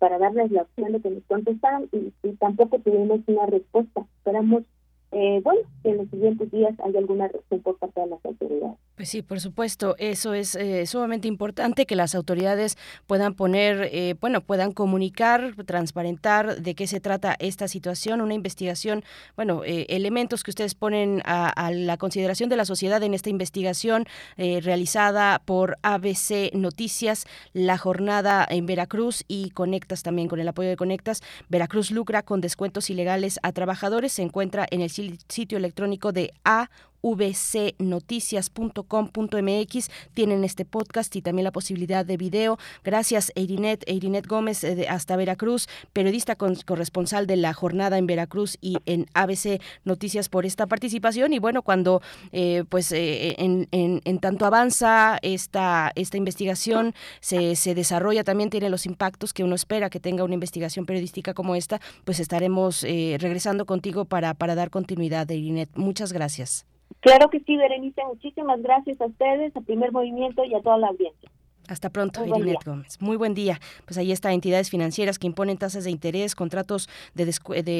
[0.00, 4.04] para darles la opción de que nos contestaran y tampoco tuvimos una respuesta.
[4.16, 4.64] Esperamos
[5.12, 8.76] eh, bueno, en los siguientes días hay alguna reacción por parte de las autoridades.
[8.94, 12.78] Pues sí, por supuesto, eso es eh, sumamente importante que las autoridades
[13.08, 19.02] puedan poner, eh, bueno, puedan comunicar, transparentar de qué se trata esta situación, una investigación,
[19.34, 24.04] bueno, elementos que ustedes ponen a, la consideración de la sociedad en esta investigación
[24.36, 30.76] realizada por ABC Noticias, la jornada en Veracruz y Conectas también con el apoyo de
[30.76, 31.22] Conectas.
[31.48, 34.90] Veracruz lucra con descuentos ilegales a trabajadores, se encuentra en el
[35.28, 36.70] sitio electrónico de A
[37.02, 42.58] vcnoticias.com.mx tienen este podcast y también la posibilidad de video.
[42.84, 48.78] Gracias Eirinet, Eirinet Gómez eh, hasta Veracruz, periodista corresponsal de la jornada en Veracruz y
[48.86, 52.02] en ABC Noticias por esta participación y bueno, cuando
[52.32, 58.70] eh, pues eh, en, en, tanto avanza esta, esta investigación, se, se desarrolla, también tiene
[58.70, 63.66] los impactos que uno espera que tenga una investigación periodística como esta, pues estaremos regresando
[63.66, 65.70] contigo para, para dar continuidad, Eirinet.
[65.74, 66.69] Muchas gracias.
[66.98, 68.02] Claro que sí, Berenice.
[68.04, 71.29] Muchísimas gracias a ustedes, a Primer Movimiento y a toda la audiencia.
[71.70, 73.00] Hasta pronto, Irinet Gómez.
[73.00, 73.60] Muy buen día.
[73.84, 77.26] Pues ahí está, entidades financieras que imponen tasas de interés, contratos de,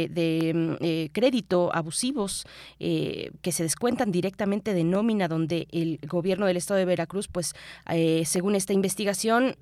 [0.08, 2.46] de, mm, eh, crédito abusivos
[2.78, 7.54] eh, que se descuentan directamente de nómina, donde el gobierno del estado de Veracruz, pues
[7.90, 9.56] eh, según esta investigación,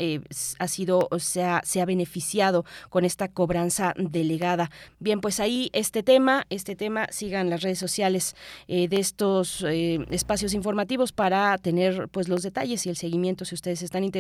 [0.59, 4.71] ha sido, se ha, se ha beneficiado con esta cobranza delegada.
[5.01, 8.37] Bien, pues ahí este tema, este tema, sigan las redes sociales
[8.67, 9.65] de estos
[10.11, 14.18] espacios informativos para tener pues los detalles y el seguimiento si ustedes están interesados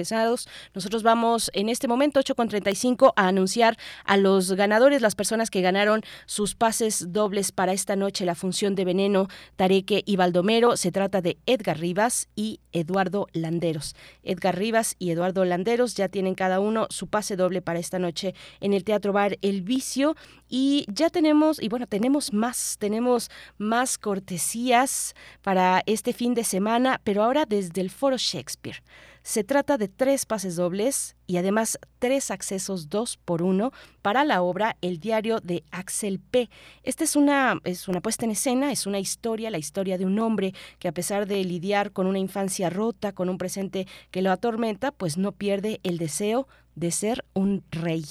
[0.74, 6.02] nosotros vamos en este momento, 8.35, a anunciar a los ganadores, las personas que ganaron
[6.26, 10.76] sus pases dobles para esta noche, la función de Veneno, Tareque y Baldomero.
[10.76, 13.94] Se trata de Edgar Rivas y Eduardo Landeros.
[14.22, 18.34] Edgar Rivas y Eduardo Landeros ya tienen cada uno su pase doble para esta noche
[18.60, 20.14] en el Teatro Bar El Vicio.
[20.48, 27.00] Y ya tenemos, y bueno, tenemos más, tenemos más cortesías para este fin de semana,
[27.04, 28.82] pero ahora desde el Foro Shakespeare.
[29.28, 34.40] Se trata de tres pases dobles y además tres accesos dos por uno para la
[34.40, 36.48] obra El diario de Axel P.
[36.82, 40.18] Esta es una, es una puesta en escena, es una historia, la historia de un
[40.18, 44.32] hombre que a pesar de lidiar con una infancia rota, con un presente que lo
[44.32, 46.48] atormenta, pues no pierde el deseo
[46.78, 48.04] de ser un rey.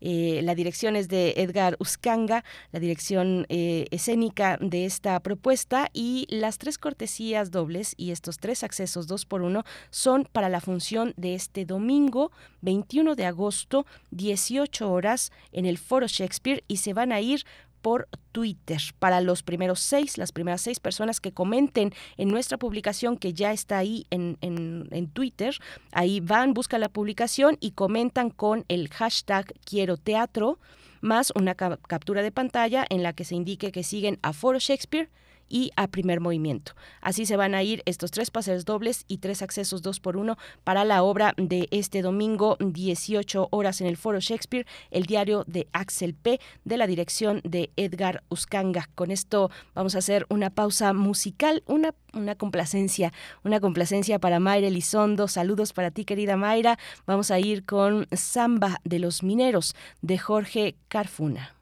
[0.00, 6.26] Eh, la dirección es de Edgar Uscanga, la dirección eh, escénica de esta propuesta y
[6.28, 11.14] las tres cortesías dobles y estos tres accesos dos por uno son para la función
[11.16, 12.30] de este domingo
[12.62, 17.44] 21 de agosto, 18 horas en el Foro Shakespeare y se van a ir
[17.82, 18.80] por Twitter.
[18.98, 23.52] Para los primeros seis, las primeras seis personas que comenten en nuestra publicación que ya
[23.52, 25.56] está ahí en, en, Twitter,
[25.92, 30.58] ahí van, buscan la publicación y comentan con el hashtag quiero teatro
[31.00, 35.08] más una captura de pantalla en la que se indique que siguen a Foro Shakespeare
[35.50, 36.72] y a primer movimiento.
[37.02, 40.38] Así se van a ir estos tres pases dobles y tres accesos dos por uno
[40.64, 45.68] para la obra de este domingo 18 horas en el Foro Shakespeare, el diario de
[45.72, 46.40] Axel P.
[46.64, 48.88] de la dirección de Edgar Uscanga.
[48.94, 53.12] Con esto vamos a hacer una pausa musical, una, una complacencia,
[53.42, 55.28] una complacencia para Mayra Elizondo.
[55.28, 56.78] Saludos para ti, querida Mayra.
[57.06, 61.56] Vamos a ir con Samba de los Mineros de Jorge Carfuna.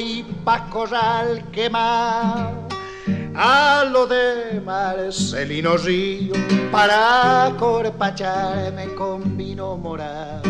[0.00, 2.54] Voy pa' corral quemar.
[3.34, 6.34] a lo de Marcelino Río
[6.72, 10.42] para corpacharme con vino morado.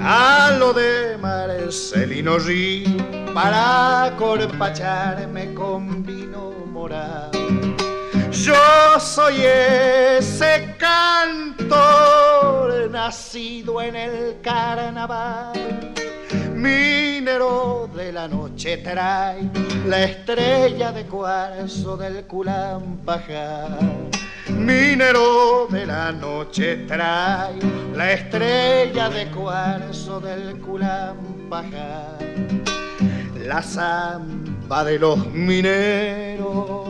[0.00, 7.32] A lo de Marcelino Río para corpacharme con vino morado.
[8.30, 11.70] Yo soy ese cantor
[12.90, 15.93] nacido en el carnaval
[16.64, 19.50] minero de la noche trae
[19.86, 23.78] la estrella de cuarzo del Culampajar.
[24.48, 27.58] Minero de la noche trae
[27.94, 32.18] la estrella de cuarzo del Culampajar.
[33.44, 36.88] La zamba de los mineros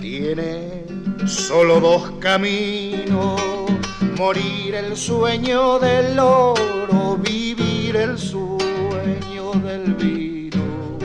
[0.00, 0.84] tiene
[1.26, 3.40] solo dos caminos.
[4.16, 8.16] Morir el sueño del oro, vivir el
[9.02, 10.98] sueño del vino.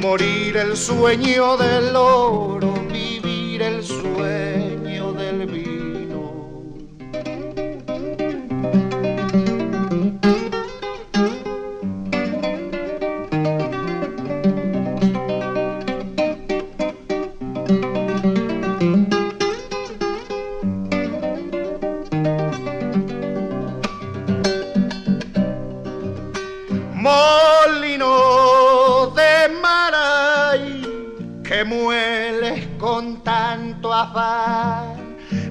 [0.00, 4.35] Morir el sueño del oro, vivir el sueño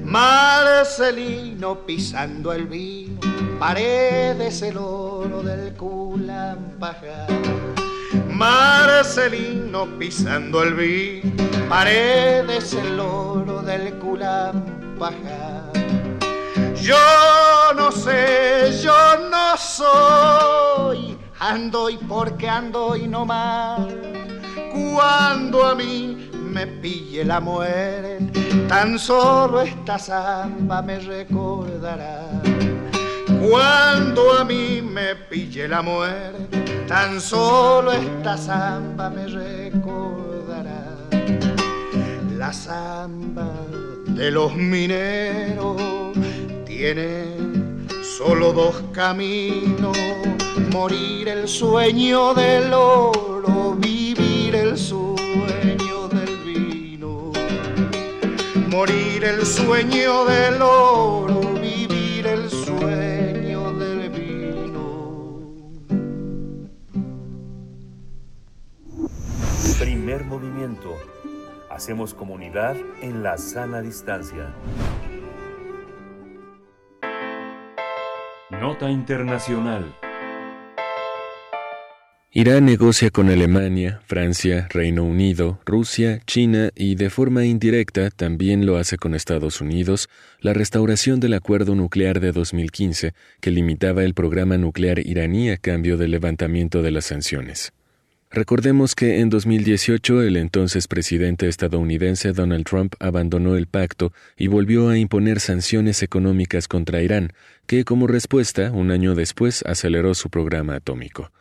[0.04, 3.20] Marcelino pisando el vino,
[3.60, 7.28] paredes el oro del Culampajar.
[8.30, 11.34] Marcelino pisando el vino,
[11.68, 15.74] paredes el oro del Culampajar.
[16.82, 23.82] Yo no sé, yo no soy, ando y porque ando y no más.
[24.72, 32.30] Cuando a mí me pille la muerte, tan solo esta samba me recordará.
[33.42, 40.86] Cuando a mí me pille la muerte, tan solo esta samba me recordará.
[42.38, 43.52] La samba
[44.08, 45.76] de los mineros
[46.66, 47.36] tiene
[48.18, 49.98] solo dos caminos,
[50.72, 55.25] morir el sueño del oro, vivir el sueño
[58.76, 65.40] Morir el sueño del oro, vivir el sueño del vino.
[69.80, 70.94] Primer movimiento.
[71.70, 74.54] Hacemos comunidad en la sana distancia.
[78.50, 80.05] Nota Internacional.
[82.38, 88.76] Irán negocia con Alemania, Francia, Reino Unido, Rusia, China y de forma indirecta también lo
[88.76, 90.10] hace con Estados Unidos
[90.42, 95.96] la restauración del acuerdo nuclear de 2015 que limitaba el programa nuclear iraní a cambio
[95.96, 97.72] del levantamiento de las sanciones.
[98.30, 104.90] Recordemos que en 2018 el entonces presidente estadounidense Donald Trump abandonó el pacto y volvió
[104.90, 107.32] a imponer sanciones económicas contra Irán,
[107.66, 111.32] que como respuesta, un año después, aceleró su programa atómico.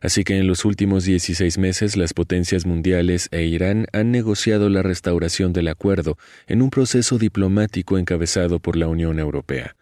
[0.00, 4.82] Así que en los últimos 16 meses las potencias mundiales e Irán han negociado la
[4.82, 6.16] restauración del acuerdo
[6.46, 9.76] en un proceso diplomático encabezado por la Unión Europea.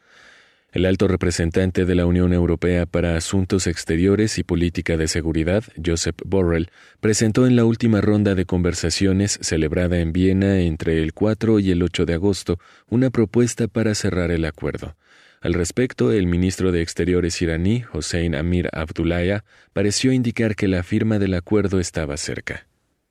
[0.70, 6.16] El alto representante de la Unión Europea para Asuntos Exteriores y Política de Seguridad, Joseph
[6.26, 6.70] Borrell,
[7.00, 11.82] presentó en la última ronda de conversaciones celebrada en Viena entre el 4 y el
[11.82, 12.58] 8 de agosto
[12.90, 14.94] una propuesta para cerrar el acuerdo.
[15.40, 21.18] Al respecto, el ministro de Exteriores iraní, Hossein Amir Abdullaya, pareció indicar que la firma
[21.18, 22.66] del acuerdo estaba cerca.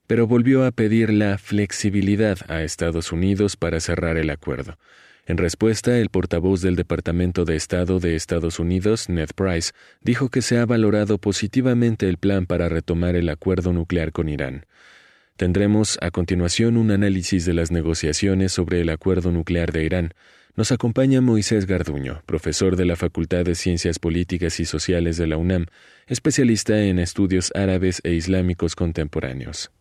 [0.08, 4.78] Pero volvió a pedir la flexibilidad a Estados Unidos para cerrar el acuerdo.
[5.26, 10.42] En respuesta, el portavoz del Departamento de Estado de Estados Unidos, Ned Price, dijo que
[10.42, 14.66] se ha valorado positivamente el plan para retomar el acuerdo nuclear con Irán.
[15.36, 20.14] Tendremos a continuación un análisis de las negociaciones sobre el acuerdo nuclear de Irán.
[20.58, 25.38] Nos acompaña Moisés Garduño, profesor de la Facultad de Ciencias Políticas y Sociales de la
[25.38, 25.68] UNAM,
[26.08, 29.72] especialista en estudios árabes e islámicos contemporáneos.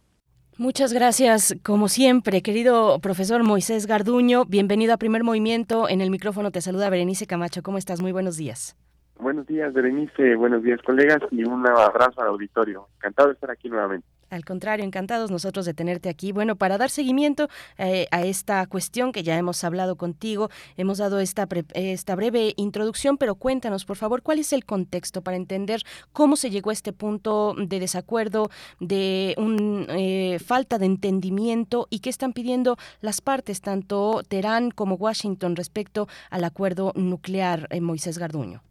[0.58, 4.44] Muchas gracias, como siempre, querido profesor Moisés Garduño.
[4.44, 5.88] Bienvenido a Primer Movimiento.
[5.88, 7.62] En el micrófono te saluda Berenice Camacho.
[7.62, 8.02] ¿Cómo estás?
[8.02, 8.76] Muy buenos días.
[9.18, 10.36] Buenos días, Berenice.
[10.36, 11.22] Buenos días, colegas.
[11.30, 12.86] Y un abrazo al auditorio.
[12.96, 14.06] Encantado de estar aquí nuevamente.
[14.36, 16.30] Al contrario, encantados nosotros de tenerte aquí.
[16.30, 17.48] Bueno, para dar seguimiento
[17.78, 23.16] eh, a esta cuestión que ya hemos hablado contigo, hemos dado esta, esta breve introducción,
[23.16, 25.82] pero cuéntanos, por favor, cuál es el contexto para entender
[26.12, 32.00] cómo se llegó a este punto de desacuerdo, de un, eh, falta de entendimiento y
[32.00, 38.18] qué están pidiendo las partes, tanto Teherán como Washington, respecto al acuerdo nuclear, eh, Moisés
[38.18, 38.62] Garduño.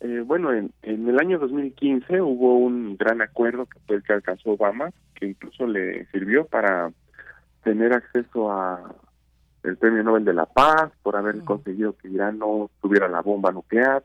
[0.00, 4.50] Eh, bueno, en, el año 2015 hubo un gran acuerdo que fue el que alcanzó
[4.50, 6.92] Obama, que incluso le sirvió para
[7.62, 8.94] tener acceso a
[9.62, 13.50] el Premio Nobel de la Paz por haber conseguido que Irán no tuviera la bomba
[13.50, 14.04] nuclear.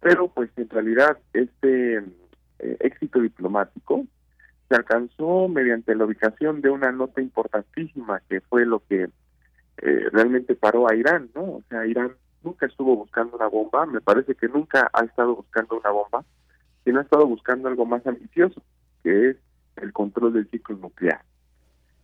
[0.00, 4.04] Pero pues en realidad este eh, éxito diplomático
[4.68, 10.54] se alcanzó mediante la ubicación de una nota importantísima que fue lo que eh, realmente
[10.56, 11.42] paró a Irán, ¿no?
[11.42, 12.12] O sea, Irán
[12.44, 16.24] nunca estuvo buscando una bomba, me parece que nunca ha estado buscando una bomba,
[16.84, 18.62] sino ha estado buscando algo más ambicioso,
[19.02, 19.36] que es
[19.76, 21.22] el control del ciclo nuclear.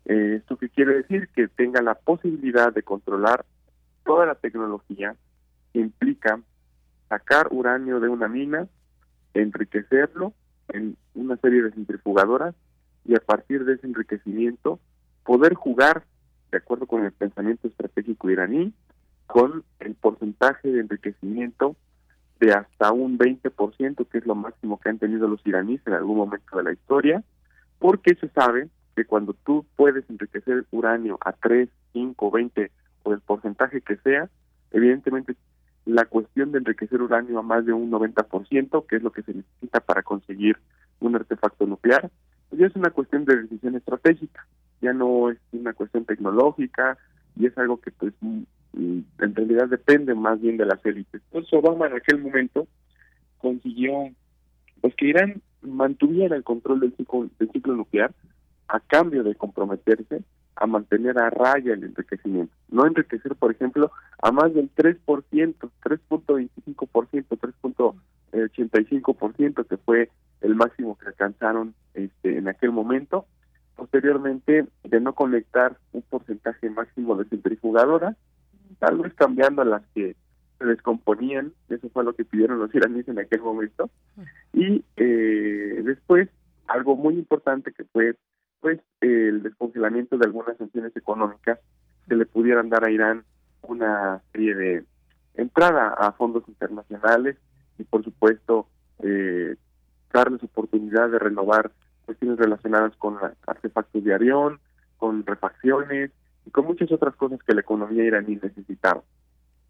[0.04, 1.28] Eh, ¿Esto qué quiere decir?
[1.34, 3.44] Que tenga la posibilidad de controlar
[4.04, 5.14] toda la tecnología
[5.74, 6.40] implica
[7.08, 8.66] sacar uranio de una mina,
[9.34, 10.32] enriquecerlo
[10.68, 12.54] en una serie de centrifugadoras
[13.04, 14.80] y a partir de ese enriquecimiento
[15.24, 16.04] poder jugar,
[16.50, 18.72] de acuerdo con el pensamiento estratégico iraní,
[19.28, 21.76] con el porcentaje de enriquecimiento
[22.40, 26.16] de hasta un 20%, que es lo máximo que han tenido los iraníes en algún
[26.16, 27.22] momento de la historia,
[27.78, 32.70] porque se sabe que cuando tú puedes enriquecer uranio a 3, 5, 20
[33.02, 34.30] o el porcentaje que sea,
[34.70, 35.36] evidentemente
[35.84, 39.34] la cuestión de enriquecer uranio a más de un 90%, que es lo que se
[39.34, 40.56] necesita para conseguir
[41.00, 42.10] un artefacto nuclear,
[42.48, 44.46] pues ya es una cuestión de decisión estratégica,
[44.80, 46.96] ya no es una cuestión tecnológica
[47.36, 48.14] y es algo que pues
[48.74, 51.22] en realidad depende más bien de las élites.
[51.26, 52.66] Entonces Obama en aquel momento
[53.38, 54.10] consiguió
[54.80, 58.12] pues que Irán mantuviera el control del ciclo, del ciclo nuclear
[58.68, 60.22] a cambio de comprometerse
[60.60, 62.52] a mantener a raya el enriquecimiento.
[62.68, 67.94] No enriquecer, por ejemplo, a más del 3%, 3.25%,
[68.32, 73.26] 3.85%, que fue el máximo que alcanzaron este, en aquel momento.
[73.76, 78.16] Posteriormente, de no conectar un porcentaje máximo de centrifugadoras,
[78.78, 80.16] tal vez cambiando las que
[80.58, 83.90] se descomponían, eso fue lo que pidieron los iraníes en aquel momento,
[84.52, 86.28] y eh, después
[86.66, 88.16] algo muy importante que fue
[88.60, 91.58] pues el descongelamiento de algunas sanciones económicas
[92.08, 93.24] que le pudieran dar a Irán
[93.62, 94.84] una serie de
[95.34, 97.36] entrada a fondos internacionales
[97.78, 98.66] y por supuesto
[99.00, 99.56] eh,
[100.12, 101.70] darles oportunidad de renovar
[102.04, 104.58] cuestiones relacionadas con artefactos de avión,
[104.96, 106.10] con refacciones,
[106.48, 109.02] y con muchas otras cosas que la economía iraní necesitaba.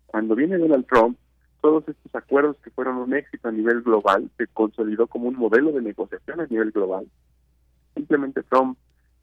[0.06, 1.18] Cuando viene Donald Trump,
[1.60, 5.72] todos estos acuerdos que fueron un éxito a nivel global, se consolidó como un modelo
[5.72, 7.08] de negociación a nivel global.
[7.94, 8.78] Simplemente Trump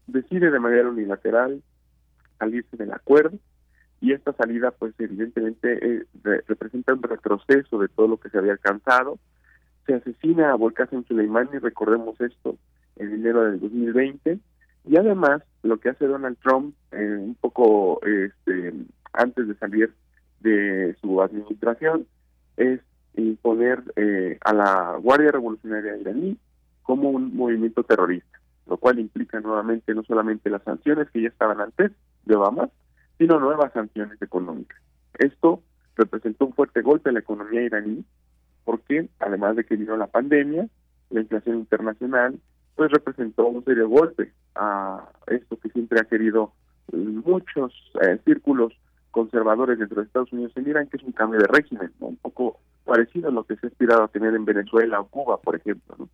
[0.06, 1.62] decide de manera unilateral
[2.38, 3.38] salirse del acuerdo
[4.02, 6.04] y esta salida pues evidentemente eh,
[6.46, 9.18] representa un retroceso de todo lo que se había alcanzado.
[9.86, 12.58] Se asesina a Volkasen Soleimani, recordemos esto,
[12.96, 14.40] en enero del 2020,
[14.86, 18.72] y además, lo que hace Donald Trump eh, un poco este,
[19.12, 19.92] antes de salir
[20.40, 22.06] de su administración
[22.56, 22.80] es
[23.16, 26.38] imponer eh, a la Guardia Revolucionaria iraní
[26.82, 31.60] como un movimiento terrorista, lo cual implica nuevamente no solamente las sanciones que ya estaban
[31.60, 31.90] antes
[32.24, 32.68] de Obama,
[33.18, 34.80] sino nuevas sanciones económicas.
[35.18, 35.62] Esto
[35.96, 38.04] representó un fuerte golpe a la economía iraní,
[38.64, 40.68] porque además de que vino la pandemia,
[41.10, 42.38] la inflación internacional,
[42.76, 46.52] pues representó un serio golpe a esto que siempre ha querido
[46.92, 47.72] muchos
[48.02, 48.72] eh, círculos
[49.10, 52.60] conservadores dentro de Estados Unidos en Irán, que es un cambio de régimen, un poco
[52.84, 56.08] parecido a lo que se ha aspirado a tener en Venezuela o Cuba, por ejemplo.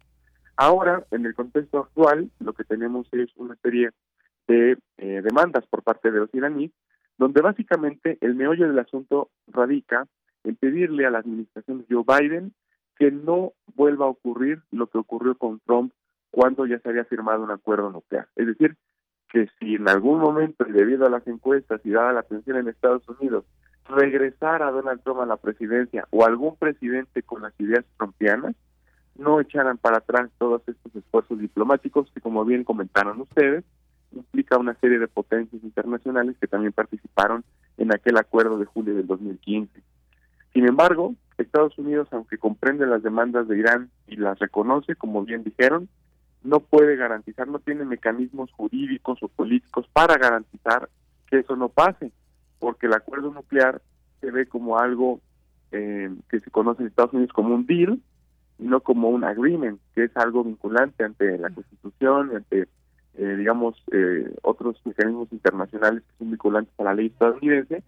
[0.56, 3.90] Ahora, en el contexto actual, lo que tenemos es una serie
[4.47, 6.70] de eh, demandas por parte de los iraníes,
[7.18, 10.06] donde básicamente el meollo del asunto radica
[10.44, 12.52] en pedirle a la administración de Joe Biden
[12.97, 15.93] que no vuelva a ocurrir lo que ocurrió con Trump
[16.32, 18.26] cuando ya se había firmado un acuerdo nuclear.
[18.34, 18.76] Es decir,
[19.30, 23.06] que si en algún momento, debido a las encuestas y dada la atención en Estados
[23.09, 23.44] Unidos,
[23.88, 28.56] regresara Donald Trump a la presidencia o algún presidente con las ideas trumpianas,
[29.16, 33.64] no echaran para atrás todos estos esfuerzos diplomáticos que, como bien comentaron ustedes,
[34.12, 37.44] implica una serie de potencias internacionales que también participaron
[37.76, 39.82] en aquel acuerdo de julio del 2015.
[40.54, 45.44] Sin embargo, Estados Unidos, aunque comprende las demandas de Irán y las reconoce, como bien
[45.44, 45.88] dijeron,
[46.44, 50.89] no puede garantizar, no tiene mecanismos jurídicos o políticos para garantizar
[51.28, 52.12] que eso no pase,
[52.59, 53.81] porque el acuerdo nuclear
[54.20, 55.20] se ve como algo
[55.73, 58.01] eh, que se conoce en Estados Unidos como un deal,
[58.59, 62.69] no como un agreement, que es algo vinculante ante la Constitución, ante,
[63.14, 67.82] eh, digamos, eh, otros mecanismos internacionales que son vinculantes a la ley estadounidense.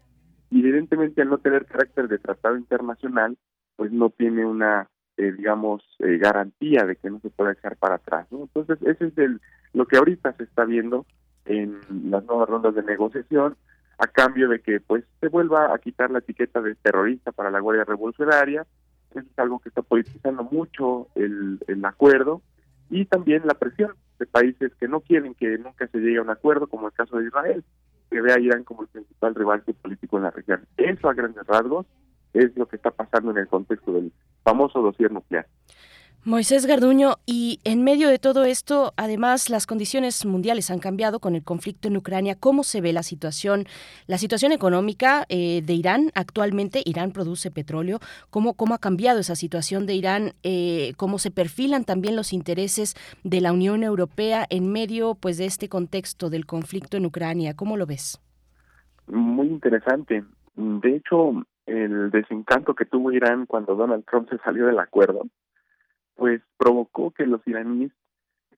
[0.51, 3.37] Y evidentemente, al no tener carácter de tratado internacional,
[3.77, 8.27] pues no tiene una, eh, digamos, garantía de que no se pueda echar para atrás.
[8.31, 8.43] ¿no?
[8.43, 9.41] Entonces, ese es el,
[9.73, 11.07] lo que ahorita se está viendo
[11.45, 11.79] en
[12.11, 13.57] las nuevas rondas de negociación
[13.99, 17.61] a cambio de que pues se vuelva a quitar la etiqueta de terrorista para la
[17.61, 18.67] Guardia Revolucionaria.
[19.11, 22.43] Eso es algo que está politizando mucho el, el acuerdo
[22.91, 26.31] y también la presión de países que no quieren que nunca se llegue a un
[26.31, 27.65] acuerdo, como el caso de Israel,
[28.11, 30.65] que ve a Irán como el principal rival político en la región.
[30.77, 31.87] Eso a grandes rasgos
[32.35, 34.13] es lo que está pasando en el contexto del
[34.43, 35.47] famoso dossier nuclear.
[36.27, 41.35] Moisés Garduño, y en medio de todo esto, además, las condiciones mundiales han cambiado con
[41.35, 42.35] el conflicto en Ucrania.
[42.35, 43.67] ¿Cómo se ve la situación,
[44.07, 46.13] la situación económica eh, de Irán?
[46.15, 47.99] Actualmente, Irán produce petróleo.
[48.31, 50.33] ¿Cómo, cómo ha cambiado esa situación de Irán?
[50.45, 55.45] Eh, ¿Cómo se perfilan también los intereses de la Unión Europea en medio, pues, de
[55.45, 57.55] este contexto del conflicto en Ucrania?
[57.55, 58.19] ¿Cómo lo ves?
[59.09, 60.25] Muy interesante.
[60.57, 65.27] De hecho, el desencanto que tuvo Irán cuando Donald Trump se salió del acuerdo
[66.17, 67.93] pues provocó que los iraníes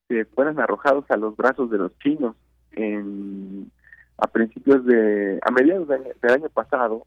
[0.08, 2.36] se fueran arrojados a los brazos de los chinos
[2.72, 3.70] en
[4.18, 7.06] a principios de a mediados del año pasado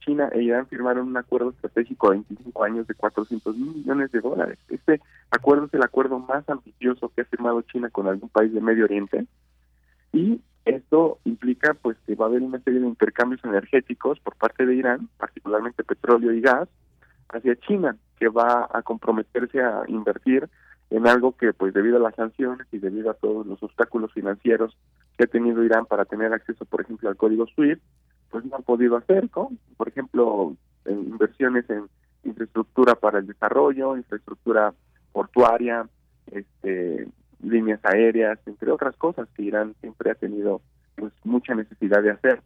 [0.00, 4.20] China e Irán firmaron un acuerdo estratégico de 25 años de 400 mil millones de
[4.20, 4.58] dólares.
[4.68, 5.00] Este
[5.30, 8.84] acuerdo es el acuerdo más ambicioso que ha firmado China con algún país de Medio
[8.84, 9.26] Oriente
[10.16, 14.64] y esto implica pues que va a haber una serie de intercambios energéticos por parte
[14.64, 16.68] de Irán, particularmente petróleo y gas,
[17.28, 20.48] hacia China que va a comprometerse a invertir
[20.88, 24.74] en algo que pues debido a las sanciones y debido a todos los obstáculos financieros
[25.18, 27.82] que ha tenido Irán para tener acceso por ejemplo al código SWIFT
[28.30, 29.50] pues no han podido hacer ¿no?
[29.76, 30.56] por ejemplo
[30.86, 31.88] inversiones en
[32.24, 34.72] infraestructura para el desarrollo infraestructura
[35.12, 35.86] portuaria
[36.30, 37.06] este
[37.42, 40.60] líneas aéreas entre otras cosas que Irán siempre ha tenido
[40.96, 42.40] pues mucha necesidad de hacer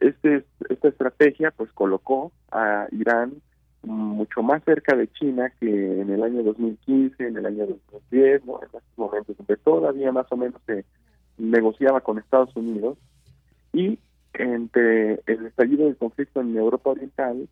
[0.00, 3.34] este esta estrategia pues colocó a Irán
[3.86, 8.58] mucho más cerca de China que en el año 2015, en el año 2010, ¿no?
[8.58, 10.84] en estos momentos donde todavía más o menos se
[11.38, 12.98] negociaba con Estados Unidos
[13.72, 13.98] y
[14.34, 17.48] entre el estallido del conflicto en Europa Oriental,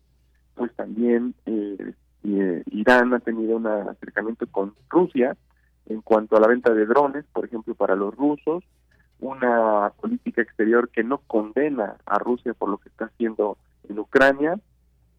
[0.55, 1.93] pues también eh,
[2.23, 5.35] eh, Irán ha tenido un acercamiento con Rusia
[5.87, 8.63] en cuanto a la venta de drones, por ejemplo, para los rusos,
[9.19, 13.57] una política exterior que no condena a Rusia por lo que está haciendo
[13.87, 14.59] en Ucrania,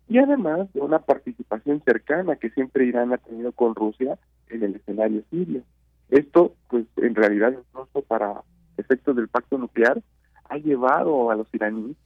[0.08, 4.18] y además de una participación cercana que siempre Irán ha tenido con Rusia
[4.48, 5.62] en el escenario sirio.
[6.10, 8.42] Esto, pues en realidad, incluso para
[8.76, 10.02] efectos del pacto nuclear,
[10.48, 11.96] ha llevado a los iraníes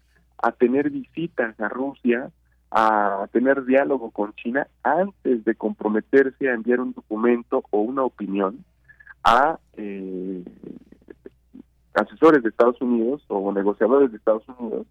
[0.41, 2.31] a tener visitas a Rusia,
[2.71, 8.65] a tener diálogo con China antes de comprometerse a enviar un documento o una opinión
[9.25, 10.45] a eh,
[11.95, 14.87] asesores de Estados Unidos o negociadores de Estados Unidos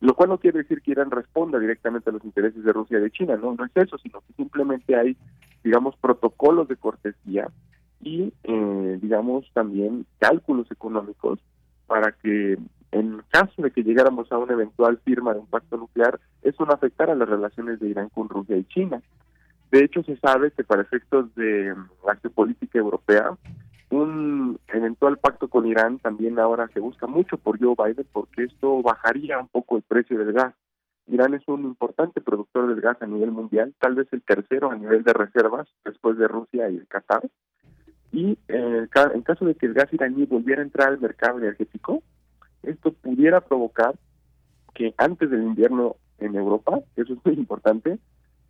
[0.00, 3.02] lo cual no quiere decir que Irán responda directamente a los intereses de Rusia y
[3.02, 5.16] de China, no, no es eso, sino que simplemente hay,
[5.62, 7.48] digamos, protocolos de cortesía
[8.00, 11.38] y, eh, digamos, también cálculos económicos
[11.86, 12.58] para que
[12.92, 16.72] en caso de que llegáramos a una eventual firma de un pacto nuclear, eso no
[16.72, 19.00] afectara las relaciones de Irán con Rusia y China.
[19.70, 23.36] De hecho, se sabe que para efectos de la política europea,
[23.90, 28.82] un eventual pacto con Irán también ahora se busca mucho por Joe Biden porque esto
[28.82, 30.54] bajaría un poco el precio del gas.
[31.06, 34.76] Irán es un importante productor del gas a nivel mundial, tal vez el tercero a
[34.76, 37.28] nivel de reservas después de Rusia y el Qatar.
[38.12, 42.02] Y eh, en caso de que el gas iraní volviera a entrar al mercado energético,
[42.62, 43.94] esto pudiera provocar
[44.74, 47.98] que antes del invierno en Europa, eso es muy importante,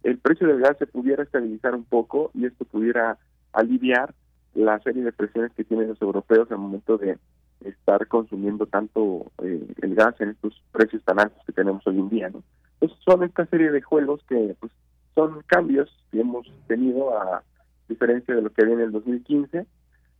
[0.03, 3.19] el precio del gas se pudiera estabilizar un poco y esto pudiera
[3.53, 4.15] aliviar
[4.55, 7.19] la serie de presiones que tienen los europeos al momento de
[7.65, 12.09] estar consumiendo tanto eh, el gas en estos precios tan altos que tenemos hoy en
[12.09, 12.43] día, ¿no?
[12.81, 14.73] Entonces son esta serie de juegos que pues
[15.15, 17.43] son cambios que hemos tenido a
[17.89, 19.67] diferencia de lo que había en el 2015.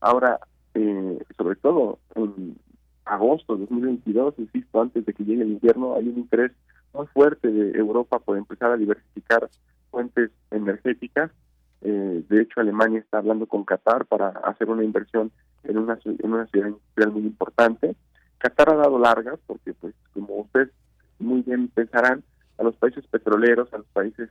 [0.01, 0.41] Ahora,
[0.75, 2.57] eh, sobre todo en
[3.11, 6.53] agosto de 2022, insisto, antes de que llegue el invierno, hay un interés
[6.93, 9.49] muy fuerte de Europa por empezar a diversificar
[9.91, 11.31] fuentes energéticas
[11.83, 15.31] eh, de hecho, Alemania está hablando con Qatar para hacer una inversión
[15.65, 17.97] en una, en una ciudad industrial muy importante.
[18.39, 20.71] Qatar ha dado largas porque, pues, como ustedes
[21.19, 22.23] muy bien pensarán,
[22.59, 24.29] a los países petroleros, a los países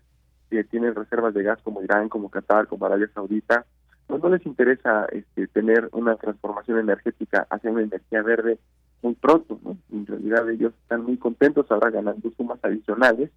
[0.49, 3.65] que tienen reservas de gas como Irán, como Qatar, como Arabia Saudita,
[4.09, 8.57] pues no les interesa este, tener una transformación energética hacia una energía verde
[9.03, 9.59] muy pronto.
[9.93, 13.29] En realidad ellos están muy contentos ahora ganando sumas adicionales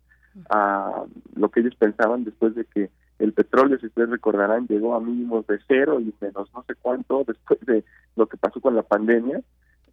[0.48, 1.04] a
[1.36, 2.88] lo que ellos pensaban después de que
[3.18, 7.22] el petróleo, si ustedes recordarán, llegó a mínimos de cero y menos no sé cuánto
[7.26, 7.84] después de
[8.16, 9.42] lo que pasó con la pandemia,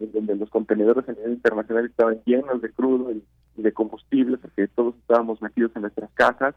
[0.00, 3.22] en donde los contenedores a nivel internacional estaban llenos de crudo y,
[3.56, 6.54] de combustible, porque todos estábamos metidos en nuestras casas.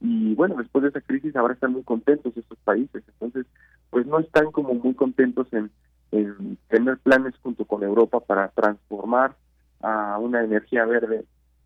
[0.00, 3.02] Y bueno, después de esa crisis ahora están muy contentos estos países.
[3.06, 3.46] Entonces,
[3.90, 5.70] pues no están como muy contentos en,
[6.10, 9.36] en tener planes junto con Europa para transformar
[9.80, 11.24] a una energía verde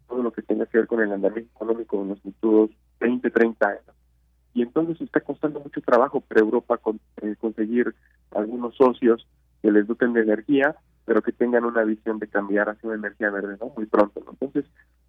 [0.09, 2.71] todo lo que tenga que ver con el andamiaje económico de los futuros
[3.01, 3.83] 20, 30 años.
[4.53, 7.95] Y entonces está costando mucho trabajo para Europa con, eh, conseguir
[8.33, 9.27] algunos socios
[9.63, 13.31] que les doten de energía, pero que tengan una visión de cambiar hacia una energía
[13.31, 13.73] verde, ¿no?
[13.77, 14.23] Muy pronto.
[14.31, 14.65] Entonces,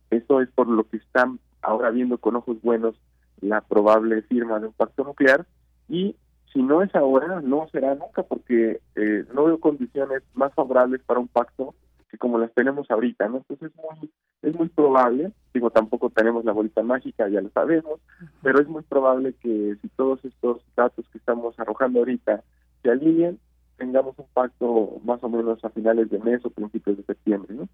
[0.09, 2.95] eso es por lo que están ahora viendo con ojos buenos
[3.41, 5.45] la probable firma de un pacto nuclear
[5.87, 6.15] y
[6.55, 11.19] si no es ahora, no será nunca porque eh, no veo condiciones más favorables para
[11.19, 11.75] un pacto
[12.09, 13.37] que como las tenemos ahorita, ¿no?
[13.37, 14.09] Entonces es muy,
[14.41, 17.99] es muy probable, digo, tampoco tenemos la bolita mágica, ya lo sabemos,
[18.41, 22.41] pero es muy probable que si todos estos datos que estamos arrojando ahorita
[22.81, 23.37] se alineen,
[23.75, 27.67] tengamos un pacto más o menos a finales de mes o principios de septiembre, ¿no?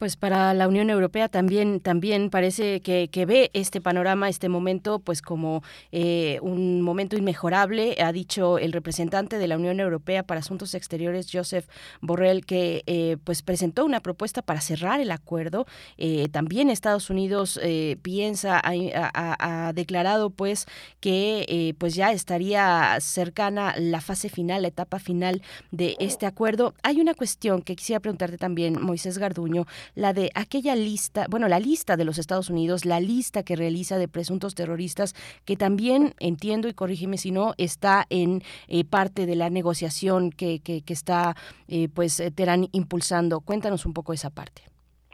[0.00, 5.20] Pues para la Unión Europea también también parece que, ve este panorama, este momento, pues
[5.20, 5.62] como
[5.92, 7.96] eh, un momento inmejorable.
[8.02, 11.66] Ha dicho el representante de la Unión Europea para Asuntos Exteriores, Joseph
[12.00, 15.66] Borrell, que eh, pues presentó una propuesta para cerrar el acuerdo.
[15.98, 17.60] Eh, también Estados Unidos
[18.00, 20.64] piensa, ha, declarado pues
[21.00, 26.72] que pues ya estaría cercana la fase final, la etapa final de este acuerdo.
[26.82, 31.60] Hay una cuestión que quisiera preguntarte también, Moisés Garduño la de aquella lista, bueno, la
[31.60, 35.14] lista de los Estados Unidos, la lista que realiza de presuntos terroristas,
[35.44, 40.60] que también entiendo, y corrígeme si no, está en eh, parte de la negociación que,
[40.60, 41.34] que, está,
[41.68, 43.40] eh, pues, eh, Terán impulsando.
[43.40, 44.62] Cuéntanos un poco esa parte.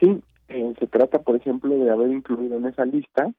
[0.00, 3.32] Sí, se trata, por ejemplo, de haber incluido en esa lista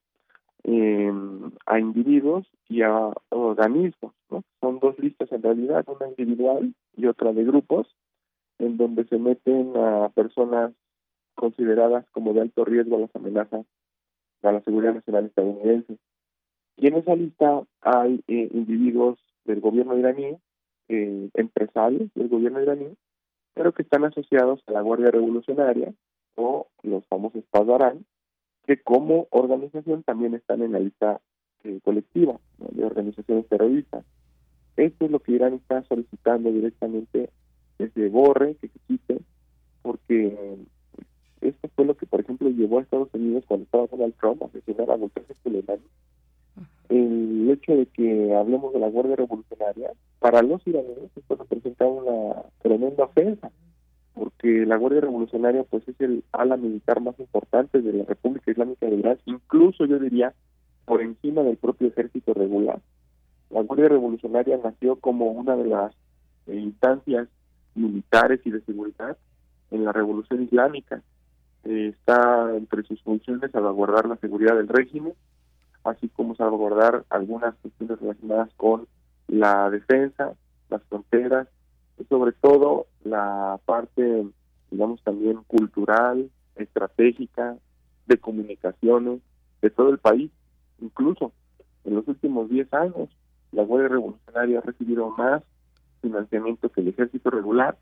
[1.65, 4.43] a individuos y a organismos, ¿no?
[4.59, 7.87] Son dos listas en realidad, una individual y otra de grupos,
[8.59, 10.73] en donde se meten a personas
[11.37, 13.65] consideradas como de alto riesgo a las amenazas
[14.43, 15.97] a la seguridad nacional estadounidense.
[16.77, 20.37] Y en esa lista hay eh, individuos del gobierno iraní,
[20.89, 22.95] eh, empresarios del gobierno iraní,
[23.53, 25.93] pero que están asociados a la Guardia Revolucionaria
[26.35, 28.05] o los famosos Pazarán,
[28.65, 31.19] que como organización también están en la lista
[31.63, 34.05] eh, colectiva de organizaciones terroristas.
[34.75, 37.31] Esto es lo que Irán está solicitando directamente
[37.79, 39.19] desde borre, que se quite,
[39.81, 40.57] porque
[41.41, 44.45] esto fue lo que, por ejemplo, llevó a Estados Unidos cuando estaba Donald Trump a
[44.47, 45.83] asesinar a Moisés Soleimani.
[46.89, 52.43] El hecho de que hablemos de la Guardia Revolucionaria, para los iraníes esto representa una
[52.61, 53.51] tremenda ofensa,
[54.13, 58.85] porque la Guardia Revolucionaria pues es el ala militar más importante de la República Islámica
[58.87, 60.33] de Irán, incluso yo diría
[60.85, 62.79] por encima del propio ejército regular.
[63.49, 65.93] La Guardia Revolucionaria nació como una de las
[66.47, 67.27] eh, instancias
[67.75, 69.17] militares y de seguridad
[69.71, 71.03] en la Revolución Islámica
[71.69, 75.13] está entre sus funciones salvaguardar la seguridad del régimen,
[75.83, 78.87] así como salvaguardar algunas cuestiones relacionadas con
[79.27, 80.33] la defensa,
[80.69, 81.47] las fronteras,
[81.97, 84.27] y sobre todo la parte,
[84.71, 87.57] digamos, también cultural, estratégica,
[88.05, 89.21] de comunicaciones
[89.61, 90.31] de todo el país.
[90.79, 91.31] Incluso
[91.83, 93.09] en los últimos 10 años,
[93.51, 95.43] la Guardia Revolucionaria ha recibido más
[96.01, 97.77] financiamiento que el ejército regular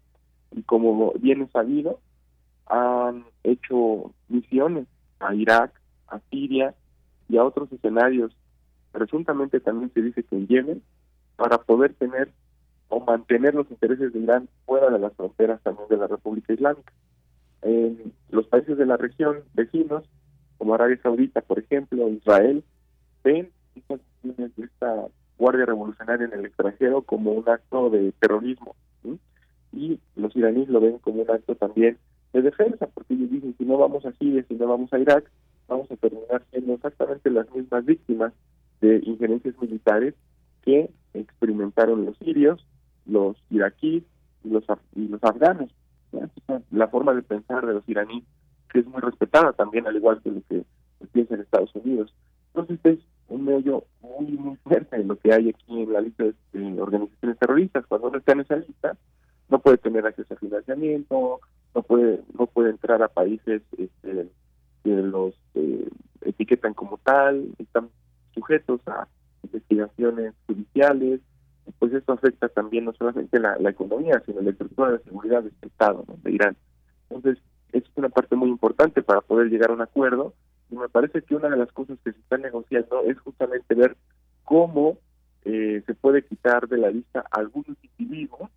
[0.52, 1.99] y como bien es sabido,
[2.67, 4.87] han hecho misiones
[5.19, 5.71] a Irak,
[6.07, 6.73] a Siria
[7.29, 8.35] y a otros escenarios.
[8.91, 10.83] Presuntamente también se dice que en Yemen,
[11.35, 12.31] para poder tener
[12.89, 16.93] o mantener los intereses de Irán fuera de las fronteras también de la República Islámica.
[17.61, 20.03] En los países de la región vecinos,
[20.57, 22.63] como Arabia Saudita, por ejemplo, Israel,
[23.23, 28.75] ven estas misiones de esta Guardia Revolucionaria en el extranjero como un acto de terrorismo.
[29.73, 31.97] Y los iraníes lo ven como un acto también
[32.36, 35.32] de defensa, porque ellos dicen, si no vamos a Siria, si no vamos a Irak,
[35.70, 38.34] vamos a terminar siendo exactamente las mismas víctimas
[38.82, 40.14] de injerencias militares
[40.64, 42.66] que experimentaron los sirios,
[43.06, 44.03] los iraquíes
[44.44, 45.72] y los, los afganos.
[46.72, 48.26] La forma de pensar de los iraníes,
[48.72, 50.64] que es muy respetada también, al igual que lo que
[51.14, 52.14] piensa en Estados Unidos.
[52.53, 52.99] Entonces es
[53.30, 57.86] un medio muy, muy fuerte lo que hay aquí en la lista de organizaciones terroristas.
[57.88, 58.98] Cuando uno está en esa lista,
[59.49, 61.39] no puede tener acceso a financiamiento,
[61.73, 64.30] no puede no puede entrar a países este,
[64.84, 65.89] que los eh,
[66.22, 67.89] etiquetan como tal, están
[68.34, 69.07] sujetos a
[69.43, 71.22] investigaciones judiciales,
[71.80, 75.67] pues esto afecta también no solamente la, economía, sino la estructura de seguridad de este
[75.67, 76.55] Estado, de Irán.
[77.09, 77.41] Entonces,
[77.72, 80.34] es una parte muy importante para poder llegar a un acuerdo
[80.69, 83.97] y me parece que una de las cosas que se está negociando es justamente ver
[84.43, 84.97] cómo
[85.43, 88.49] eh, se puede quitar de la lista algunos individuos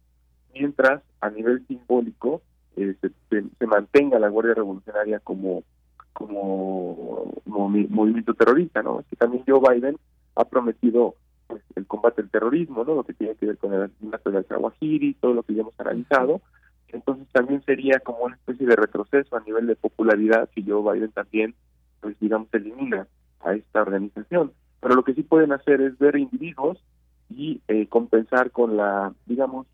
[0.52, 2.42] mientras a nivel simbólico
[2.76, 5.64] eh, se, mantenga la Guardia Revolucionaria como
[6.12, 9.00] como, movimiento terrorista, ¿no?
[9.00, 9.96] Es que también Joe Biden
[10.34, 11.14] ha prometido
[11.46, 12.94] pues, el combate al terrorismo, ¿no?
[12.94, 15.78] Lo que tiene que ver con el asesinato de al todo lo que ya hemos
[15.78, 16.40] analizado.
[16.88, 21.12] Entonces también sería como una especie de retroceso a nivel de popularidad si Joe Biden
[21.12, 21.54] también,
[22.00, 23.06] pues digamos, elimina
[23.40, 24.52] a esta organización.
[24.80, 26.82] Pero lo que sí pueden hacer es ver individuos
[27.30, 29.66] y eh, compensar con la, digamos,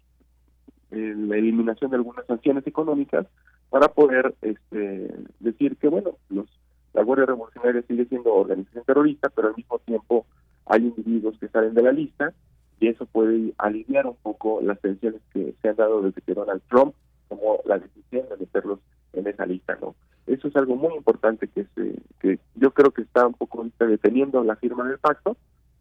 [0.94, 3.26] la eliminación de algunas sanciones económicas
[3.70, 6.46] para poder este, decir que, bueno, los
[6.94, 10.26] la Guardia Revolucionaria sigue siendo organización terrorista, pero al mismo tiempo
[10.66, 12.32] hay individuos que salen de la lista
[12.80, 16.62] y eso puede aliviar un poco las tensiones que se han dado desde que Donald
[16.70, 16.94] Trump
[17.28, 18.78] tomó la decisión de meterlos
[19.12, 19.94] en esa lista, ¿no?
[20.26, 24.42] Eso es algo muy importante que se, que yo creo que está un poco deteniendo
[24.42, 25.36] la firma del pacto,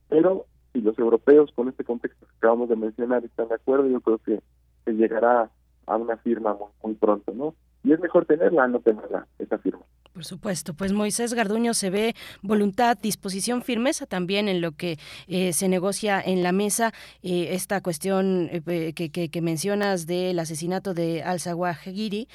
[0.10, 4.02] pero si los europeos con este contexto que acabamos de mencionar están de acuerdo, yo
[4.02, 4.42] creo que
[4.86, 5.50] se llegará
[5.86, 7.56] a una firma muy, muy pronto, ¿no?
[7.84, 9.82] Y es mejor tenerla, no tenerla, esa firma.
[10.14, 15.54] Por supuesto, pues Moisés Garduño se ve voluntad, disposición, firmeza también en lo que eh,
[15.54, 16.94] se negocia en la mesa.
[17.24, 22.28] Eh, esta cuestión eh, que, que, mencionas del asesinato de al-Zawahiri,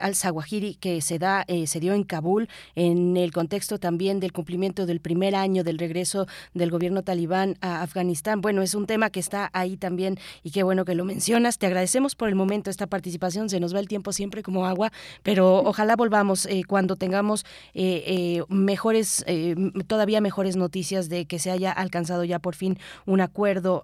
[0.00, 5.00] al-Zawahiri que se da, se dio en Kabul en el contexto también del cumplimiento del
[5.00, 8.40] primer año del regreso del gobierno talibán a Afganistán.
[8.40, 11.58] Bueno, es un tema que está ahí también y qué bueno que lo mencionas.
[11.58, 13.50] Te agradecemos por el momento esta participación.
[13.50, 14.90] Se nos va el tiempo siempre como agua,
[15.22, 17.44] pero ojalá volvamos cuando tengamos
[17.74, 19.54] eh, eh, mejores, eh,
[19.86, 23.82] todavía mejores noticias de que se haya alcanzado ya por fin un acuerdo,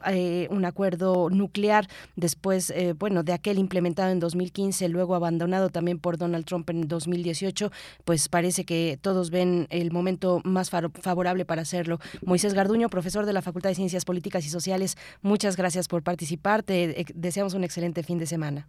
[0.51, 6.45] un acuerdo nuclear después, bueno, de aquel implementado en 2015, luego abandonado también por Donald
[6.45, 7.71] Trump en 2018,
[8.05, 11.99] pues parece que todos ven el momento más favorable para hacerlo.
[12.25, 16.63] Moisés Garduño, profesor de la Facultad de Ciencias Políticas y Sociales, muchas gracias por participar.
[16.63, 18.69] Te deseamos un excelente fin de semana.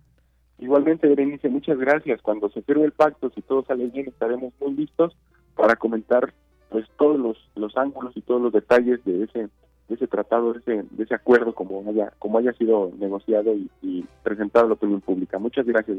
[0.57, 2.21] Igualmente, Berenice, muchas gracias.
[2.21, 5.15] Cuando se firme el pacto, si todo sale bien, estaremos muy listos
[5.55, 6.33] para comentar
[6.69, 9.49] pues todos los, los ángulos y todos los detalles de ese
[9.87, 14.05] de ese tratado, de ese, de ese acuerdo, como haya, como haya sido negociado y,
[14.23, 15.37] presentado a la opinión pública.
[15.37, 15.97] Muchas gracias.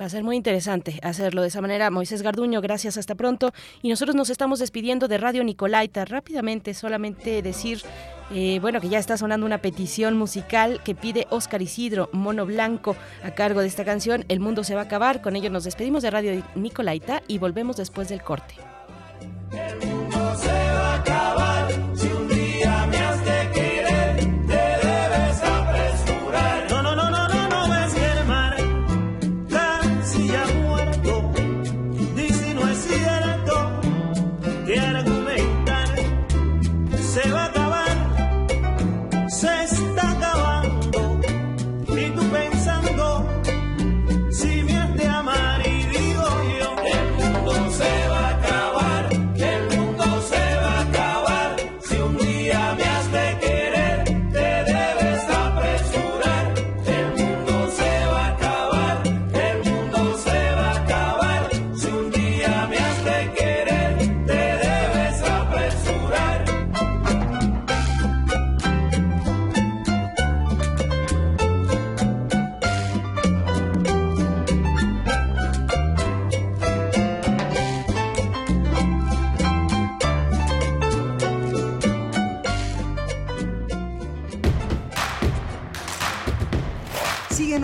[0.00, 1.90] Va a ser muy interesante hacerlo de esa manera.
[1.90, 3.52] Moisés Garduño, gracias, hasta pronto.
[3.82, 6.04] Y nosotros nos estamos despidiendo de Radio Nicolaita.
[6.04, 7.78] Rápidamente, solamente decir
[8.30, 12.96] eh, bueno, que ya está sonando una petición musical que pide Oscar Isidro, Mono Blanco,
[13.22, 15.22] a cargo de esta canción, El Mundo se va a acabar.
[15.22, 18.67] Con ello nos despedimos de Radio Nicolaita y volvemos después del corte.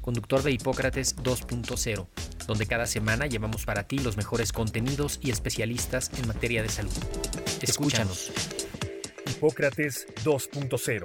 [0.00, 2.06] conductor de Hipócrates 2.0,
[2.46, 6.92] donde cada semana llevamos para ti los mejores contenidos y especialistas en materia de salud.
[7.60, 8.32] Escúchanos.
[9.30, 11.04] Hipócrates 2.0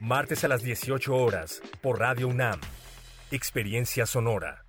[0.00, 2.60] Martes a las 18 horas por Radio UNAM
[3.30, 4.66] Experiencia Sonora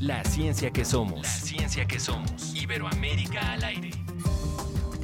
[0.00, 1.22] La ciencia que somos.
[1.22, 2.54] La ciencia que somos.
[2.54, 3.90] Iberoamérica al aire.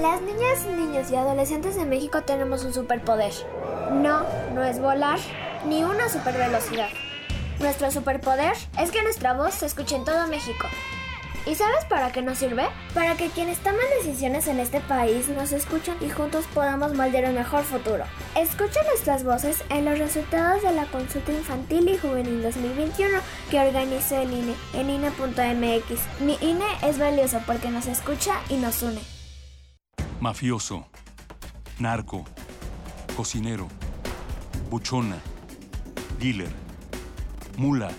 [0.00, 3.32] Las niñas, niños y adolescentes de México tenemos un superpoder.
[3.90, 4.24] No,
[4.54, 5.18] no es volar
[5.66, 6.90] ni una supervelocidad.
[7.60, 10.68] Nuestro superpoder es que nuestra voz se escuche en todo México.
[11.46, 12.66] ¿Y sabes para qué nos sirve?
[12.92, 17.34] Para que quienes toman decisiones en este país nos escuchen y juntos podamos moldear un
[17.34, 18.04] mejor futuro.
[18.36, 23.18] Escucha nuestras voces en los resultados de la consulta infantil y juvenil 2021
[23.50, 26.20] que organizó el INE en INE.mx.
[26.20, 29.15] Mi INE es valioso porque nos escucha y nos une.
[30.20, 30.86] Mafioso,
[31.78, 32.24] narco,
[33.16, 33.68] cocinero,
[34.70, 35.20] buchona
[36.18, 36.50] dealer,
[37.58, 37.90] mula.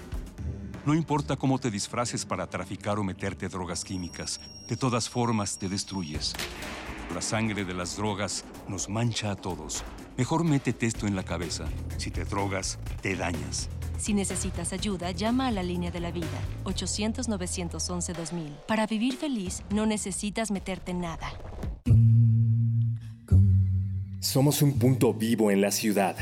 [0.86, 5.70] No importa cómo te disfraces para traficar o meterte drogas químicas, de todas formas te
[5.70, 6.34] destruyes.
[7.14, 9.84] La sangre de las drogas nos mancha a todos.
[10.18, 11.66] Mejor métete esto en la cabeza.
[11.98, 13.70] Si te drogas, te dañas.
[13.98, 16.28] Si necesitas ayuda, llama a la línea de la vida,
[16.66, 18.66] 800-911-2000.
[18.68, 21.32] Para vivir feliz, no necesitas meterte en nada.
[24.20, 26.18] Somos un punto vivo en la ciudad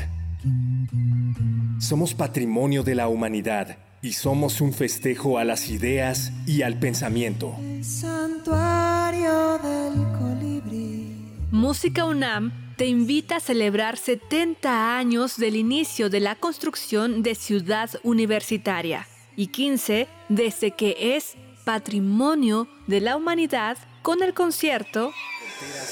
[1.78, 7.56] somos patrimonio de la humanidad y somos un festejo a las ideas y al pensamiento.
[7.82, 11.14] Santuario del colibrí.
[11.50, 17.90] Música UNAM te invita a celebrar 70 años del inicio de la construcción de Ciudad
[18.02, 25.12] Universitaria y 15 desde que es patrimonio de la humanidad con el concierto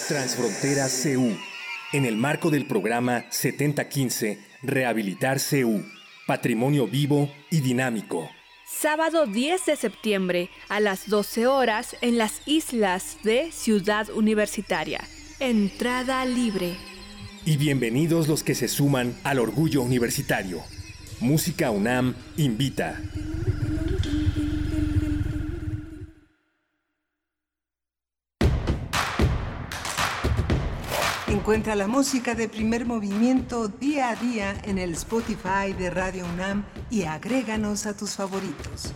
[0.08, 1.34] Transfronteras CU
[1.94, 5.82] en el marco del programa 7015 Rehabilitar CU,
[6.26, 8.30] Patrimonio Vivo y Dinámico.
[8.66, 15.00] Sábado 10 de septiembre a las 12 horas en las islas de Ciudad Universitaria.
[15.40, 16.76] Entrada libre.
[17.44, 20.62] Y bienvenidos los que se suman al orgullo universitario.
[21.18, 23.00] Música UNAM invita.
[31.26, 36.64] Encuentra la música de primer movimiento día a día en el Spotify de Radio UNAM
[36.90, 38.94] y agréganos a tus favoritos.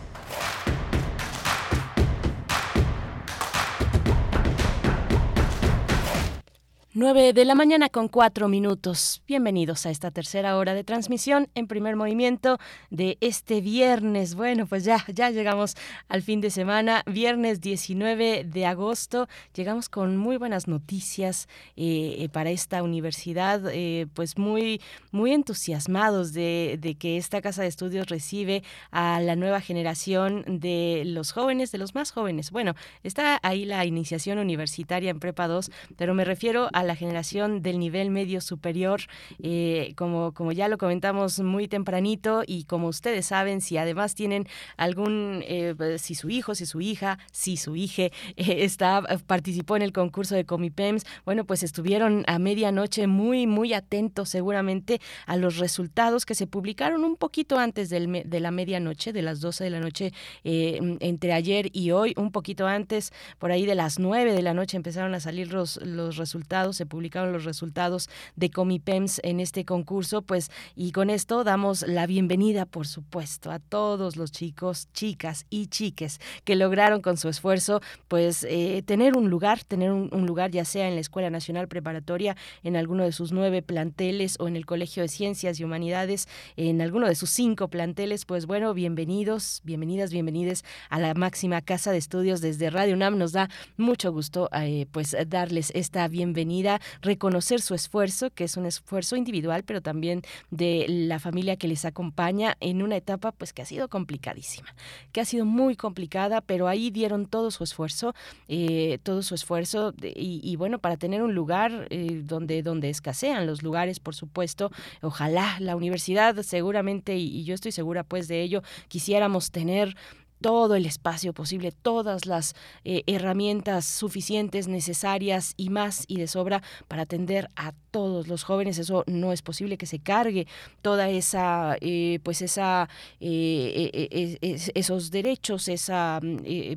[6.99, 9.23] 9 de la mañana con cuatro minutos.
[9.29, 12.59] Bienvenidos a esta tercera hora de transmisión en primer movimiento
[12.91, 14.35] de este viernes.
[14.35, 15.77] Bueno, pues ya, ya llegamos
[16.09, 19.29] al fin de semana, viernes 19 de agosto.
[19.55, 21.47] Llegamos con muy buenas noticias
[21.77, 24.81] eh, eh, para esta universidad, eh, pues muy,
[25.13, 31.05] muy entusiasmados de, de que esta casa de estudios recibe a la nueva generación de
[31.07, 32.51] los jóvenes, de los más jóvenes.
[32.51, 37.63] Bueno, está ahí la iniciación universitaria en Prepa 2, pero me refiero a la generación
[37.63, 39.03] del nivel medio superior,
[39.43, 44.49] eh, como, como ya lo comentamos muy tempranito y como ustedes saben, si además tienen
[44.77, 49.83] algún, eh, si su hijo, si su hija, si su hija eh, está, participó en
[49.83, 55.59] el concurso de Comipems, bueno, pues estuvieron a medianoche muy, muy atentos seguramente a los
[55.59, 59.71] resultados que se publicaron un poquito antes del, de la medianoche, de las 12 de
[59.71, 60.13] la noche,
[60.43, 64.79] entre ayer y hoy, un poquito antes, por ahí de las 9 de la noche
[64.79, 70.23] empezaron a salir los, los resultados se publicaron los resultados de Comipems en este concurso,
[70.23, 75.67] pues y con esto damos la bienvenida, por supuesto, a todos los chicos, chicas y
[75.67, 80.65] chiques que lograron con su esfuerzo, pues eh, tener un lugar, tener un, lugar ya
[80.65, 84.67] sea en la Escuela Nacional Preparatoria, en alguno de sus nueve planteles o en el
[84.67, 90.13] Colegio de Ciencias y Humanidades, en alguno de sus cinco planteles, pues bueno, bienvenidos, bienvenidas,
[90.13, 93.19] bienvenides a la máxima casa de estudios desde Radio UNAM.
[93.19, 96.68] Nos da mucho gusto eh, pues darles esta bienvenida
[97.03, 101.85] reconocer su esfuerzo, que es un esfuerzo individual, pero también de la familia que les
[101.85, 104.75] acompaña en una etapa pues que ha sido complicadísima,
[105.13, 108.15] que ha sido muy complicada, pero ahí dieron todo su esfuerzo,
[108.49, 113.63] eh, todo su esfuerzo y, bueno, para tener un lugar eh, donde, donde escasean los
[113.63, 114.71] lugares, por supuesto,
[115.03, 119.97] ojalá la universidad seguramente, y yo estoy segura pues de ello, quisiéramos tener
[120.41, 122.55] todo el espacio posible, todas las
[122.85, 128.79] eh, herramientas suficientes, necesarias y más y de sobra para atender a todos los jóvenes.
[128.79, 130.47] Eso no es posible que se cargue
[130.83, 132.89] toda esa, eh, pues esa,
[133.21, 134.39] eh,
[134.75, 136.21] esos derechos, esa,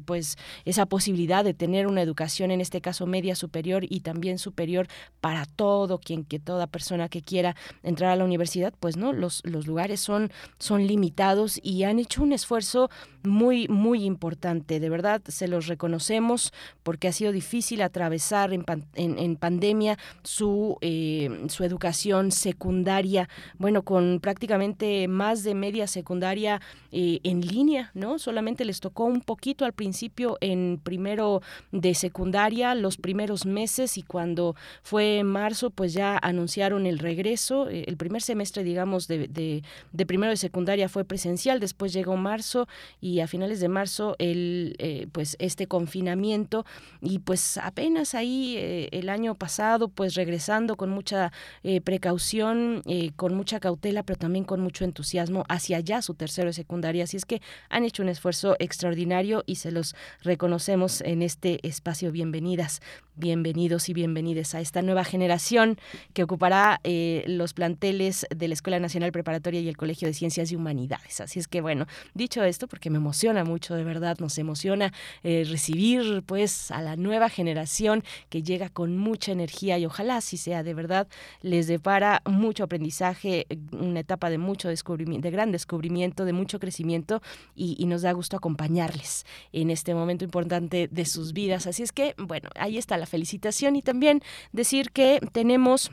[0.06, 4.88] pues esa posibilidad de tener una educación, en este caso media superior y también superior
[5.20, 9.42] para todo quien que toda persona que quiera entrar a la universidad, pues no, los,
[9.46, 12.90] los lugares son, son limitados y han hecho un esfuerzo
[13.24, 14.80] muy, muy importante.
[14.80, 16.54] De verdad, se los reconocemos
[16.84, 18.66] porque ha sido difícil atravesar en,
[18.96, 26.62] en, pandemia su, eh, su educación secundaria, bueno, con prácticamente más de media secundaria
[26.92, 28.20] eh, en línea, ¿no?
[28.20, 31.42] Solamente les tocó un poquito al principio en primero
[31.72, 37.70] de secundaria, los primeros meses y cuando fue marzo, pues ya anunciaron el regreso.
[37.70, 42.18] Eh, el primer semestre, digamos, de, de, de primero de secundaria fue presencial, después llegó
[42.18, 42.68] marzo
[43.00, 46.64] y a finales de marzo el eh, pues este confinamiento
[47.02, 51.32] y pues apenas ahí eh, el año pasado pues regresando con mucha
[51.64, 52.84] eh, precaución
[53.16, 57.06] con mucha cautela pero también con mucho entusiasmo hacia allá su tercero de secundaria.
[57.06, 62.12] Así es que han hecho un esfuerzo extraordinario y se los reconocemos en este espacio.
[62.12, 62.80] Bienvenidas
[63.16, 65.78] bienvenidos y bienvenidas a esta nueva generación
[66.14, 66.80] que ocupará
[67.28, 71.22] los planteles de la Escuela Nacional Preparatoria y el Colegio de Ciencias y Humanidades.
[71.22, 74.94] Así es que bueno dicho esto porque me emociona mucho, de verdad, nos emociona
[75.24, 80.38] eh, recibir pues a la nueva generación que llega con mucha energía y ojalá así
[80.38, 81.08] sea, de verdad,
[81.42, 87.22] les depara mucho aprendizaje, una etapa de mucho descubrimiento, de gran descubrimiento, de mucho crecimiento
[87.56, 91.68] y nos da gusto acompañarles en este momento importante de sus vidas.
[91.68, 94.22] Así es que, bueno, ahí está la felicitación y también
[94.52, 95.92] decir que tenemos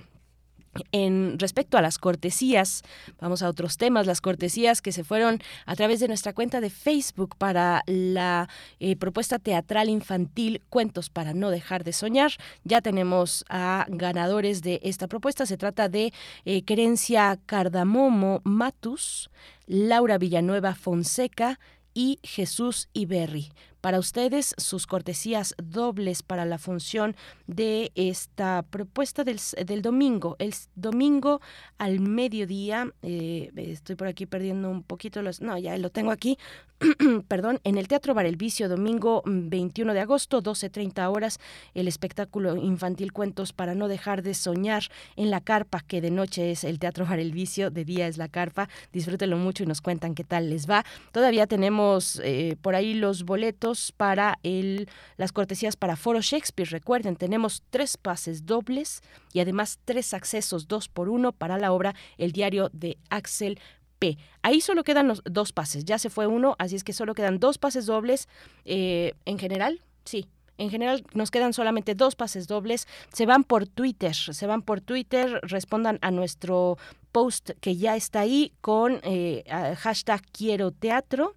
[0.92, 2.82] en respecto a las cortesías,
[3.20, 6.70] vamos a otros temas, las cortesías que se fueron a través de nuestra cuenta de
[6.70, 8.48] Facebook para la
[8.80, 12.32] eh, propuesta teatral infantil Cuentos para no dejar de soñar.
[12.64, 15.46] Ya tenemos a ganadores de esta propuesta.
[15.46, 16.12] Se trata de
[16.44, 19.30] eh, Querencia Cardamomo Matus,
[19.66, 21.58] Laura Villanueva Fonseca
[21.94, 23.50] y Jesús Iberri
[23.80, 30.36] para ustedes sus cortesías dobles para la función de esta propuesta del, del domingo.
[30.38, 31.40] El domingo
[31.78, 35.40] al mediodía, eh, estoy por aquí perdiendo un poquito los...
[35.40, 36.38] No, ya lo tengo aquí.
[37.28, 41.40] Perdón, en el Teatro Bar El Vicio, domingo 21 de agosto, 12.30 horas,
[41.74, 44.84] el espectáculo infantil Cuentos para no dejar de soñar
[45.16, 48.16] en la carpa, que de noche es el Teatro Bar El Vicio, de día es
[48.16, 48.68] la carpa.
[48.92, 50.84] Disfrútenlo mucho y nos cuentan qué tal les va.
[51.12, 56.70] Todavía tenemos eh, por ahí los boletos para el, las cortesías para Foro Shakespeare.
[56.70, 61.94] Recuerden, tenemos tres pases dobles y además tres accesos dos por uno para la obra
[62.16, 63.58] El diario de Axel
[63.98, 64.16] P.
[64.42, 67.38] Ahí solo quedan los dos pases, ya se fue uno, así es que solo quedan
[67.38, 68.28] dos pases dobles
[68.64, 70.26] eh, en general, sí.
[70.58, 72.88] En general nos quedan solamente dos pases dobles.
[73.12, 76.78] Se van por Twitter, se van por Twitter, respondan a nuestro
[77.12, 79.44] post que ya está ahí con eh,
[79.78, 81.36] hashtag quiero teatro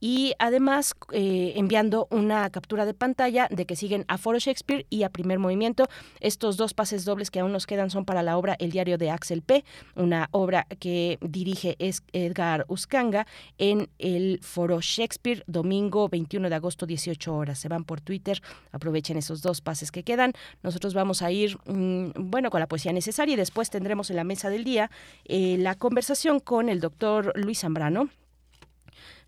[0.00, 5.02] y además eh, enviando una captura de pantalla de que siguen a Foro Shakespeare y
[5.02, 5.88] a Primer Movimiento.
[6.20, 9.10] Estos dos pases dobles que aún nos quedan son para la obra El diario de
[9.10, 9.64] Axel P.,
[9.94, 11.76] una obra que dirige
[12.12, 13.26] Edgar Uscanga
[13.58, 17.58] en el Foro Shakespeare, domingo 21 de agosto, 18 horas.
[17.58, 20.32] Se van por Twitter, aprovechen esos dos pases que quedan.
[20.62, 24.24] Nosotros vamos a ir, mm, bueno, con la poesía necesaria y después tendremos en la
[24.24, 24.90] mesa del día
[25.24, 28.08] eh, la conversación con el doctor Luis Zambrano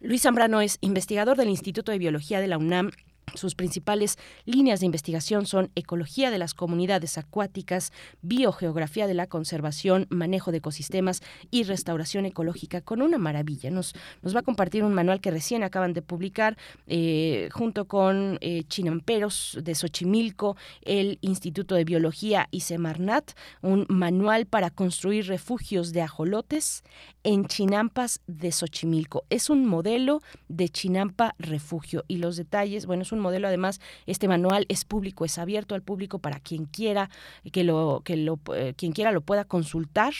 [0.00, 2.90] Luis Zambrano es investigador del Instituto de Biología de la UNAM
[3.34, 10.06] sus principales líneas de investigación son ecología de las comunidades acuáticas, biogeografía de la conservación,
[10.10, 11.20] manejo de ecosistemas
[11.50, 13.70] y restauración ecológica con una maravilla.
[13.70, 18.38] Nos, nos va a compartir un manual que recién acaban de publicar eh, junto con
[18.40, 23.32] eh, Chinamperos de Xochimilco, el Instituto de Biología y Semarnat,
[23.62, 26.82] un manual para construir refugios de ajolotes
[27.24, 29.24] en Chinampas de Xochimilco.
[29.30, 34.28] Es un modelo de Chinampa refugio y los detalles, bueno, es un modelo además, este
[34.28, 37.10] manual es público, es abierto al público para quien quiera
[37.50, 40.12] que lo que lo eh, quien quiera lo pueda consultar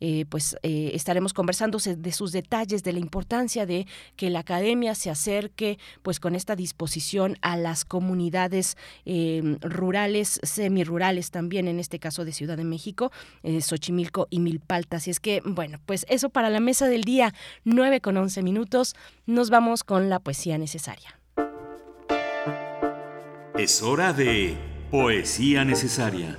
[0.00, 4.94] eh, pues eh, estaremos conversando de sus detalles, de la importancia de que la academia
[4.94, 11.98] se acerque pues con esta disposición a las comunidades eh, rurales, semirurales también, en este
[11.98, 13.10] caso de Ciudad de México,
[13.60, 14.98] Xochimilco y Milpalta.
[14.98, 17.34] Así es que, bueno, pues eso para la mesa del día,
[17.64, 18.94] 9 con 11 minutos,
[19.26, 21.17] nos vamos con la poesía necesaria.
[23.58, 24.56] Es hora de
[24.88, 26.38] poesía necesaria.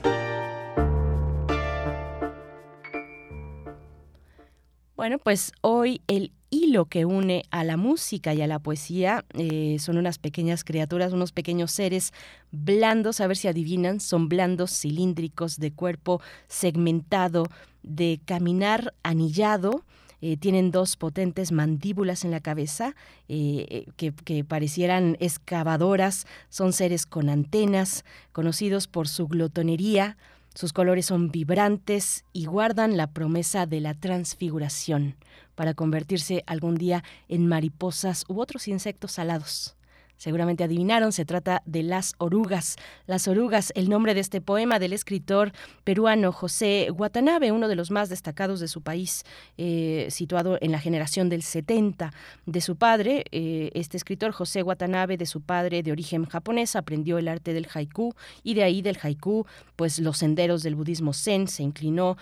[4.96, 9.26] Bueno, pues hoy el hilo que une a la música y a la poesía.
[9.34, 12.14] Eh, son unas pequeñas criaturas, unos pequeños seres
[12.52, 17.48] blandos, a ver si adivinan, son blandos, cilíndricos, de cuerpo segmentado,
[17.84, 19.84] de caminar anillado.
[20.22, 22.96] Eh, tienen dos potentes mandíbulas en la cabeza
[23.28, 30.18] eh, que, que, parecieran excavadoras, son seres con antenas, conocidos por su glotonería,
[30.56, 35.16] sus colores son vibrantes y guardan la promesa de la transfiguración
[35.56, 39.76] para convertirse algún día en mariposas u otros insectos alados.
[40.20, 42.76] Seguramente adivinaron, se trata de Las Orugas.
[43.08, 45.54] Las Orugas, el nombre de este poema del escritor
[45.86, 49.24] peruano José Watanabe, uno de los más destacados de su país,
[49.58, 52.12] eh, situado en la generación del 70
[52.46, 53.24] de su padre.
[53.32, 57.70] Eh, este escritor José Watanabe, de su padre de origen japonés, aprendió el arte del
[57.74, 58.14] haiku
[58.44, 59.46] y de ahí del haiku,
[59.78, 62.18] pues los senderos del budismo zen, se inclinó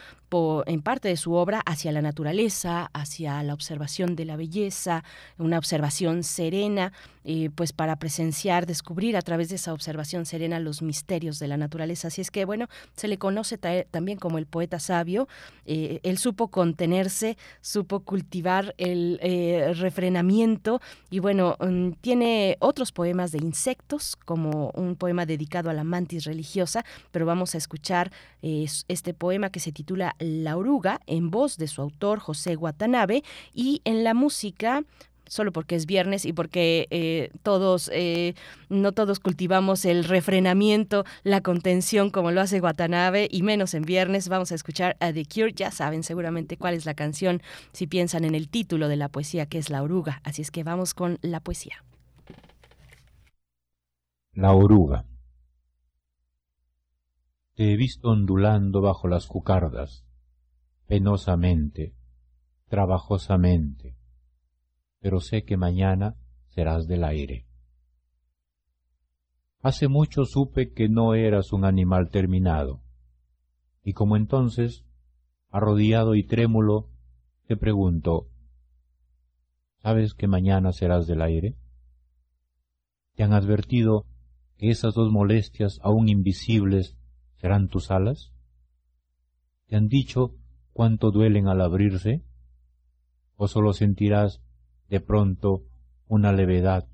[0.66, 5.04] en parte de su obra hacia la naturaleza, hacia la observación de la belleza,
[5.38, 6.92] una observación serena,
[7.30, 11.58] eh, pues para presenciar, descubrir a través de esa observación serena los misterios de la
[11.58, 12.08] naturaleza.
[12.08, 15.28] Así es que, bueno, se le conoce también como el poeta sabio.
[15.66, 20.80] Eh, él supo contenerse, supo cultivar el eh, refrenamiento
[21.10, 26.24] y, bueno, mm, tiene otros poemas de insectos, como un poema dedicado a la mantis
[26.24, 28.10] religiosa, pero vamos a escuchar
[28.42, 33.24] este poema que se titula la Oruga, en voz de su autor José Watanabe,
[33.54, 34.84] y en la música
[35.30, 38.34] solo porque es viernes y porque eh, todos, eh,
[38.70, 44.30] no todos cultivamos el refrenamiento, la contención como lo hace Watanabe y menos en viernes,
[44.30, 47.42] vamos a escuchar a The Cure, ya saben seguramente cuál es la canción
[47.72, 50.64] si piensan en el título de la poesía que es La Oruga, así es que
[50.64, 51.84] vamos con la poesía.
[54.34, 55.06] La Oruga.
[57.56, 60.06] Te he visto ondulando bajo las cucardas,
[60.88, 61.94] penosamente,
[62.68, 63.98] trabajosamente,
[65.00, 66.16] pero sé que mañana
[66.48, 67.46] serás del aire.
[69.62, 72.82] Hace mucho supe que no eras un animal terminado,
[73.84, 74.86] y como entonces,
[75.50, 76.90] arrodillado y trémulo,
[77.48, 78.30] te pregunto,
[79.78, 81.56] ¿sabes que mañana serás del aire?
[83.16, 84.06] ¿Te han advertido
[84.58, 86.98] que esas dos molestias aún invisibles
[87.36, 88.32] serán tus alas?
[89.68, 90.36] ¿Te han dicho
[90.78, 92.22] cuánto duelen al abrirse?
[93.36, 94.44] ¿O solo sentirás
[94.90, 95.64] de pronto
[96.08, 96.88] una levedad,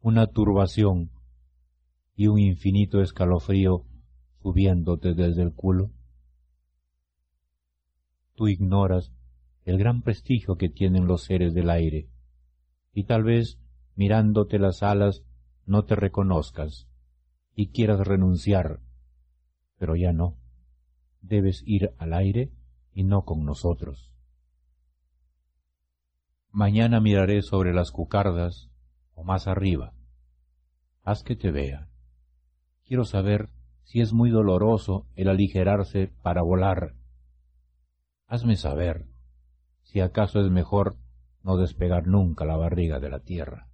[0.00, 1.12] una turbación
[2.16, 3.84] y un infinito escalofrío
[4.42, 5.92] subiéndote desde el culo?
[8.34, 9.12] Tú ignoras
[9.64, 12.08] el gran prestigio que tienen los seres del aire,
[12.92, 13.60] y tal vez
[13.94, 15.22] mirándote las alas
[15.64, 16.88] no te reconozcas
[17.54, 18.80] y quieras renunciar,
[19.78, 20.36] pero ya no.
[21.20, 22.50] Debes ir al aire
[22.96, 24.10] y no con nosotros.
[26.50, 28.70] Mañana miraré sobre las cucardas
[29.14, 29.92] o más arriba.
[31.02, 31.90] Haz que te vea.
[32.86, 33.50] Quiero saber
[33.84, 36.94] si es muy doloroso el aligerarse para volar.
[38.28, 39.04] Hazme saber
[39.82, 40.96] si acaso es mejor
[41.42, 43.68] no despegar nunca la barriga de la tierra.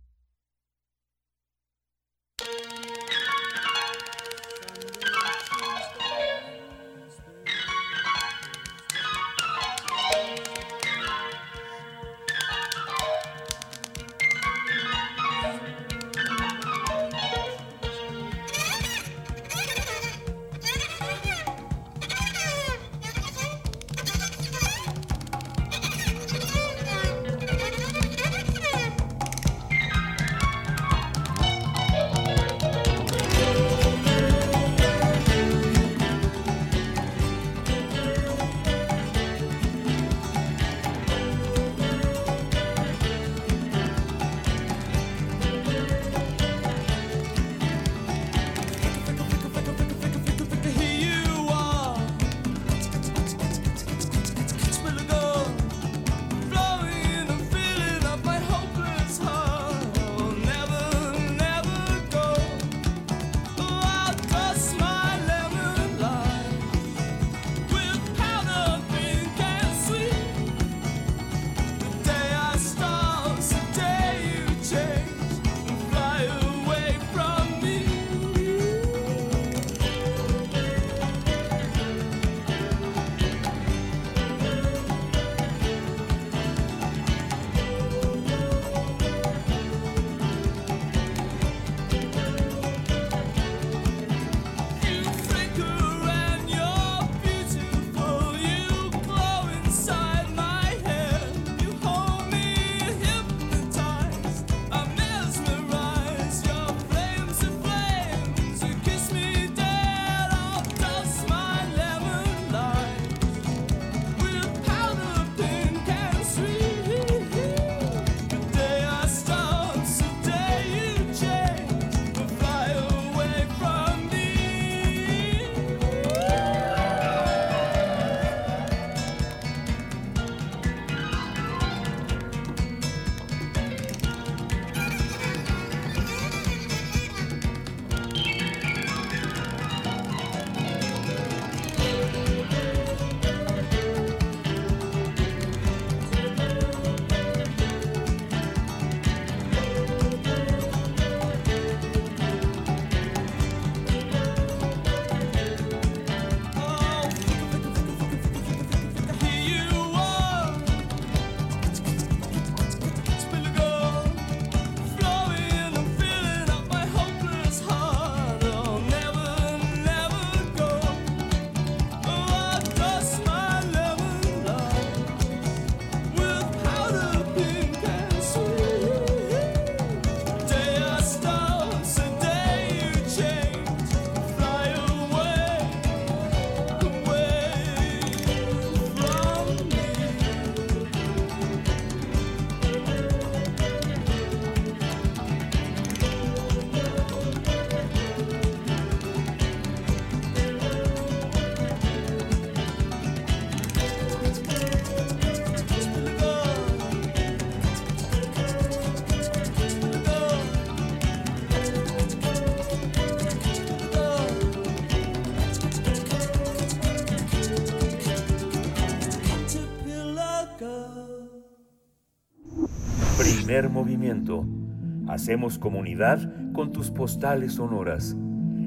[225.22, 226.18] Hacemos comunidad
[226.52, 228.16] con tus postales sonoras.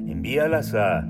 [0.08, 1.06] Envíalas a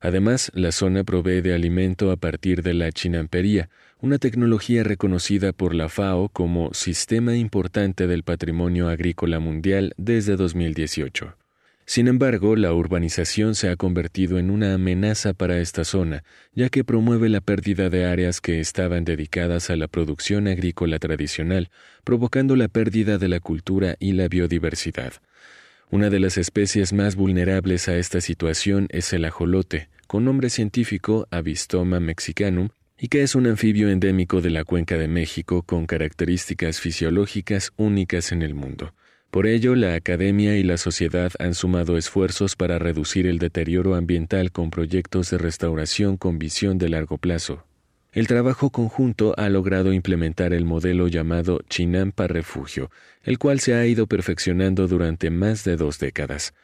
[0.00, 5.74] Además, la zona provee de alimento a partir de la chinampería, una tecnología reconocida por
[5.74, 11.34] la FAO como Sistema Importante del Patrimonio Agrícola Mundial desde 2018.
[11.88, 16.82] Sin embargo, la urbanización se ha convertido en una amenaza para esta zona, ya que
[16.82, 21.70] promueve la pérdida de áreas que estaban dedicadas a la producción agrícola tradicional,
[22.02, 25.12] provocando la pérdida de la cultura y la biodiversidad.
[25.88, 31.28] Una de las especies más vulnerables a esta situación es el ajolote, con nombre científico
[31.30, 36.80] Avistoma mexicanum, y que es un anfibio endémico de la cuenca de México con características
[36.80, 38.92] fisiológicas únicas en el mundo.
[39.36, 44.50] Por ello, la academia y la sociedad han sumado esfuerzos para reducir el deterioro ambiental
[44.50, 47.62] con proyectos de restauración con visión de largo plazo.
[48.14, 52.90] El trabajo conjunto ha logrado implementar el modelo llamado Chinampa Refugio,
[53.24, 56.54] el cual se ha ido perfeccionando durante más de dos décadas.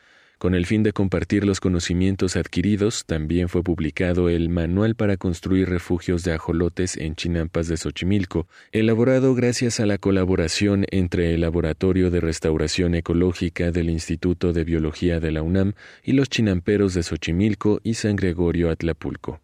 [0.42, 5.68] Con el fin de compartir los conocimientos adquiridos, también fue publicado el Manual para construir
[5.68, 12.10] refugios de ajolotes en Chinampas de Xochimilco, elaborado gracias a la colaboración entre el Laboratorio
[12.10, 17.80] de Restauración Ecológica del Instituto de Biología de la UNAM y los chinamperos de Xochimilco
[17.84, 19.38] y San Gregorio Atlapulco.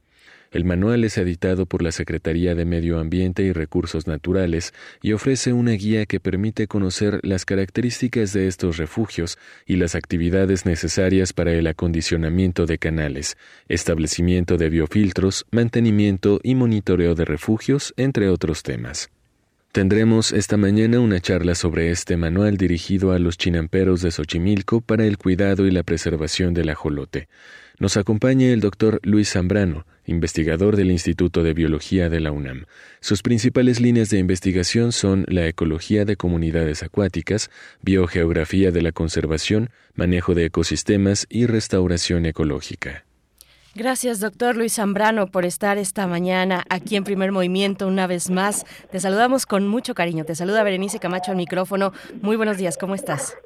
[0.51, 5.53] El manual es editado por la Secretaría de Medio Ambiente y Recursos Naturales y ofrece
[5.53, 9.37] una guía que permite conocer las características de estos refugios
[9.67, 13.37] y las actividades necesarias para el acondicionamiento de canales,
[13.69, 19.11] establecimiento de biofiltros, mantenimiento y monitoreo de refugios, entre otros temas.
[19.73, 25.05] Tendremos esta mañana una charla sobre este manual dirigido a los chinamperos de Xochimilco para
[25.05, 27.29] el cuidado y la preservación del ajolote.
[27.79, 32.67] Nos acompaña el doctor Luis Zambrano, investigador del Instituto de Biología de la UNAM.
[33.01, 37.51] Sus principales líneas de investigación son la ecología de comunidades acuáticas,
[37.83, 43.05] biogeografía de la conservación, manejo de ecosistemas y restauración ecológica.
[43.75, 48.65] Gracias, doctor Luis Zambrano, por estar esta mañana aquí en Primer Movimiento una vez más.
[48.91, 50.25] Te saludamos con mucho cariño.
[50.25, 51.93] Te saluda Berenice Camacho al micrófono.
[52.21, 53.37] Muy buenos días, ¿cómo estás?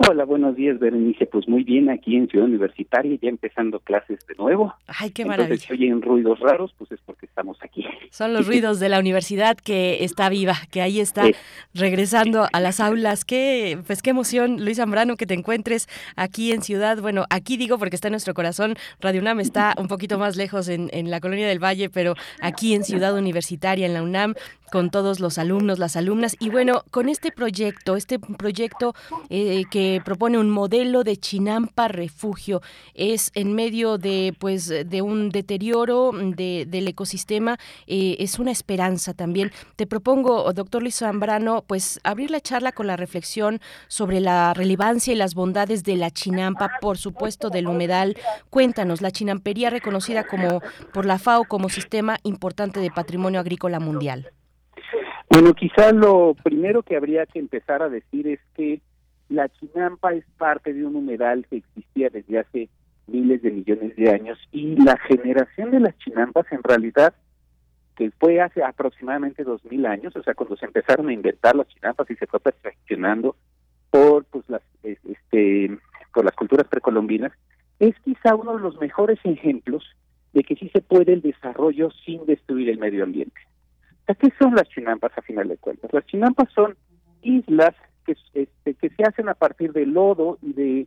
[0.00, 1.26] Hola, buenos días, Berenice.
[1.26, 4.72] Pues muy bien, aquí en Ciudad Universitaria, ya empezando clases de nuevo.
[4.86, 5.54] Ay, qué maravilla.
[5.54, 7.84] Entonces, si oyen ruidos raros, pues es porque estamos aquí.
[8.10, 11.32] Son los ruidos de la universidad que está viva, que ahí está Sí.
[11.74, 13.24] regresando a las aulas.
[13.24, 16.98] Qué, pues qué emoción, Luis Zambrano, que te encuentres aquí en Ciudad.
[17.02, 18.76] Bueno, aquí digo porque está en nuestro corazón.
[19.00, 22.72] Radio UNAM está un poquito más lejos en, en la colonia del Valle, pero aquí
[22.74, 24.34] en Ciudad Universitaria, en la UNAM,
[24.70, 26.36] con todos los alumnos, las alumnas.
[26.38, 28.94] Y bueno, con este proyecto, este proyecto
[29.30, 32.60] eh, que propone un modelo de Chinampa Refugio,
[32.94, 39.14] es en medio de, pues, de un deterioro de- del ecosistema, eh, es una esperanza
[39.14, 39.52] también.
[39.76, 45.12] Te propongo, doctor Luis Zambrano, pues abrir la charla con la reflexión sobre la relevancia
[45.12, 48.16] y las bondades de la chinampa, por supuesto del humedal.
[48.50, 50.60] Cuéntanos, la chinampería reconocida como
[50.92, 54.30] por la FAO como sistema importante de patrimonio agrícola mundial.
[55.30, 58.80] Bueno, quizá lo primero que habría que empezar a decir es que
[59.28, 62.68] la chinampa es parte de un humedal que existía desde hace
[63.06, 67.14] miles de millones de años y la generación de las chinampas en realidad
[67.96, 71.66] que fue hace aproximadamente dos mil años, o sea, cuando se empezaron a inventar las
[71.68, 73.34] chinampas y se fue perfeccionando
[73.90, 75.76] por pues las es- este
[76.14, 77.32] por las culturas precolombinas,
[77.80, 79.84] es quizá uno de los mejores ejemplos
[80.32, 83.40] de que sí se puede el desarrollo sin destruir el medio ambiente.
[84.14, 85.92] ¿Qué son las chinampas a final de cuentas?
[85.92, 86.76] Las chinampas son
[87.22, 87.74] islas
[88.06, 90.86] que, este, que se hacen a partir de lodo y de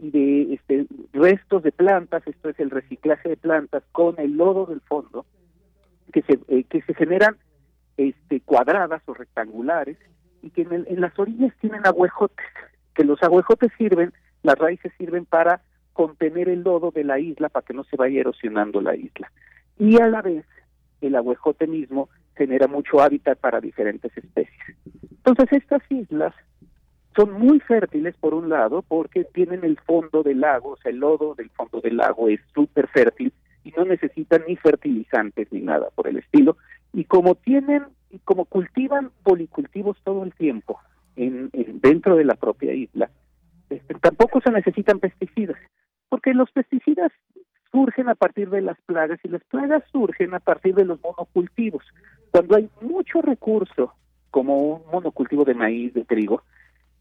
[0.00, 4.66] y de este, restos de plantas, esto es el reciclaje de plantas con el lodo
[4.66, 5.24] del fondo,
[6.12, 7.36] que se, eh, que se generan
[7.96, 9.96] este, cuadradas o rectangulares
[10.42, 12.44] y que en, el- en las orillas tienen agüejotes,
[12.94, 17.64] que los agüejotes sirven, las raíces sirven para contener el lodo de la isla para
[17.64, 19.30] que no se vaya erosionando la isla.
[19.78, 20.44] Y a la vez,
[21.02, 24.76] el agüejote mismo genera mucho hábitat para diferentes especies.
[25.10, 26.34] Entonces, estas islas
[27.16, 30.98] son muy fértiles por un lado porque tienen el fondo del lago, o sea, el
[30.98, 33.32] lodo del fondo del lago es súper fértil
[33.62, 36.56] y no necesitan ni fertilizantes ni nada por el estilo.
[36.92, 37.84] Y como tienen
[38.24, 40.78] como cultivan policultivos todo el tiempo
[41.16, 43.10] en, dentro de la propia isla,
[43.70, 45.56] este, tampoco se necesitan pesticidas,
[46.08, 47.10] porque los pesticidas
[47.74, 51.82] surgen a partir de las plagas y las plagas surgen a partir de los monocultivos.
[52.30, 53.92] Cuando hay mucho recurso,
[54.30, 56.42] como un monocultivo de maíz, de trigo,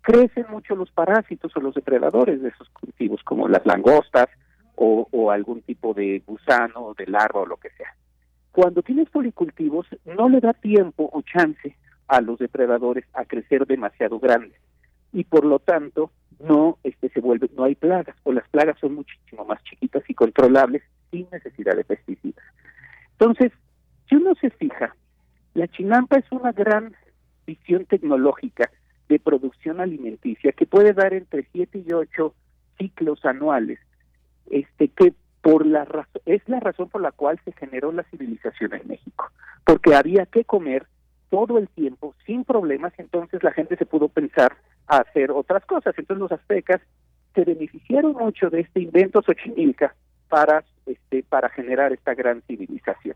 [0.02, 4.30] crecen mucho los parásitos o los depredadores de esos cultivos, como las langostas
[4.76, 7.96] o, algún tipo de gusano, de larva o lo que sea.
[8.52, 11.78] Cuando tienes policultivos, no le da tiempo o chance
[12.08, 14.60] a los depredadores a crecer demasiado grandes
[15.12, 18.96] y por lo tanto no este se vuelve no hay plagas o las plagas son
[18.96, 22.44] muchísimo más chiquitas y controlables sin necesidad de pesticidas.
[23.12, 23.52] Entonces,
[24.10, 24.96] si uno se fija,
[25.54, 26.96] la chinampa es una gran
[27.46, 28.70] visión tecnológica
[29.10, 32.34] de producción alimenticia que puede dar entre 7 y 8
[32.78, 33.80] ciclos anuales,
[34.50, 35.86] este que por la
[36.26, 39.30] es la razón por la cual se generó la civilización en México,
[39.66, 40.88] porque había que comer
[41.30, 44.56] todo el tiempo sin problemas, entonces la gente se pudo pensar
[44.88, 45.94] a hacer otras cosas.
[45.98, 46.82] Entonces los aztecas
[47.34, 49.96] se beneficiaron mucho de este invento Xochimilca
[50.30, 53.16] para, este, para generar esta gran civilización.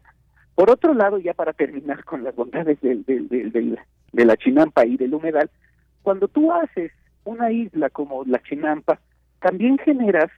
[0.55, 3.79] Por otro lado, ya para terminar con las bondades del, del, del,
[4.11, 5.49] de la chinampa y del humedal,
[6.01, 6.91] cuando tú haces
[7.25, 8.99] una isla como la chinampa,
[9.39, 10.31] también generas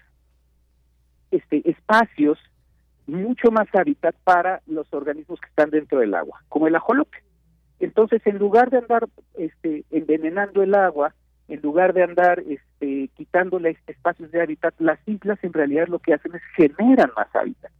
[1.32, 2.38] este, espacios
[3.08, 7.18] mucho más hábitat para los organismos que están dentro del agua, como el ajolote.
[7.80, 11.16] Entonces, en lugar de andar este, envenenando el agua,
[11.50, 16.14] en lugar de andar este, quitándole espacios de hábitat, las islas en realidad lo que
[16.14, 17.72] hacen es generan más hábitat.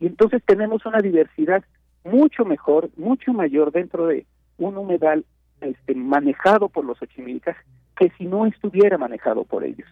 [0.00, 1.64] Y entonces tenemos una diversidad
[2.02, 4.26] mucho mejor, mucho mayor dentro de
[4.58, 5.24] un humedal
[5.60, 7.56] este, manejado por los ochimilcas
[7.96, 9.88] que si no estuviera manejado por ellos.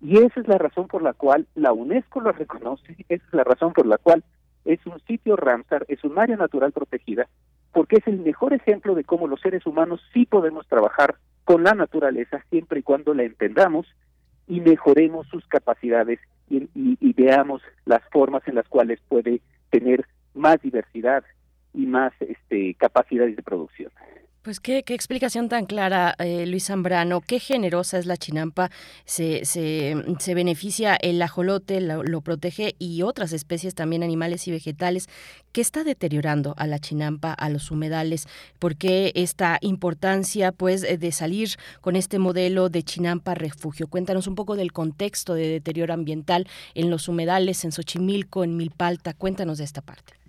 [0.00, 3.44] Y esa es la razón por la cual la UNESCO lo reconoce, esa es la
[3.44, 4.24] razón por la cual
[4.64, 7.28] es un sitio Ramsar, es un área natural protegida,
[7.72, 11.14] porque es el mejor ejemplo de cómo los seres humanos sí podemos trabajar
[11.46, 13.86] con la naturaleza siempre y cuando la entendamos
[14.48, 16.18] y mejoremos sus capacidades
[16.50, 16.68] y,
[17.12, 21.22] veamos las formas en las cuales puede tener más diversidad
[21.72, 23.92] y más este, capacidades de producción.
[24.46, 27.20] Pues qué, qué explicación tan clara, eh, Luis Zambrano.
[27.20, 28.70] Qué generosa es la chinampa.
[29.04, 35.08] Se, se, se beneficia el ajolote, lo, protege y otras especies también animales y vegetales.
[35.50, 38.28] ¿Qué está deteriorando a la chinampa, a los humedales?
[38.60, 41.48] ¿Por qué esta importancia pues, de salir
[41.80, 43.88] con este modelo de chinampa refugio?
[43.88, 49.12] Cuéntanos un poco del contexto de deterioro ambiental en los humedales, en Xochimilco, en Milpalta.
[49.12, 50.25] Cuéntanos de esta parte.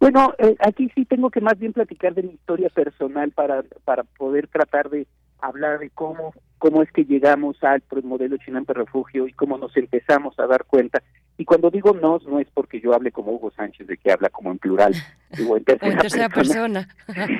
[0.00, 4.02] Bueno, eh, aquí sí tengo que más bien platicar de mi historia personal para, para
[4.02, 5.06] poder tratar de
[5.40, 10.38] hablar de cómo, cómo es que llegamos al modelo Chinampa Refugio y cómo nos empezamos
[10.38, 11.02] a dar cuenta.
[11.36, 14.30] Y cuando digo nos, no es porque yo hable como Hugo Sánchez, de que habla
[14.30, 14.94] como en plural,
[15.36, 16.88] digo en tercera, persona,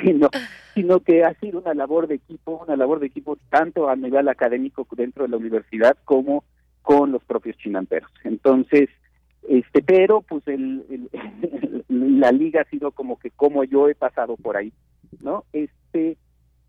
[0.04, 0.28] sino,
[0.74, 4.28] sino que ha sido una labor de equipo, una labor de equipo tanto a nivel
[4.28, 6.44] académico dentro de la universidad como
[6.82, 8.10] con los propios chinamperos.
[8.24, 8.88] Entonces,
[9.48, 11.10] este pero pues el,
[11.88, 14.72] la liga ha sido como que como yo he pasado por ahí
[15.20, 16.16] no este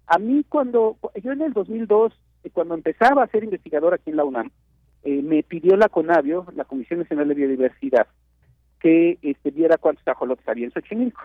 [0.07, 4.17] a mí cuando yo en el 2002 eh, cuando empezaba a ser investigador aquí en
[4.17, 4.51] la UNAM
[5.03, 8.07] eh, me pidió la CONAVIO la Comisión Nacional de Biodiversidad
[8.81, 11.21] que este viera cuántos ajolotes había en Xochimilco.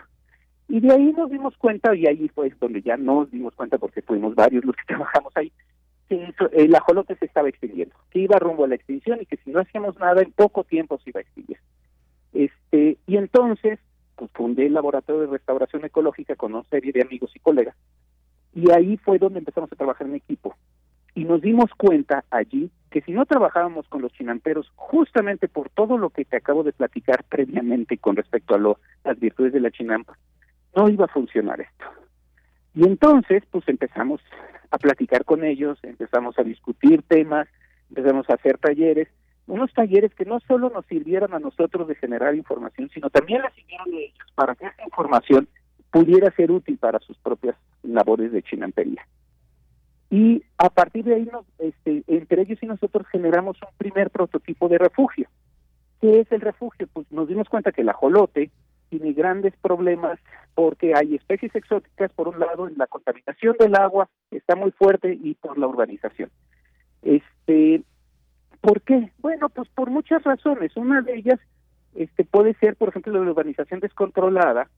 [0.69, 4.01] Y de ahí nos dimos cuenta y ahí fue donde ya nos dimos cuenta porque
[4.01, 5.51] fuimos varios los que trabajamos ahí
[6.07, 9.51] que el ajolote se estaba extinguiendo, que iba rumbo a la extinción y que si
[9.51, 11.57] no hacíamos nada en poco tiempo se iba a extinguir.
[12.33, 13.79] Este, y entonces
[14.15, 17.75] pues, fundé el laboratorio de restauración ecológica con una serie de amigos y colegas
[18.57, 20.55] y ahí fue donde empezamos a trabajar en equipo.
[21.13, 25.97] Y nos dimos cuenta allí que si no trabajábamos con los chinamperos, justamente por todo
[25.99, 29.69] lo que te acabo de platicar previamente con respecto a lo, las virtudes de la
[29.69, 30.17] chinampa,
[30.75, 31.85] no iba a funcionar esto.
[32.77, 34.21] Y entonces, pues empezamos
[34.69, 37.47] a platicar con ellos, empezamos a discutir temas,
[37.89, 39.07] empezamos a hacer talleres,
[39.47, 43.49] unos talleres que no solo nos sirvieran a nosotros de generar información, sino también la
[43.49, 45.47] sirvieron a ellos para que esa información
[45.89, 49.07] pudiera ser útil para sus propias labores de chinampería.
[50.11, 54.77] Y a partir de ahí, este, entre ellos y nosotros generamos un primer prototipo de
[54.77, 55.27] refugio.
[55.99, 56.87] ¿Qué es el refugio?
[56.93, 58.51] Pues nos dimos cuenta que el ajolote
[58.89, 60.19] tiene grandes problemas
[60.55, 65.35] porque hay especies exóticas, por un lado, la contaminación del agua está muy fuerte y
[65.35, 66.31] por la urbanización.
[67.03, 67.83] Este,
[68.61, 69.11] ¿Por qué?
[69.19, 70.75] Bueno, pues por muchas razones.
[70.75, 71.39] Una de ellas
[71.95, 74.69] este, puede ser, por ejemplo, la urbanización descontrolada,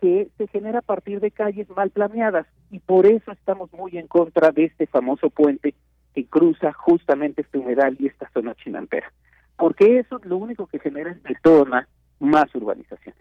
[0.00, 4.08] que se genera a partir de calles mal planeadas y por eso estamos muy en
[4.08, 5.74] contra de este famoso puente
[6.12, 9.12] que cruza justamente este humedal y esta zona chinantera.
[9.56, 13.14] Porque eso lo único que genera es detona más urbanización.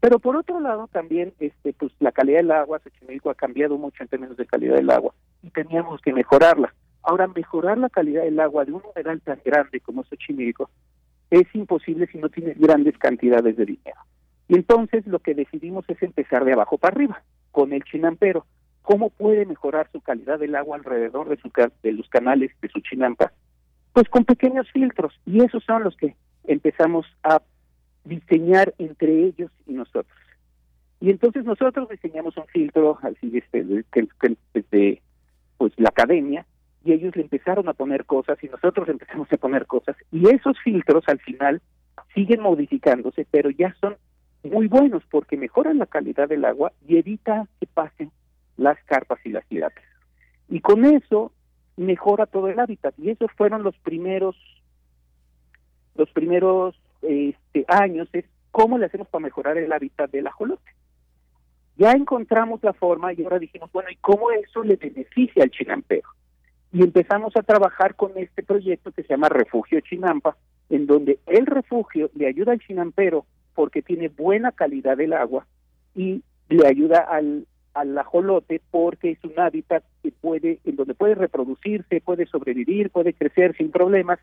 [0.00, 4.02] Pero por otro lado también este pues la calidad del agua, Xochimilco ha cambiado mucho
[4.02, 6.74] en términos de calidad del agua y teníamos que mejorarla.
[7.02, 10.70] Ahora mejorar la calidad del agua de un humedal tan grande como Xochimilco
[11.30, 14.00] es imposible si no tienes grandes cantidades de dinero.
[14.48, 17.22] Y entonces lo que decidimos es empezar de abajo para arriba,
[17.52, 18.46] con el chinampero.
[18.82, 21.50] ¿Cómo puede mejorar su calidad del agua alrededor de, su,
[21.82, 23.32] de los canales de su chinampa?
[23.92, 25.20] Pues con pequeños filtros.
[25.24, 27.40] Y esos son los que empezamos a
[28.04, 30.16] diseñar entre ellos y nosotros.
[31.00, 33.84] Y entonces nosotros diseñamos un filtro así este, de,
[34.70, 35.02] de,
[35.56, 36.44] pues la academia
[36.84, 40.58] y ellos le empezaron a poner cosas y nosotros empezamos a poner cosas y esos
[40.60, 41.60] filtros al final
[42.14, 43.96] siguen modificándose pero ya son
[44.42, 48.10] muy buenos porque mejoran la calidad del agua y evita que pasen
[48.56, 49.84] las carpas y las tilapes.
[50.48, 51.32] Y con eso
[51.76, 54.36] mejora todo el hábitat y esos fueron los primeros
[55.94, 60.70] los primeros este, años es cómo le hacemos para mejorar el hábitat del ajolote.
[61.76, 66.08] Ya encontramos la forma y ahora dijimos, bueno, ¿y cómo eso le beneficia al chinampero?
[66.72, 70.36] Y empezamos a trabajar con este proyecto que se llama Refugio Chinampa,
[70.68, 75.46] en donde el refugio le ayuda al chinampero porque tiene buena calidad del agua
[75.94, 81.14] y le ayuda al, al ajolote porque es un hábitat que puede, en donde puede
[81.14, 84.18] reproducirse, puede sobrevivir, puede crecer sin problemas,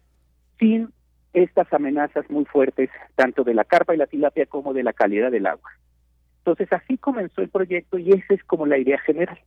[0.59, 0.89] sin
[1.33, 5.31] estas amenazas muy fuertes, tanto de la carpa y la tilapia como de la calidad
[5.31, 5.69] del agua.
[6.39, 9.37] Entonces así comenzó el proyecto y esa es como la idea general.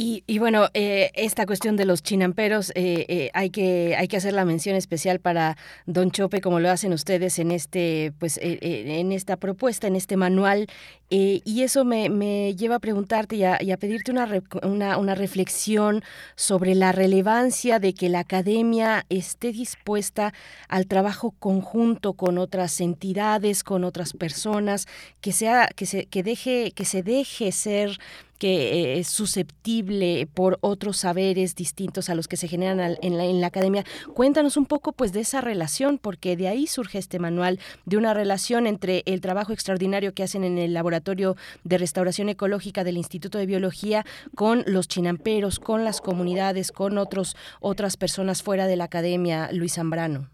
[0.00, 4.32] Y, bueno, eh, esta cuestión de los chinamperos, eh, eh, hay, que, hay que hacer
[4.32, 9.36] la mención especial para Don Chope, como lo hacen ustedes en, este, pues, en esta
[9.36, 10.68] propuesta, en este manual.
[11.10, 14.28] y eso me, me, lleva a preguntarte y a, pedirte una,
[14.62, 16.04] una, una, reflexión
[16.36, 20.32] sobre la relevancia de que la academia esté dispuesta
[20.68, 24.86] al trabajo conjunto con otras entidades, con otras personas,
[25.20, 27.98] que, sea, que, se, que, deje, que se deje ser
[28.38, 33.24] que eh, es susceptible por otros saberes distintos a los que se generan en la,
[33.24, 33.84] en la academia.
[34.14, 38.14] Cuéntanos un poco pues de esa relación, porque de ahí surge este manual, de una
[38.14, 43.38] relación entre el trabajo extraordinario que hacen en el Laboratorio de Restauración Ecológica del Instituto
[43.38, 48.84] de Biología con los chinamperos, con las comunidades, con otros otras personas fuera de la
[48.84, 50.28] academia, Luis Zambrano.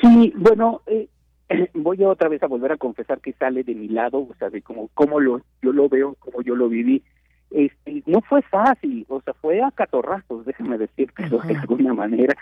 [0.00, 1.08] Sí, bueno, eh,
[1.74, 4.62] voy otra vez a volver a confesar que sale de mi lado, o sea, de
[4.62, 7.02] cómo, cómo lo, yo lo veo, cómo yo lo viví.
[7.50, 12.34] Este, no fue fácil, o sea, fue a catorrazos, déjame decir, pero de alguna manera,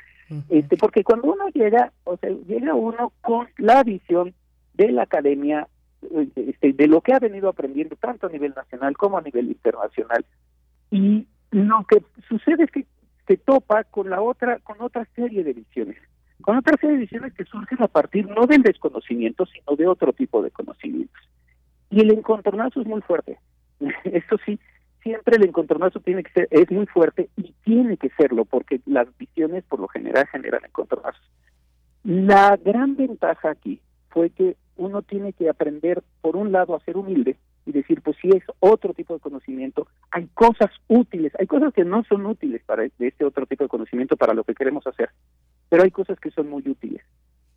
[0.49, 4.33] este, porque cuando uno llega, o sea, llega uno con la visión
[4.73, 5.69] de la academia,
[6.35, 10.25] este, de lo que ha venido aprendiendo tanto a nivel nacional como a nivel internacional,
[10.91, 12.87] y lo que sucede es que
[13.27, 15.99] se topa con la otra, con otra serie de visiones
[16.41, 20.13] con otra serie de visiones que surgen a partir no del desconocimiento, sino de otro
[20.13, 21.23] tipo de conocimientos.
[21.91, 23.39] Y el encontronazo es muy fuerte.
[24.05, 24.59] Eso sí,
[25.03, 29.07] siempre el encontronazo tiene que ser, es muy fuerte y tiene que serlo, porque las
[29.17, 31.23] visiones por lo general generan encontronazos.
[32.03, 33.81] La gran ventaja aquí
[34.11, 38.17] fue que uno tiene que aprender, por un lado, a ser humilde y decir, pues
[38.21, 42.63] si es otro tipo de conocimiento, hay cosas útiles, hay cosas que no son útiles
[42.67, 45.11] para este otro tipo de conocimiento para lo que queremos hacer
[45.75, 47.03] pero hay cosas que son muy útiles.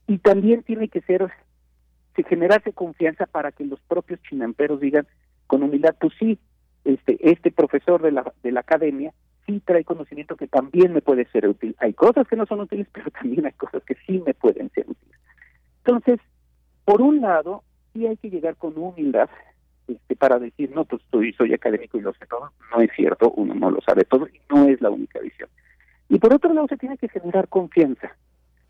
[0.08, 1.32] Y también tiene que ser,
[2.16, 5.06] que generarse confianza para que los propios chinamperos digan
[5.46, 6.40] con humildad, pues sí,
[6.84, 9.14] este, este profesor de la, de la academia
[9.46, 11.76] sí trae conocimiento que también me puede ser útil.
[11.78, 14.90] Hay cosas que no son útiles, pero también hay cosas que sí me pueden ser
[14.90, 15.20] útiles.
[15.86, 16.20] Entonces,
[16.86, 17.62] por un lado,
[17.94, 19.30] sí hay que llegar con humildad
[19.88, 22.52] este, para decir, no, pues soy, soy académico y lo sé todo.
[22.76, 25.52] No es cierto, uno no lo sabe todo y no es la única visión.
[26.10, 28.16] Y por otro lado se tiene que generar confianza.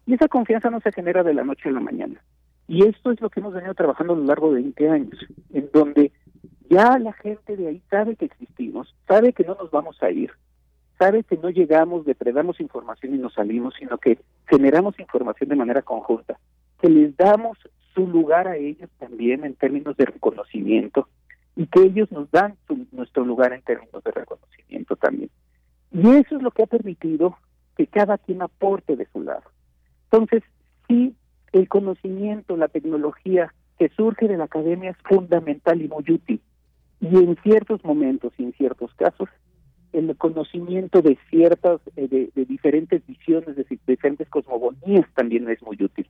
[0.05, 2.21] Y esa confianza no se genera de la noche a la mañana.
[2.67, 5.69] Y esto es lo que hemos venido trabajando a lo largo de 20 años, en
[5.71, 6.11] donde
[6.69, 10.31] ya la gente de ahí sabe que existimos, sabe que no nos vamos a ir,
[10.97, 15.81] sabe que no llegamos, depredamos información y nos salimos, sino que generamos información de manera
[15.81, 16.37] conjunta,
[16.81, 17.57] que les damos
[17.93, 21.07] su lugar a ellos también en términos de reconocimiento
[21.55, 22.55] y que ellos nos dan
[22.91, 25.29] nuestro lugar en términos de reconocimiento también.
[25.91, 27.37] Y eso es lo que ha permitido
[27.77, 29.43] que cada quien aporte de su lado.
[30.11, 30.43] Entonces,
[30.87, 31.15] sí,
[31.51, 36.41] el conocimiento, la tecnología que surge de la academia es fundamental y muy útil.
[36.99, 39.29] Y en ciertos momentos y en ciertos casos,
[39.93, 46.07] el conocimiento de ciertas, eh, de, diferentes visiones, de diferentes cosmogonías también es muy útil.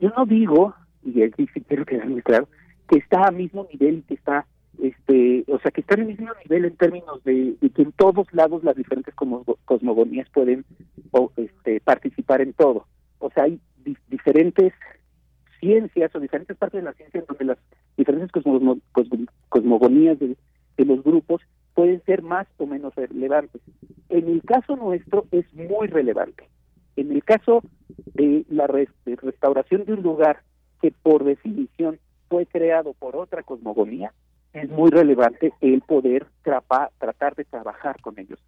[0.00, 0.74] Yo no digo,
[1.04, 2.48] y aquí sí quiero quedar muy claro,
[2.88, 4.46] que está a mismo nivel y que está
[4.82, 8.32] este, o sea, que están en el mismo nivel en términos de, que en todos
[8.32, 10.64] lados las diferentes cosmogonías pueden
[11.36, 12.86] este, participar en todo.
[13.18, 13.60] O sea, hay
[14.08, 14.72] diferentes,
[15.60, 17.58] ciencias o diferentes partes de la ciencia donde las
[17.96, 18.78] diferentes cosmo,
[19.48, 20.36] cosmogonías de,
[20.76, 21.42] los grupos
[21.74, 23.60] pueden ser más o menos relevantes.
[24.08, 26.48] En el caso nuestro es muy relevante.
[26.94, 27.62] En el caso
[28.14, 30.42] de la restauración de un lugar
[30.80, 31.98] que por definición
[32.28, 34.12] fue creado por otra cosmogonía,
[34.52, 38.38] es muy relevante el poder tratar de trabajar con ellos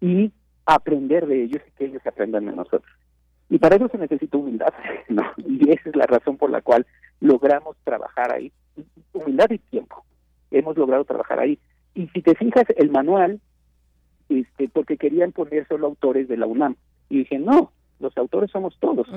[0.00, 0.32] y
[0.64, 2.92] aprender de ellos y que ellos aprendan de nosotros.
[3.48, 4.72] Y para eso se necesita humildad,
[5.08, 5.22] ¿no?
[5.36, 6.86] Y esa es la razón por la cual
[7.20, 8.52] logramos trabajar ahí.
[9.12, 10.04] Humildad y tiempo.
[10.50, 11.58] Hemos logrado trabajar ahí.
[11.94, 13.40] Y si te fijas, el manual,
[14.28, 16.76] este, porque querían poner solo autores de la UNAM.
[17.08, 19.08] Y dije, no, los autores somos todos.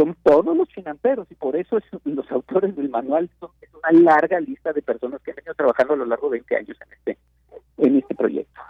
[0.00, 4.00] Son todos los chinamperos y por eso es, los autores del manual son es una
[4.00, 6.92] larga lista de personas que han venido trabajando a lo largo de 20 años en
[6.94, 7.18] este
[7.80, 8.60] en este proyecto.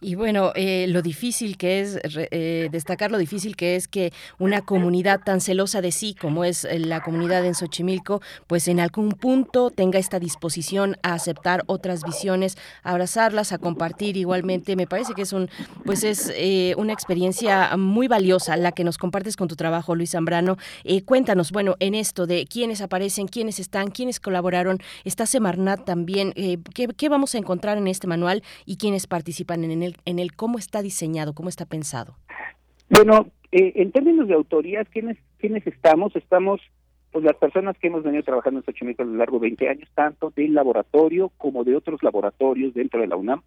[0.00, 4.62] Y bueno, eh, lo difícil que es, eh, destacar lo difícil que es que una
[4.62, 9.10] comunidad tan celosa de sí como es eh, la comunidad en Xochimilco, pues en algún
[9.10, 14.76] punto tenga esta disposición a aceptar otras visiones, a abrazarlas, a compartir igualmente.
[14.76, 15.50] Me parece que es un,
[15.84, 16.32] pues es
[16.76, 20.56] una experiencia muy valiosa la que nos compartes con tu trabajo, Luis Zambrano.
[21.04, 24.78] cuéntanos, bueno, en esto de quiénes aparecen, quiénes están, quiénes colaboraron.
[25.04, 26.32] Está Semarnat también.
[26.32, 28.42] ¿qué, ¿Qué vamos a encontrar en este manual?
[28.66, 32.16] y quienes participan en el, en el cómo está diseñado, cómo está pensado?
[32.90, 36.14] Bueno, eh, en términos de autorías, ¿quiénes, ¿quiénes estamos?
[36.16, 36.60] Estamos
[37.10, 39.88] pues las personas que hemos venido trabajando en Xochimilco a lo largo de 20 años,
[39.94, 43.42] tanto del laboratorio como de otros laboratorios dentro de la UNAM,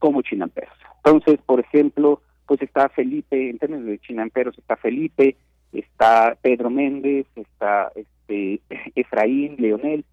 [0.00, 0.76] como chinamperos.
[0.96, 5.36] Entonces, por ejemplo, pues está Felipe, en términos de chinamperos está Felipe,
[5.72, 8.60] está Pedro Méndez, está este
[8.96, 10.04] Efraín, Leonel,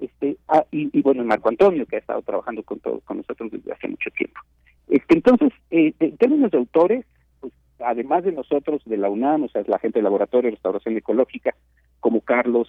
[0.00, 3.72] este ah, y, bueno Marco Antonio que ha estado trabajando con todo, con nosotros desde
[3.72, 4.40] hace mucho tiempo
[4.88, 7.04] este entonces eh, en términos de autores
[7.40, 10.96] pues además de nosotros de la UNAM o sea la gente del laboratorio de restauración
[10.96, 11.54] ecológica
[12.00, 12.68] como Carlos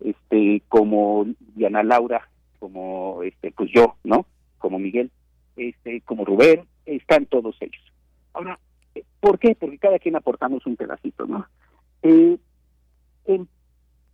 [0.00, 4.26] este como Diana Laura como este pues yo no
[4.58, 5.10] como Miguel
[5.56, 7.82] este como Rubén están todos ellos
[8.32, 8.58] ahora
[9.20, 9.54] ¿por qué?
[9.54, 11.46] porque cada quien aportamos un pedacito no
[12.02, 12.38] eh,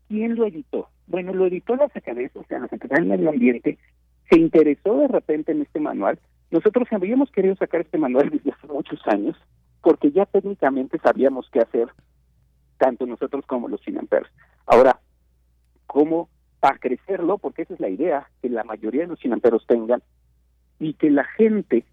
[0.08, 0.88] ¿quién lo editó?
[1.06, 3.78] Bueno, lo editó la Secretaría, o sea, la Secretaría del Medio Ambiente,
[4.30, 6.18] se interesó de repente en este manual.
[6.50, 9.36] Nosotros habíamos querido sacar este manual desde hace muchos años,
[9.82, 11.88] porque ya técnicamente sabíamos qué hacer,
[12.78, 14.28] tanto nosotros como los chinamperos.
[14.66, 14.98] Ahora,
[15.86, 16.28] ¿cómo
[16.60, 17.38] para crecerlo?
[17.38, 20.02] Porque esa es la idea, que la mayoría de los chinamperos tengan
[20.78, 21.84] y que la gente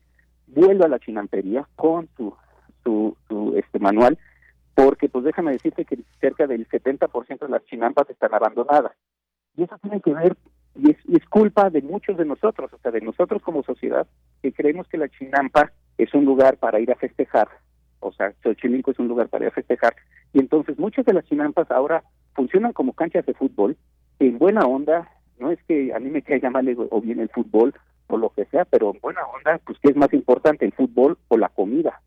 [0.47, 2.33] vuelva a la chinampería con su,
[2.83, 4.17] su, su este manual
[4.75, 8.93] porque pues déjame decirte que cerca del 70% de las chinampas están abandonadas.
[9.55, 10.37] Y eso tiene que ver,
[10.75, 14.07] y es, culpa de muchos de nosotros, o sea, de nosotros como sociedad,
[14.41, 17.49] que creemos que la chinampa es un lugar para ir a festejar,
[17.99, 19.95] o sea, Xochimilco es un lugar para ir a festejar,
[20.33, 23.75] y entonces muchas de las chinampas ahora funcionan como canchas de fútbol,
[24.19, 25.09] en buena onda,
[25.39, 27.73] no es que a mí me caiga mal o bien el fútbol
[28.07, 31.17] o lo que sea, pero en buena onda, pues ¿qué es más importante, el fútbol
[31.27, 32.01] o la comida?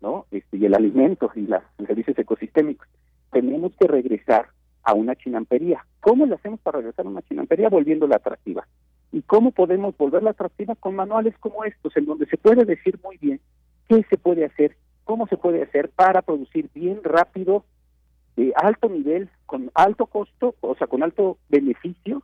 [0.00, 0.26] ¿No?
[0.30, 2.88] Este, y el alimento y los servicios ecosistémicos.
[3.30, 4.48] Tenemos que regresar
[4.82, 5.84] a una chinampería.
[6.00, 7.68] ¿Cómo le hacemos para regresar a una chinampería?
[7.68, 8.66] Volviéndola atractiva.
[9.12, 13.18] ¿Y cómo podemos volverla atractiva con manuales como estos, en donde se puede decir muy
[13.18, 13.40] bien
[13.88, 17.64] qué se puede hacer, cómo se puede hacer para producir bien rápido,
[18.36, 22.22] de alto nivel, con alto costo, o sea, con alto beneficio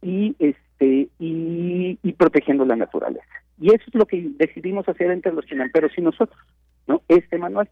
[0.00, 3.26] y este y, y protegiendo la naturaleza.
[3.58, 6.38] Y eso es lo que decidimos hacer entre los chinamperos y nosotros.
[6.86, 7.02] ¿No?
[7.08, 7.68] Este manual.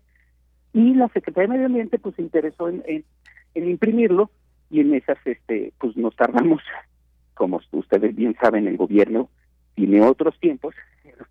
[0.73, 4.31] Y la Secretaría de Medio Ambiente pues se interesó en, en, imprimirlo
[4.71, 6.63] y en esas este pues nos tardamos,
[7.35, 9.29] como ustedes bien saben, el gobierno
[9.75, 10.75] tiene otros tiempos,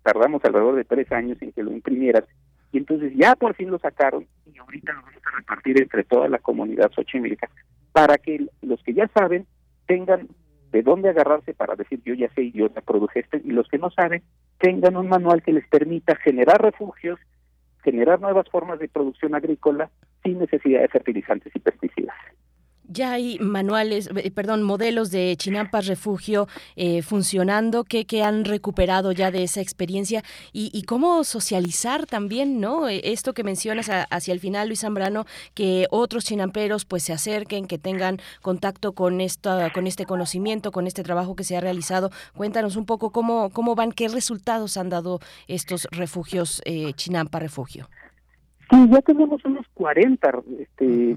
[0.02, 2.24] tardamos alrededor de tres años en que lo imprimieran
[2.72, 6.28] y entonces ya por fin lo sacaron y ahorita lo vamos a repartir entre toda
[6.28, 7.48] la comunidad xochimilca
[7.92, 9.46] para que los que ya saben
[9.86, 10.28] tengan
[10.72, 13.68] de dónde agarrarse para decir yo ya sé y yo ya produje este y los
[13.68, 14.22] que no saben
[14.58, 17.20] tengan un manual que les permita generar refugios
[17.84, 19.90] generar nuevas formas de producción agrícola
[20.22, 22.16] sin necesidad de fertilizantes y pesticidas.
[22.86, 29.10] Ya hay manuales, eh, perdón, modelos de Chinampas Refugio eh, funcionando que, que han recuperado
[29.12, 30.22] ya de esa experiencia
[30.52, 32.88] y, cómo socializar también, ¿no?
[32.88, 37.66] Eh, esto que mencionas hacia el final, Luis Zambrano, que otros chinamperos pues se acerquen,
[37.66, 42.10] que tengan contacto con esta, con este conocimiento, con este trabajo que se ha realizado.
[42.36, 46.60] Cuéntanos un poco cómo, cómo van, qué resultados han dado estos refugios
[46.96, 47.88] Chinampa Refugio.
[48.70, 51.16] Sí, ya tenemos unos 40 este,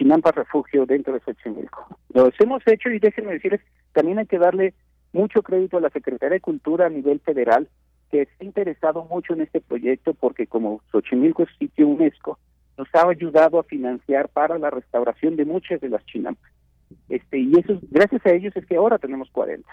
[0.00, 1.86] Chinampa Refugio dentro de Xochimilco.
[2.14, 3.60] Lo hemos hecho y déjenme decirles,
[3.92, 4.72] también hay que darle
[5.12, 7.68] mucho crédito a la Secretaría de Cultura a nivel federal,
[8.10, 12.38] que está interesado mucho en este proyecto porque como Xochimilco es sitio UNESCO,
[12.78, 16.50] nos ha ayudado a financiar para la restauración de muchas de las chinampas.
[17.10, 19.68] Este, y eso, gracias a ellos es que ahora tenemos 40.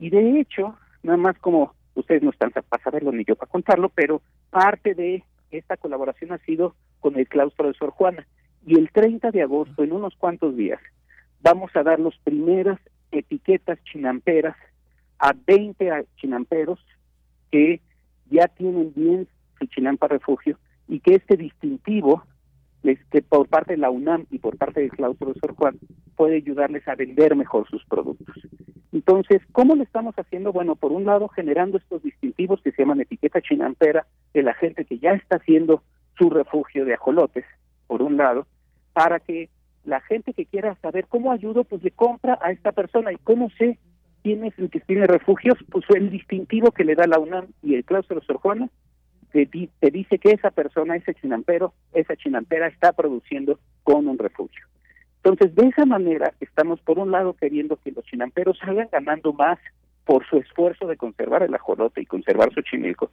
[0.00, 3.90] Y de hecho, nada más como ustedes no están para saberlo ni yo para contarlo,
[3.90, 8.26] pero parte de esta colaboración ha sido con el claustro de Sor Juana.
[8.68, 10.78] Y el 30 de agosto, en unos cuantos días,
[11.40, 12.78] vamos a dar las primeras
[13.10, 14.56] etiquetas chinamperas
[15.18, 16.78] a 20 chinamperos
[17.50, 17.80] que
[18.30, 19.26] ya tienen bien
[19.58, 22.24] su chinampa refugio y que este distintivo
[23.10, 25.78] que por parte de la UNAM y por parte del claustro de Juan
[26.14, 28.36] puede ayudarles a vender mejor sus productos.
[28.92, 30.52] Entonces, ¿cómo lo estamos haciendo?
[30.52, 34.84] Bueno, por un lado, generando estos distintivos que se llaman etiqueta chinampera de la gente
[34.84, 35.82] que ya está haciendo
[36.18, 37.46] su refugio de ajolotes,
[37.86, 38.46] por un lado,
[38.98, 39.48] para que
[39.84, 43.12] la gente que quiera saber cómo ayudo, pues le compra a esta persona.
[43.12, 43.78] ¿Y cómo sé
[44.24, 45.54] quién es el que tiene refugios?
[45.70, 48.68] Pues el distintivo que le da la UNAM y el claustro Sor Juana
[49.30, 54.66] te, te dice que esa persona, ese chinampero, esa chinampera está produciendo con un refugio.
[55.22, 59.60] Entonces, de esa manera, estamos por un lado queriendo que los chinamperos salgan ganando más
[60.06, 63.12] por su esfuerzo de conservar el ajolote y conservar su chimilco,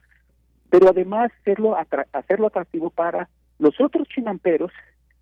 [0.71, 1.77] pero además hacerlo,
[2.11, 4.71] hacerlo atractivo para los otros chinamperos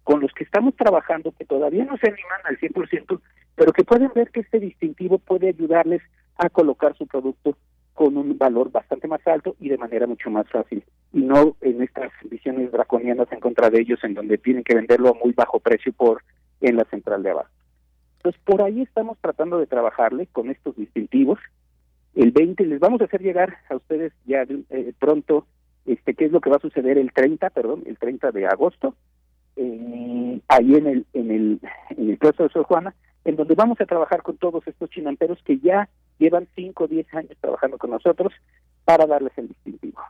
[0.04, 3.22] con los que estamos trabajando, que todavía no se animan al 100%,
[3.56, 6.02] pero que pueden ver que este distintivo puede ayudarles
[6.38, 7.58] a colocar su producto
[7.94, 10.84] con un valor bastante más alto y de manera mucho más fácil.
[11.14, 15.10] Y no en estas visiones draconianas en contra de ellos, en donde tienen que venderlo
[15.10, 16.24] a muy bajo precio por
[16.60, 17.50] en la central de abajo.
[18.18, 21.40] Entonces, por ahí estamos tratando de trabajarle con estos distintivos.
[22.16, 25.46] El 20, les vamos a hacer llegar a ustedes ya eh, pronto
[25.86, 28.96] este qué es lo que va a suceder el 30, perdón, el 30 de agosto,
[29.56, 31.60] eh, ahí en el en el
[31.90, 35.60] en el de Sor Juana, en donde vamos a trabajar con todos estos chinamperos que
[35.60, 38.34] ya llevan 5 o 10 años trabajando con nosotros
[38.86, 40.02] para darles el distintivo.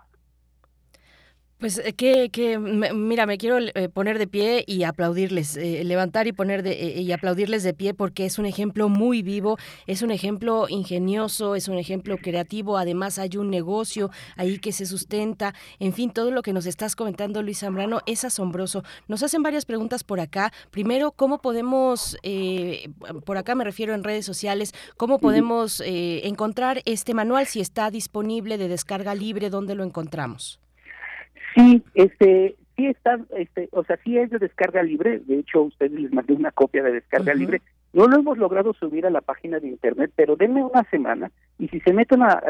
[1.64, 6.27] Pues eh, que, que mira, me quiero eh, poner de pie y aplaudirles, eh, levantar
[6.27, 10.11] y poner de, y aplaudirles de pie porque es un ejemplo muy vivo, es un
[10.11, 15.93] ejemplo ingenioso, es un ejemplo creativo, además hay un negocio ahí que se sustenta, en
[15.93, 18.83] fin, todo lo que nos estás comentando Luis Zambrano es asombroso.
[19.08, 20.51] Nos hacen varias preguntas por acá.
[20.69, 22.17] Primero, ¿cómo podemos,
[23.25, 28.58] por acá me refiero en redes sociales, cómo podemos encontrar este manual si está disponible
[28.58, 30.59] de descarga libre, dónde lo encontramos?
[31.56, 35.19] Sí, este, sí está, este, o sea, sí es de descarga libre.
[35.19, 37.61] De hecho, ustedes les mandé una copia de descarga libre.
[37.93, 41.67] No lo hemos logrado subir a la página de internet, pero denme una semana y
[41.67, 42.41] si se meten a,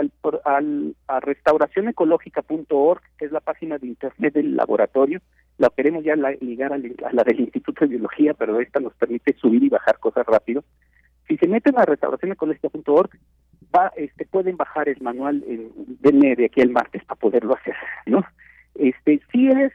[0.46, 5.20] al, a restauracionecológica.org, que es la página de internet del laboratorio,
[5.58, 9.64] la queremos ya ligar a la, del Instituto de Biología, pero esta nos permite subir
[9.64, 10.64] y bajar cosas rápido.
[11.28, 13.10] Si se meten a restauracionecológica.org,
[13.76, 17.76] va, este, pueden bajar el manual, en, denme de aquí el martes para poderlo hacer,
[18.06, 18.24] ¿no?
[18.76, 19.72] Este sí es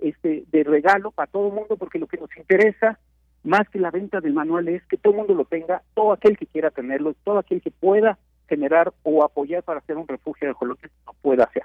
[0.00, 2.98] este de regalo para todo el mundo porque lo que nos interesa
[3.42, 6.36] más que la venta del manual es que todo el mundo lo tenga, todo aquel
[6.36, 10.52] que quiera tenerlo, todo aquel que pueda generar o apoyar para hacer un refugio de
[10.52, 11.62] ajolotes lo pueda hacer.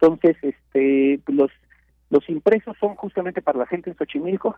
[0.00, 1.50] Entonces, este los
[2.10, 4.56] los impresos son justamente para la gente en Xochimilco,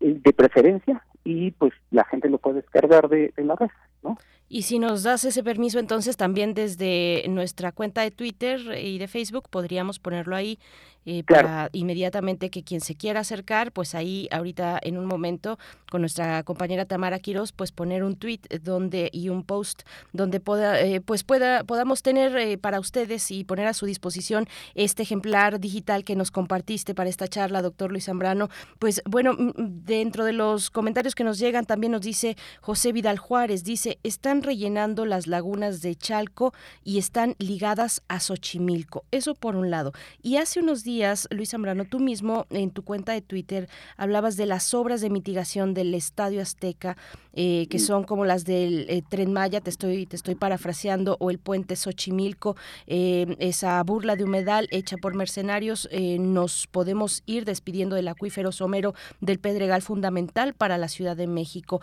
[0.00, 3.68] eh, de preferencia, y pues la gente lo puede descargar de, de la red,
[4.02, 4.18] ¿no?
[4.52, 9.06] Y si nos das ese permiso, entonces también desde nuestra cuenta de Twitter y de
[9.06, 10.58] Facebook podríamos ponerlo ahí
[11.06, 15.58] eh, para inmediatamente que quien se quiera acercar, pues ahí ahorita en un momento
[15.90, 20.78] con nuestra compañera Tamara Quiroz, pues poner un tweet donde y un post donde pueda,
[20.82, 25.58] eh, pues pueda, podamos tener eh, para ustedes y poner a su disposición este ejemplar
[25.58, 28.50] digital que nos compartiste para esta charla, doctor Luis Zambrano.
[28.78, 33.64] Pues bueno, dentro de los comentarios que nos llegan también nos dice José Vidal Juárez,
[33.64, 36.52] dice, están rellenando las lagunas de Chalco
[36.84, 39.04] y están ligadas a Xochimilco.
[39.10, 39.92] Eso por un lado.
[40.22, 44.46] Y hace unos días Luis Zambrano, tú mismo en tu cuenta de Twitter hablabas de
[44.46, 46.96] las obras de mitigación del Estadio Azteca,
[47.32, 51.30] eh, que son como las del eh, Tren Maya, te estoy, te estoy parafraseando, o
[51.30, 55.88] el puente Xochimilco, eh, esa burla de humedal hecha por mercenarios,
[56.18, 61.80] nos podemos ir despidiendo del acuífero somero del Pedregal fundamental para la Ciudad de México.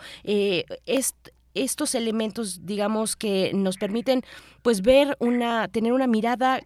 [1.62, 4.22] Estos elementos, digamos, que nos permiten
[4.62, 6.60] pues ver una, tener una mirada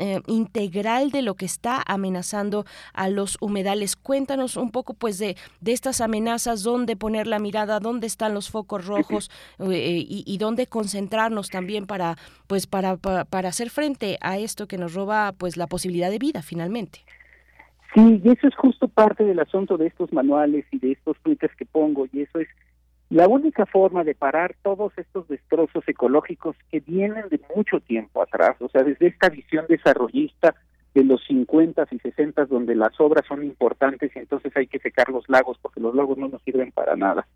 [0.00, 3.94] eh, integral de lo que está amenazando a los humedales.
[3.94, 8.50] Cuéntanos un poco pues de, de estas amenazas, dónde poner la mirada, dónde están los
[8.50, 12.16] focos rojos eh, y, dónde concentrarnos también para
[12.48, 16.42] pues para, para, hacer frente a esto que nos roba pues la posibilidad de vida
[16.42, 17.04] finalmente.
[17.94, 21.54] Sí, y eso es justo parte del asunto de estos manuales y de estos twitters
[21.54, 22.48] que pongo, y eso es
[23.10, 28.56] la única forma de parar todos estos destrozos ecológicos que vienen de mucho tiempo atrás,
[28.60, 30.54] o sea, desde esta visión desarrollista
[30.94, 35.08] de los 50 y 60 donde las obras son importantes y entonces hay que secar
[35.10, 37.26] los lagos porque los lagos no nos sirven para nada.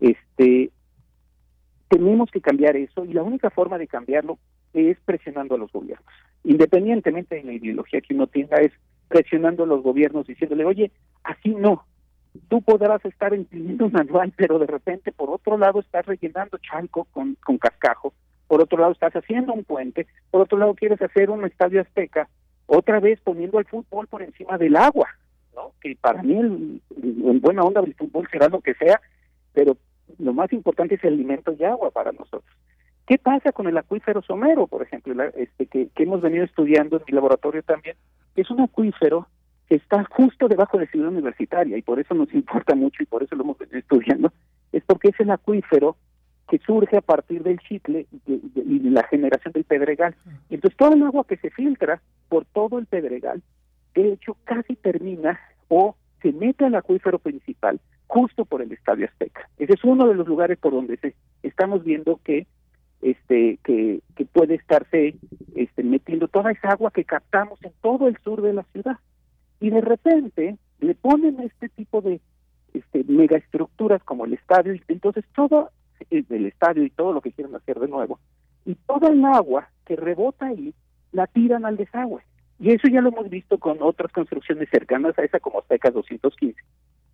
[0.00, 0.70] Este
[1.88, 4.38] tenemos que cambiar eso y la única forma de cambiarlo
[4.74, 6.12] es presionando a los gobiernos.
[6.44, 8.72] Independientemente de la ideología que uno tenga, es
[9.08, 10.92] presionando a los gobiernos diciéndole, oye,
[11.24, 11.86] así no.
[12.48, 17.04] Tú podrás estar imprimiendo un manual, pero de repente por otro lado estás rellenando chalco
[17.12, 18.12] con, con cascajo,
[18.46, 22.28] por otro lado estás haciendo un puente, por otro lado quieres hacer un estadio azteca,
[22.66, 25.08] otra vez poniendo el fútbol por encima del agua,
[25.54, 25.72] ¿no?
[25.80, 29.00] Que para mí, en buena onda, el fútbol será lo que sea,
[29.52, 29.76] pero
[30.18, 32.44] lo más importante es el alimento y agua para nosotros.
[33.06, 37.14] ¿Qué pasa con el acuífero somero, por ejemplo, este que, hemos venido estudiando en mi
[37.14, 37.96] laboratorio también?
[38.36, 39.26] Es un acuífero
[39.68, 43.36] está justo debajo de Ciudad Universitaria y por eso nos importa mucho y por eso
[43.36, 44.32] lo hemos venido estudiando,
[44.72, 45.96] es porque es el acuífero
[46.48, 50.14] que surge a partir del chicle y de, la generación del pedregal.
[50.48, 53.42] Y entonces todo el agua que se filtra por todo el pedregal,
[53.94, 55.38] de hecho casi termina
[55.68, 59.48] o se mete al acuífero principal justo por el Estadio Azteca.
[59.58, 62.46] Ese es uno de los lugares por donde se, estamos viendo que
[63.02, 65.14] este que, que puede estarse
[65.54, 68.96] este, metiendo toda esa agua que captamos en todo el sur de la ciudad.
[69.60, 72.20] Y de repente le ponen este tipo de
[72.74, 75.70] este, megaestructuras como el estadio, y entonces todo
[76.10, 78.20] el estadio y todo lo que quieren hacer de nuevo,
[78.64, 80.74] y toda el agua que rebota ahí
[81.12, 82.22] la tiran al desagüe.
[82.60, 86.60] Y eso ya lo hemos visto con otras construcciones cercanas a esa como Azteca 215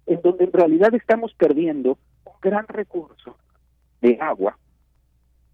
[0.07, 3.37] en donde en realidad estamos perdiendo un gran recurso
[4.01, 4.59] de agua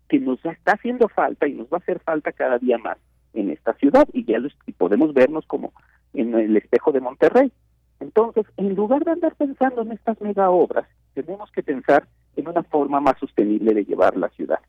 [0.08, 2.98] que nos está haciendo falta y nos va a hacer falta cada día más
[3.32, 4.38] en esta ciudad y ya
[4.76, 5.72] podemos vernos como
[6.14, 7.52] en el espejo de Monterrey.
[8.00, 12.06] Entonces, en lugar de andar pensando en estas mega obras, tenemos que pensar
[12.36, 14.60] en una forma más sostenible de llevar la ciudad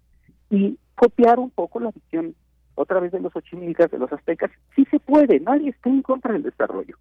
[0.50, 2.36] y copiar un poco la visión
[2.76, 4.52] otra vez de los ochimilcas, de los aztecas.
[4.76, 6.98] Sí se puede, nadie está en contra del desarrollo,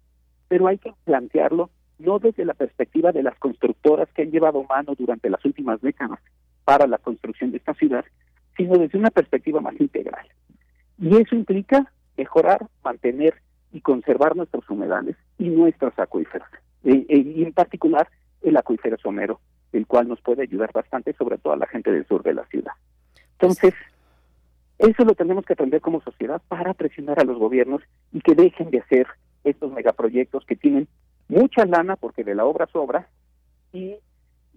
[0.47, 4.95] pero hay que plantearlo no desde la perspectiva de las constructoras que han llevado mano
[4.97, 6.19] durante las últimas décadas
[6.65, 8.05] para la construcción de esta ciudad,
[8.57, 10.25] sino desde una perspectiva más integral.
[10.97, 13.35] Y eso implica mejorar, mantener
[13.71, 16.47] y conservar nuestros humedales y nuestros acuíferos,
[16.83, 18.07] e, e, y en particular
[18.41, 19.39] el acuífero somero,
[19.71, 22.45] el cual nos puede ayudar bastante, sobre todo a la gente del sur de la
[22.47, 22.73] ciudad.
[23.33, 23.73] Entonces,
[24.77, 28.71] eso lo tenemos que aprender como sociedad para presionar a los gobiernos y que dejen
[28.71, 29.07] de hacer
[29.43, 30.87] estos megaproyectos que tienen
[31.27, 33.07] mucha lana porque de la obra sobra
[33.71, 33.95] y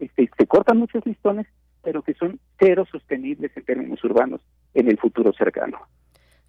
[0.00, 1.46] este, se cortan muchos listones,
[1.82, 4.40] pero que son cero sostenibles en términos urbanos
[4.74, 5.78] en el futuro cercano.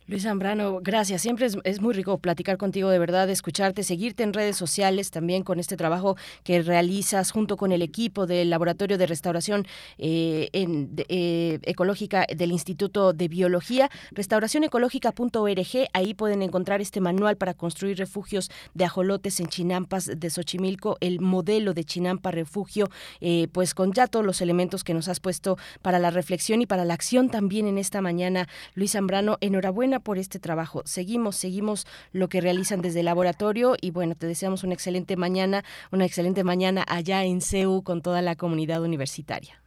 [0.08, 1.24] Luis Zambrano, gracias.
[1.24, 5.60] Siempre es, muy rico platicar contigo, de verdad, escucharte, seguirte en redes sociales también con
[5.60, 9.66] este trabajo que realizas junto con el equipo del Laboratorio de Restauración
[9.98, 15.90] eh, eh, Ecológica del Instituto de Biología, restauracionecológica.org.
[15.94, 21.20] Ahí pueden encontrar este manual para construir refugios de ajolotes en Chinampas de Xochimilco, el
[21.20, 25.58] modelo de Chinampa Refugio, eh, pues con ya todos los elementos que nos has puesto
[25.82, 28.48] para la reflexión y para la acción también en esta mañana.
[28.76, 30.82] Luis Zambrano, enhorabuena por este trabajo.
[30.86, 35.64] Seguimos, seguimos lo que realizan desde el laboratorio y bueno, te deseamos una excelente mañana,
[35.92, 39.62] una excelente mañana allá en CEU con toda la comunidad universitaria.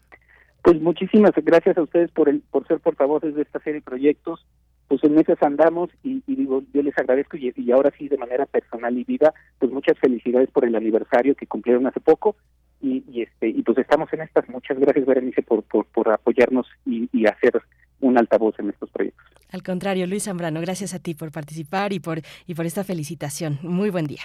[0.63, 4.45] Pues muchísimas gracias a ustedes por el, por ser portavoces de esta serie de proyectos.
[4.89, 8.97] Pues en meses andamos y, digo, yo les agradezco y, ahora sí de manera personal
[8.97, 12.37] y vida, pues muchas felicidades por el aniversario que cumplieron hace poco
[12.81, 14.49] y, este y pues estamos en estas.
[14.49, 17.61] Muchas gracias Berenice por, por, apoyarnos y hacer
[18.01, 19.38] un altavoz en estos proyectos.
[19.51, 23.59] Al contrario, Luis Zambrano, gracias a ti por participar y por, y por esta felicitación.
[23.63, 24.23] Muy buen día.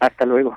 [0.00, 0.56] Hasta luego.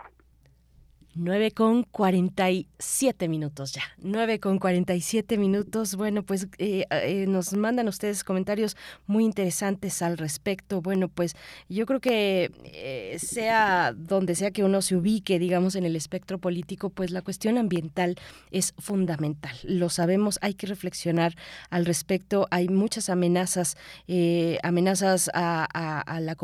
[1.16, 3.82] 9 con 47 minutos ya.
[3.98, 5.96] 9 con 47 minutos.
[5.96, 10.82] Bueno, pues eh, eh, nos mandan ustedes comentarios muy interesantes al respecto.
[10.82, 11.36] Bueno, pues
[11.68, 16.38] yo creo que eh, sea donde sea que uno se ubique, digamos, en el espectro
[16.38, 18.16] político, pues la cuestión ambiental
[18.52, 19.56] es fundamental.
[19.64, 21.36] Lo sabemos, hay que reflexionar
[21.72, 22.48] al respecto.
[22.52, 23.78] Hay muchas amenazas,
[24.64, 26.36] amenazas a, la,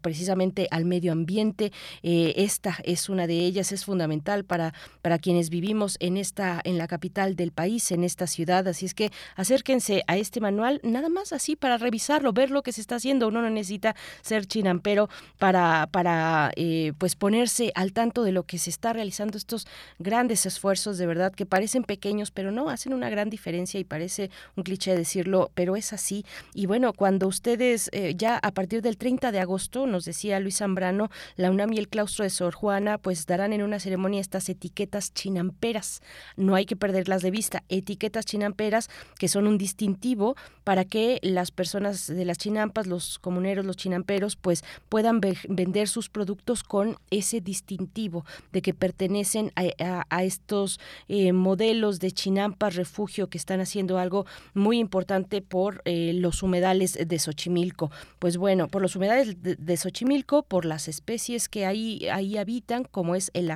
[0.00, 1.72] precisamente al medio ambiente.
[2.02, 6.86] esta es una de ellas, es fundamental para, para quienes vivimos en esta, en la
[6.86, 8.66] capital del país, en esta ciudad.
[8.68, 12.72] Así es que acérquense a este manual, nada más así para revisarlo, ver lo que
[12.72, 13.28] se está haciendo.
[13.28, 18.58] Uno no necesita ser chinampero para, para eh, pues ponerse al tanto de lo que
[18.58, 19.66] se está realizando, estos
[19.98, 24.30] grandes esfuerzos de verdad que parecen pequeños, pero no hacen una gran diferencia y parece
[24.56, 26.24] un cliché decirlo, pero es así.
[26.54, 30.58] Y bueno, cuando ustedes eh, ya a partir del 30 de agosto, nos decía Luis
[30.58, 34.50] Zambrano, la UNAM y el claustro de Sor Juana, pues darán en una ceremonia estas
[34.50, 36.02] etiquetas chinamperas.
[36.36, 37.62] No hay que perderlas de vista.
[37.70, 43.64] Etiquetas chinamperas que son un distintivo para que las personas de las chinampas, los comuneros,
[43.64, 50.80] los chinamperos, pues puedan vender sus productos con ese distintivo de que pertenecen a, estos
[51.08, 56.98] eh, modelos de chinampas refugio que están haciendo algo muy importante por eh, los humedales
[57.00, 57.90] de Xochimilco.
[58.18, 63.14] Pues bueno, por los humedales de, Xochimilco, por las especies que ahí, ahí habitan, como
[63.14, 63.50] es el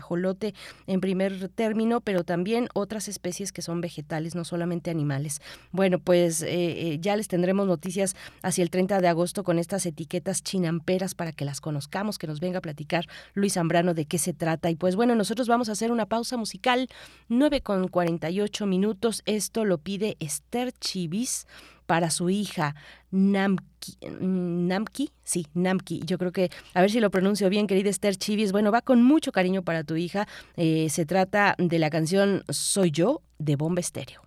[0.86, 5.40] en primer término, pero también otras especies que son vegetales, no solamente animales.
[5.72, 10.42] Bueno, pues eh, ya les tendremos noticias hacia el 30 de agosto con estas etiquetas
[10.42, 14.32] chinamperas para que las conozcamos, que nos venga a platicar Luis Zambrano de qué se
[14.32, 14.70] trata.
[14.70, 16.88] Y pues bueno, nosotros vamos a hacer una pausa musical,
[17.28, 19.22] 9 con 48 minutos.
[19.26, 21.46] Esto lo pide Esther Chivis
[21.88, 22.74] para su hija
[23.10, 26.02] Namki, Namki, sí, Namki.
[26.04, 28.52] Yo creo que, a ver si lo pronuncio bien, querida Esther Chivis.
[28.52, 30.28] Bueno, va con mucho cariño para tu hija.
[30.56, 34.20] Eh, se trata de la canción Soy yo de Bomba Estéreo.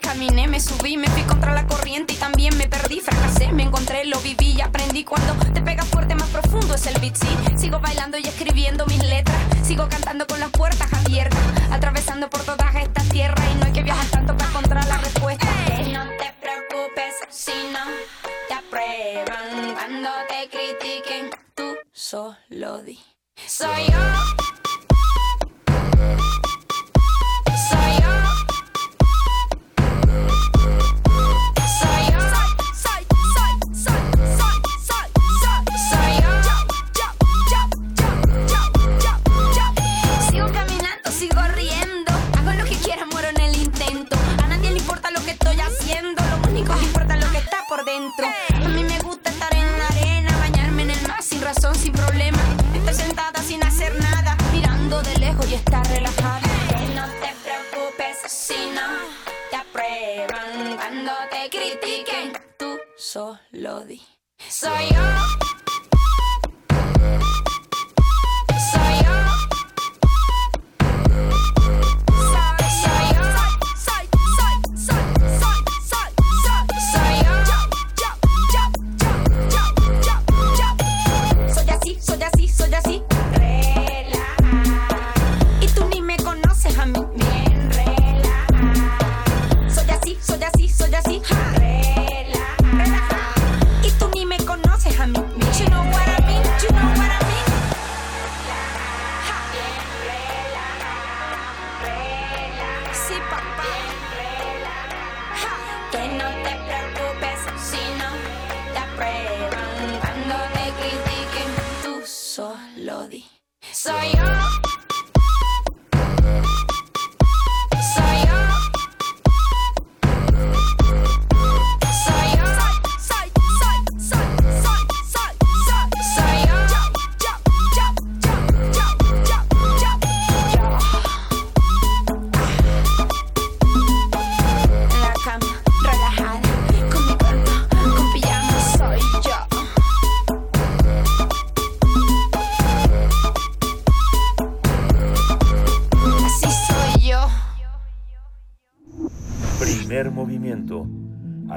[0.00, 2.68] caminé, me subí, me fui contra la corriente y también me
[3.00, 5.04] fracasé, me encontré, lo viví y aprendí.
[5.04, 7.28] Cuando te pega fuerte, más profundo es el beat, sí.
[7.56, 11.40] Sigo bailando y escribiendo mis letras, sigo cantando con las puertas abiertas,
[11.70, 15.46] atravesando por toda esta tierra y no hay que viajar tanto para encontrar la respuesta.
[15.92, 17.84] no te preocupes si no
[18.48, 22.98] te aprueban cuando te critiquen, tú solo di.
[23.46, 24.21] Soy yo.
[64.42, 64.50] Di.
[64.50, 65.41] Soy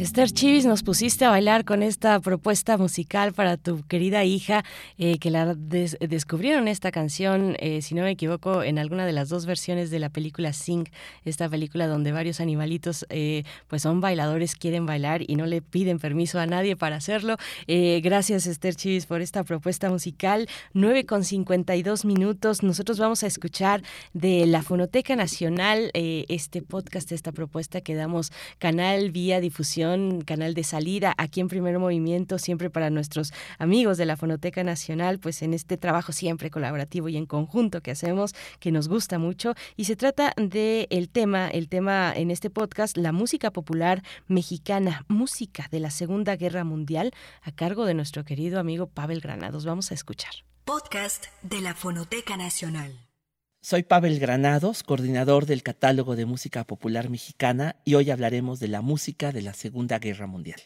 [0.00, 4.64] Esther Chivis, nos pusiste a bailar con esta propuesta musical para tu querida hija,
[4.96, 9.28] eh, que la descubrieron esta canción, eh, si no me equivoco, en alguna de las
[9.28, 10.88] dos versiones de la película Sing,
[11.26, 15.98] esta película donde varios animalitos, eh, pues son bailadores, quieren bailar y no le piden
[15.98, 17.36] permiso a nadie para hacerlo.
[17.66, 20.48] gracias, Esther Chivis, por esta propuesta musical.
[20.72, 22.62] 9 con 52 minutos.
[22.62, 23.82] Nosotros vamos a escuchar
[24.14, 29.89] de la Fonoteca Nacional este podcast, esta propuesta que damos canal vía difusión
[30.24, 35.18] canal de salida aquí en Primer Movimiento, siempre para nuestros amigos de la Fonoteca Nacional,
[35.18, 39.54] pues en este trabajo siempre colaborativo y en conjunto que hacemos, que nos gusta mucho.
[39.76, 45.04] Y se trata de el tema, el tema en este podcast, la música popular mexicana,
[45.08, 47.12] música de la Segunda Guerra Mundial,
[47.42, 49.64] a cargo de nuestro querido amigo Pavel Granados.
[49.64, 50.32] Vamos a escuchar.
[50.64, 53.09] Podcast de la Fonoteca Nacional.
[53.62, 58.80] Soy Pavel Granados, coordinador del Catálogo de Música Popular Mexicana, y hoy hablaremos de la
[58.80, 60.60] música de la Segunda Guerra Mundial.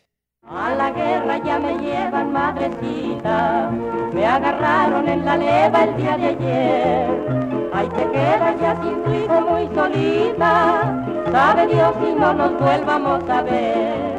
[0.44, 3.72] A la guerra ya me llevan, madrecita,
[4.14, 7.70] me agarraron en la leva el día de ayer.
[7.72, 13.28] Ahí te quedas ya sin tu hijo muy solita, sabe Dios si no nos vuelvamos
[13.28, 14.14] a ver.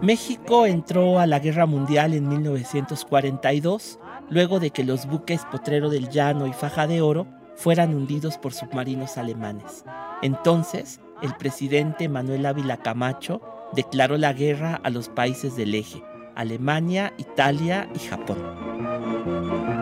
[0.00, 3.98] México entró a la Guerra Mundial en 1942,
[4.30, 7.26] luego de que los buques Potrero del Llano y Faja de Oro
[7.56, 9.84] fueran hundidos por submarinos alemanes.
[10.22, 13.40] Entonces, el presidente Manuel Ávila Camacho
[13.72, 16.02] declaró la guerra a los países del eje,
[16.34, 19.77] Alemania, Italia y Japón.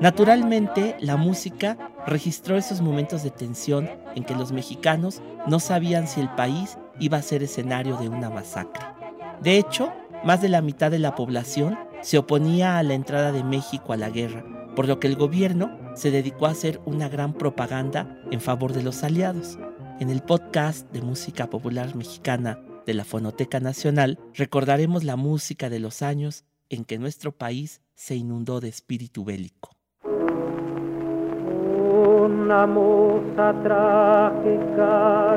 [0.00, 6.20] Naturalmente, la música registró esos momentos de tensión en que los mexicanos no sabían si
[6.20, 8.82] el país iba a ser escenario de una masacre.
[9.42, 9.92] De hecho,
[10.24, 13.98] más de la mitad de la población se oponía a la entrada de México a
[13.98, 14.42] la guerra,
[14.74, 18.82] por lo que el gobierno se dedicó a hacer una gran propaganda en favor de
[18.82, 19.58] los aliados.
[19.98, 25.78] En el podcast de música popular mexicana de la Fonoteca Nacional recordaremos la música de
[25.78, 29.76] los años en que nuestro país se inundó de espíritu bélico
[32.50, 35.36] una musa trágica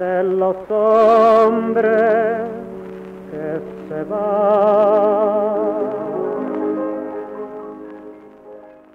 [0.00, 2.42] de los hombres
[3.30, 5.77] que se van.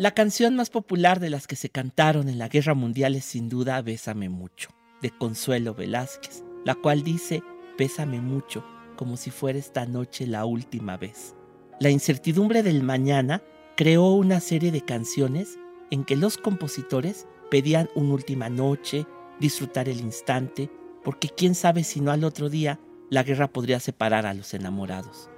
[0.03, 3.48] La canción más popular de las que se cantaron en la Guerra Mundial es sin
[3.48, 4.67] duda Bésame mucho,
[5.01, 7.41] de Consuelo Velázquez, la cual dice,
[7.77, 8.65] Bésame mucho,
[8.98, 11.35] como si fuera esta noche la última vez.
[11.80, 13.43] La incertidumbre del mañana
[13.77, 15.57] creó una serie de canciones
[15.90, 19.06] en que los compositores pedían una última noche,
[19.40, 20.69] disfrutar el instante,
[21.01, 22.77] porque quién sabe si no al otro día
[23.09, 25.30] la guerra podría separar a los enamorados.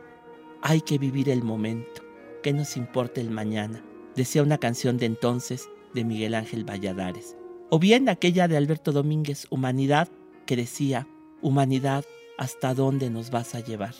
[0.63, 2.01] Hay que vivir el momento,
[2.41, 3.83] que nos importa el mañana
[4.15, 7.37] decía una canción de entonces de Miguel Ángel Valladares,
[7.69, 10.07] o bien aquella de Alberto Domínguez, Humanidad,
[10.45, 11.07] que decía,
[11.41, 12.05] Humanidad,
[12.37, 13.93] ¿hasta dónde nos vas a llevar?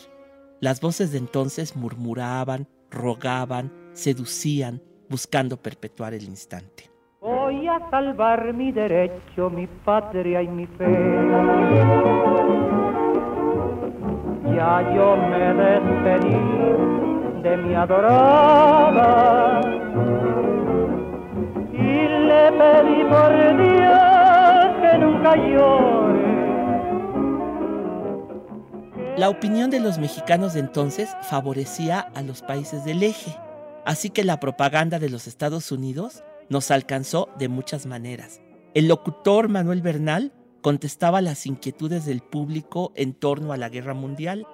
[0.60, 6.90] Las voces de entonces murmuraban, rogaban, seducían, buscando perpetuar el instante.
[7.20, 10.84] Voy a salvar mi derecho, mi patria y mi fe.
[14.54, 16.95] Ya yo me despedí
[17.42, 19.60] de mi adorada
[21.72, 26.36] y le pedí por Dios que nunca llore.
[29.16, 33.36] La opinión de los mexicanos de entonces favorecía a los países del eje,
[33.84, 38.40] así que la propaganda de los Estados Unidos nos alcanzó de muchas maneras.
[38.74, 44.46] El locutor Manuel Bernal contestaba las inquietudes del público en torno a la guerra mundial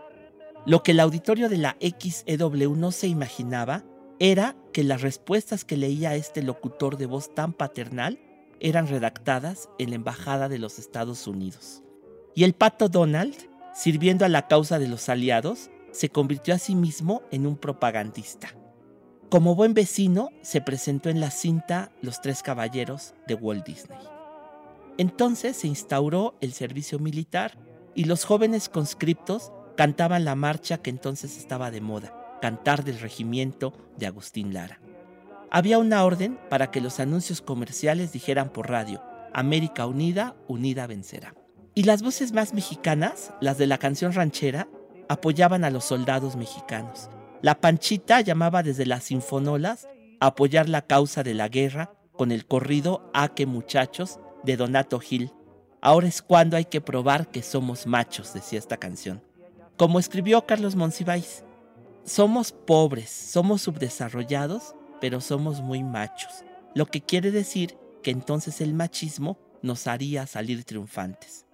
[0.64, 3.84] lo que el auditorio de la XEW no se imaginaba
[4.18, 8.20] era que las respuestas que leía este locutor de voz tan paternal
[8.60, 11.82] eran redactadas en la Embajada de los Estados Unidos.
[12.34, 13.34] Y el pato Donald,
[13.74, 18.54] sirviendo a la causa de los aliados, se convirtió a sí mismo en un propagandista.
[19.28, 23.98] Como buen vecino, se presentó en la cinta Los Tres Caballeros de Walt Disney.
[24.98, 27.58] Entonces se instauró el servicio militar
[27.94, 33.72] y los jóvenes conscriptos cantaban la marcha que entonces estaba de moda, Cantar del Regimiento
[33.96, 34.80] de Agustín Lara.
[35.50, 39.02] Había una orden para que los anuncios comerciales dijeran por radio,
[39.34, 41.34] América Unida, Unida vencerá.
[41.74, 44.68] Y las voces más mexicanas, las de la canción ranchera,
[45.08, 47.10] apoyaban a los soldados mexicanos.
[47.40, 49.88] La Panchita llamaba desde las sinfonolas
[50.20, 55.00] a apoyar la causa de la guerra con el corrido A que muchachos de Donato
[55.00, 55.32] Gil.
[55.80, 59.22] Ahora es cuando hay que probar que somos machos, decía esta canción.
[59.82, 61.42] Como escribió Carlos Monsiváis,
[62.04, 68.74] somos pobres, somos subdesarrollados, pero somos muy machos, lo que quiere decir que entonces el
[68.74, 71.46] machismo nos haría salir triunfantes.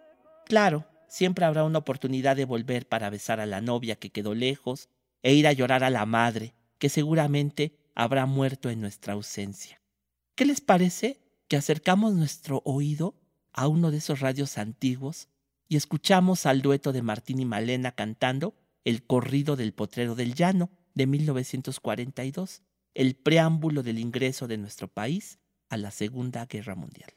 [0.44, 4.90] Claro, siempre habrá una oportunidad de volver para besar a la novia que quedó lejos
[5.22, 9.80] e ir a llorar a la madre, que seguramente habrá muerto en nuestra ausencia.
[10.34, 13.14] ¿Qué les parece que acercamos nuestro oído
[13.54, 15.28] a uno de esos radios antiguos
[15.68, 20.70] y escuchamos al dueto de Martín y Malena cantando El corrido del potrero del llano
[20.94, 22.62] de 1942,
[22.94, 25.38] el preámbulo del ingreso de nuestro país
[25.68, 27.12] a la Segunda Guerra Mundial.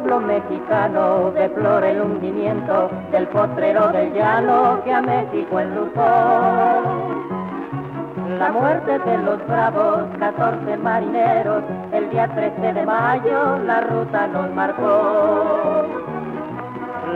[0.00, 6.00] Pueblo mexicano deplora el hundimiento del potrero del llano que a México enlutó.
[8.38, 11.62] La muerte de los bravos, 14 marineros,
[11.92, 15.84] el día 13 de mayo la ruta nos marcó.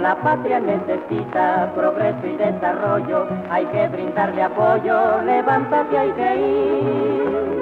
[0.03, 7.54] La patria necesita progreso y desarrollo, hay que brindarle apoyo, levántate, hay que ir.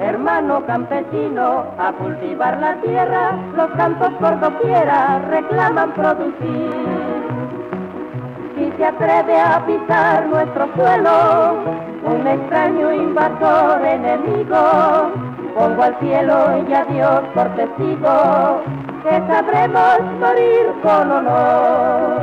[0.00, 6.70] Hermano campesino, a cultivar la tierra, los campos por doquiera reclaman producir.
[8.54, 11.56] Si se atreve a pisar nuestro suelo,
[12.04, 15.10] un extraño invasor enemigo,
[15.56, 18.62] pongo al cielo y a Dios por testigo,
[19.02, 22.22] que sabremos morir con honor.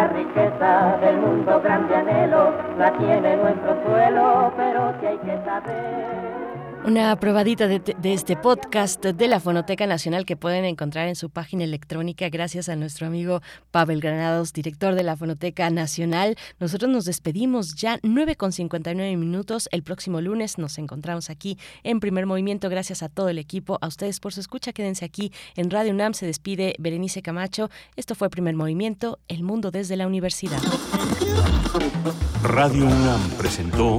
[0.00, 6.49] La riqueza del mundo grande anhelo, la tiene nuestro suelo, pero si hay que saber.
[6.84, 11.62] Una probadita de, este podcast de la Fonoteca Nacional que pueden encontrar en su página
[11.64, 16.36] electrónica gracias a nuestro amigo Pavel Granados, director de la Fonoteca Nacional.
[16.58, 19.68] Nosotros nos despedimos ya 9 con 59 minutos.
[19.72, 22.70] El próximo lunes nos encontramos aquí en primer movimiento.
[22.70, 24.72] Gracias a todo el equipo, a ustedes por su escucha.
[24.72, 26.14] Quédense aquí en Radio UNAM.
[26.14, 27.68] Se despide Berenice Camacho.
[27.96, 30.60] Esto fue primer movimiento, El Mundo desde la Universidad.
[32.42, 33.98] Radio UNAM presentó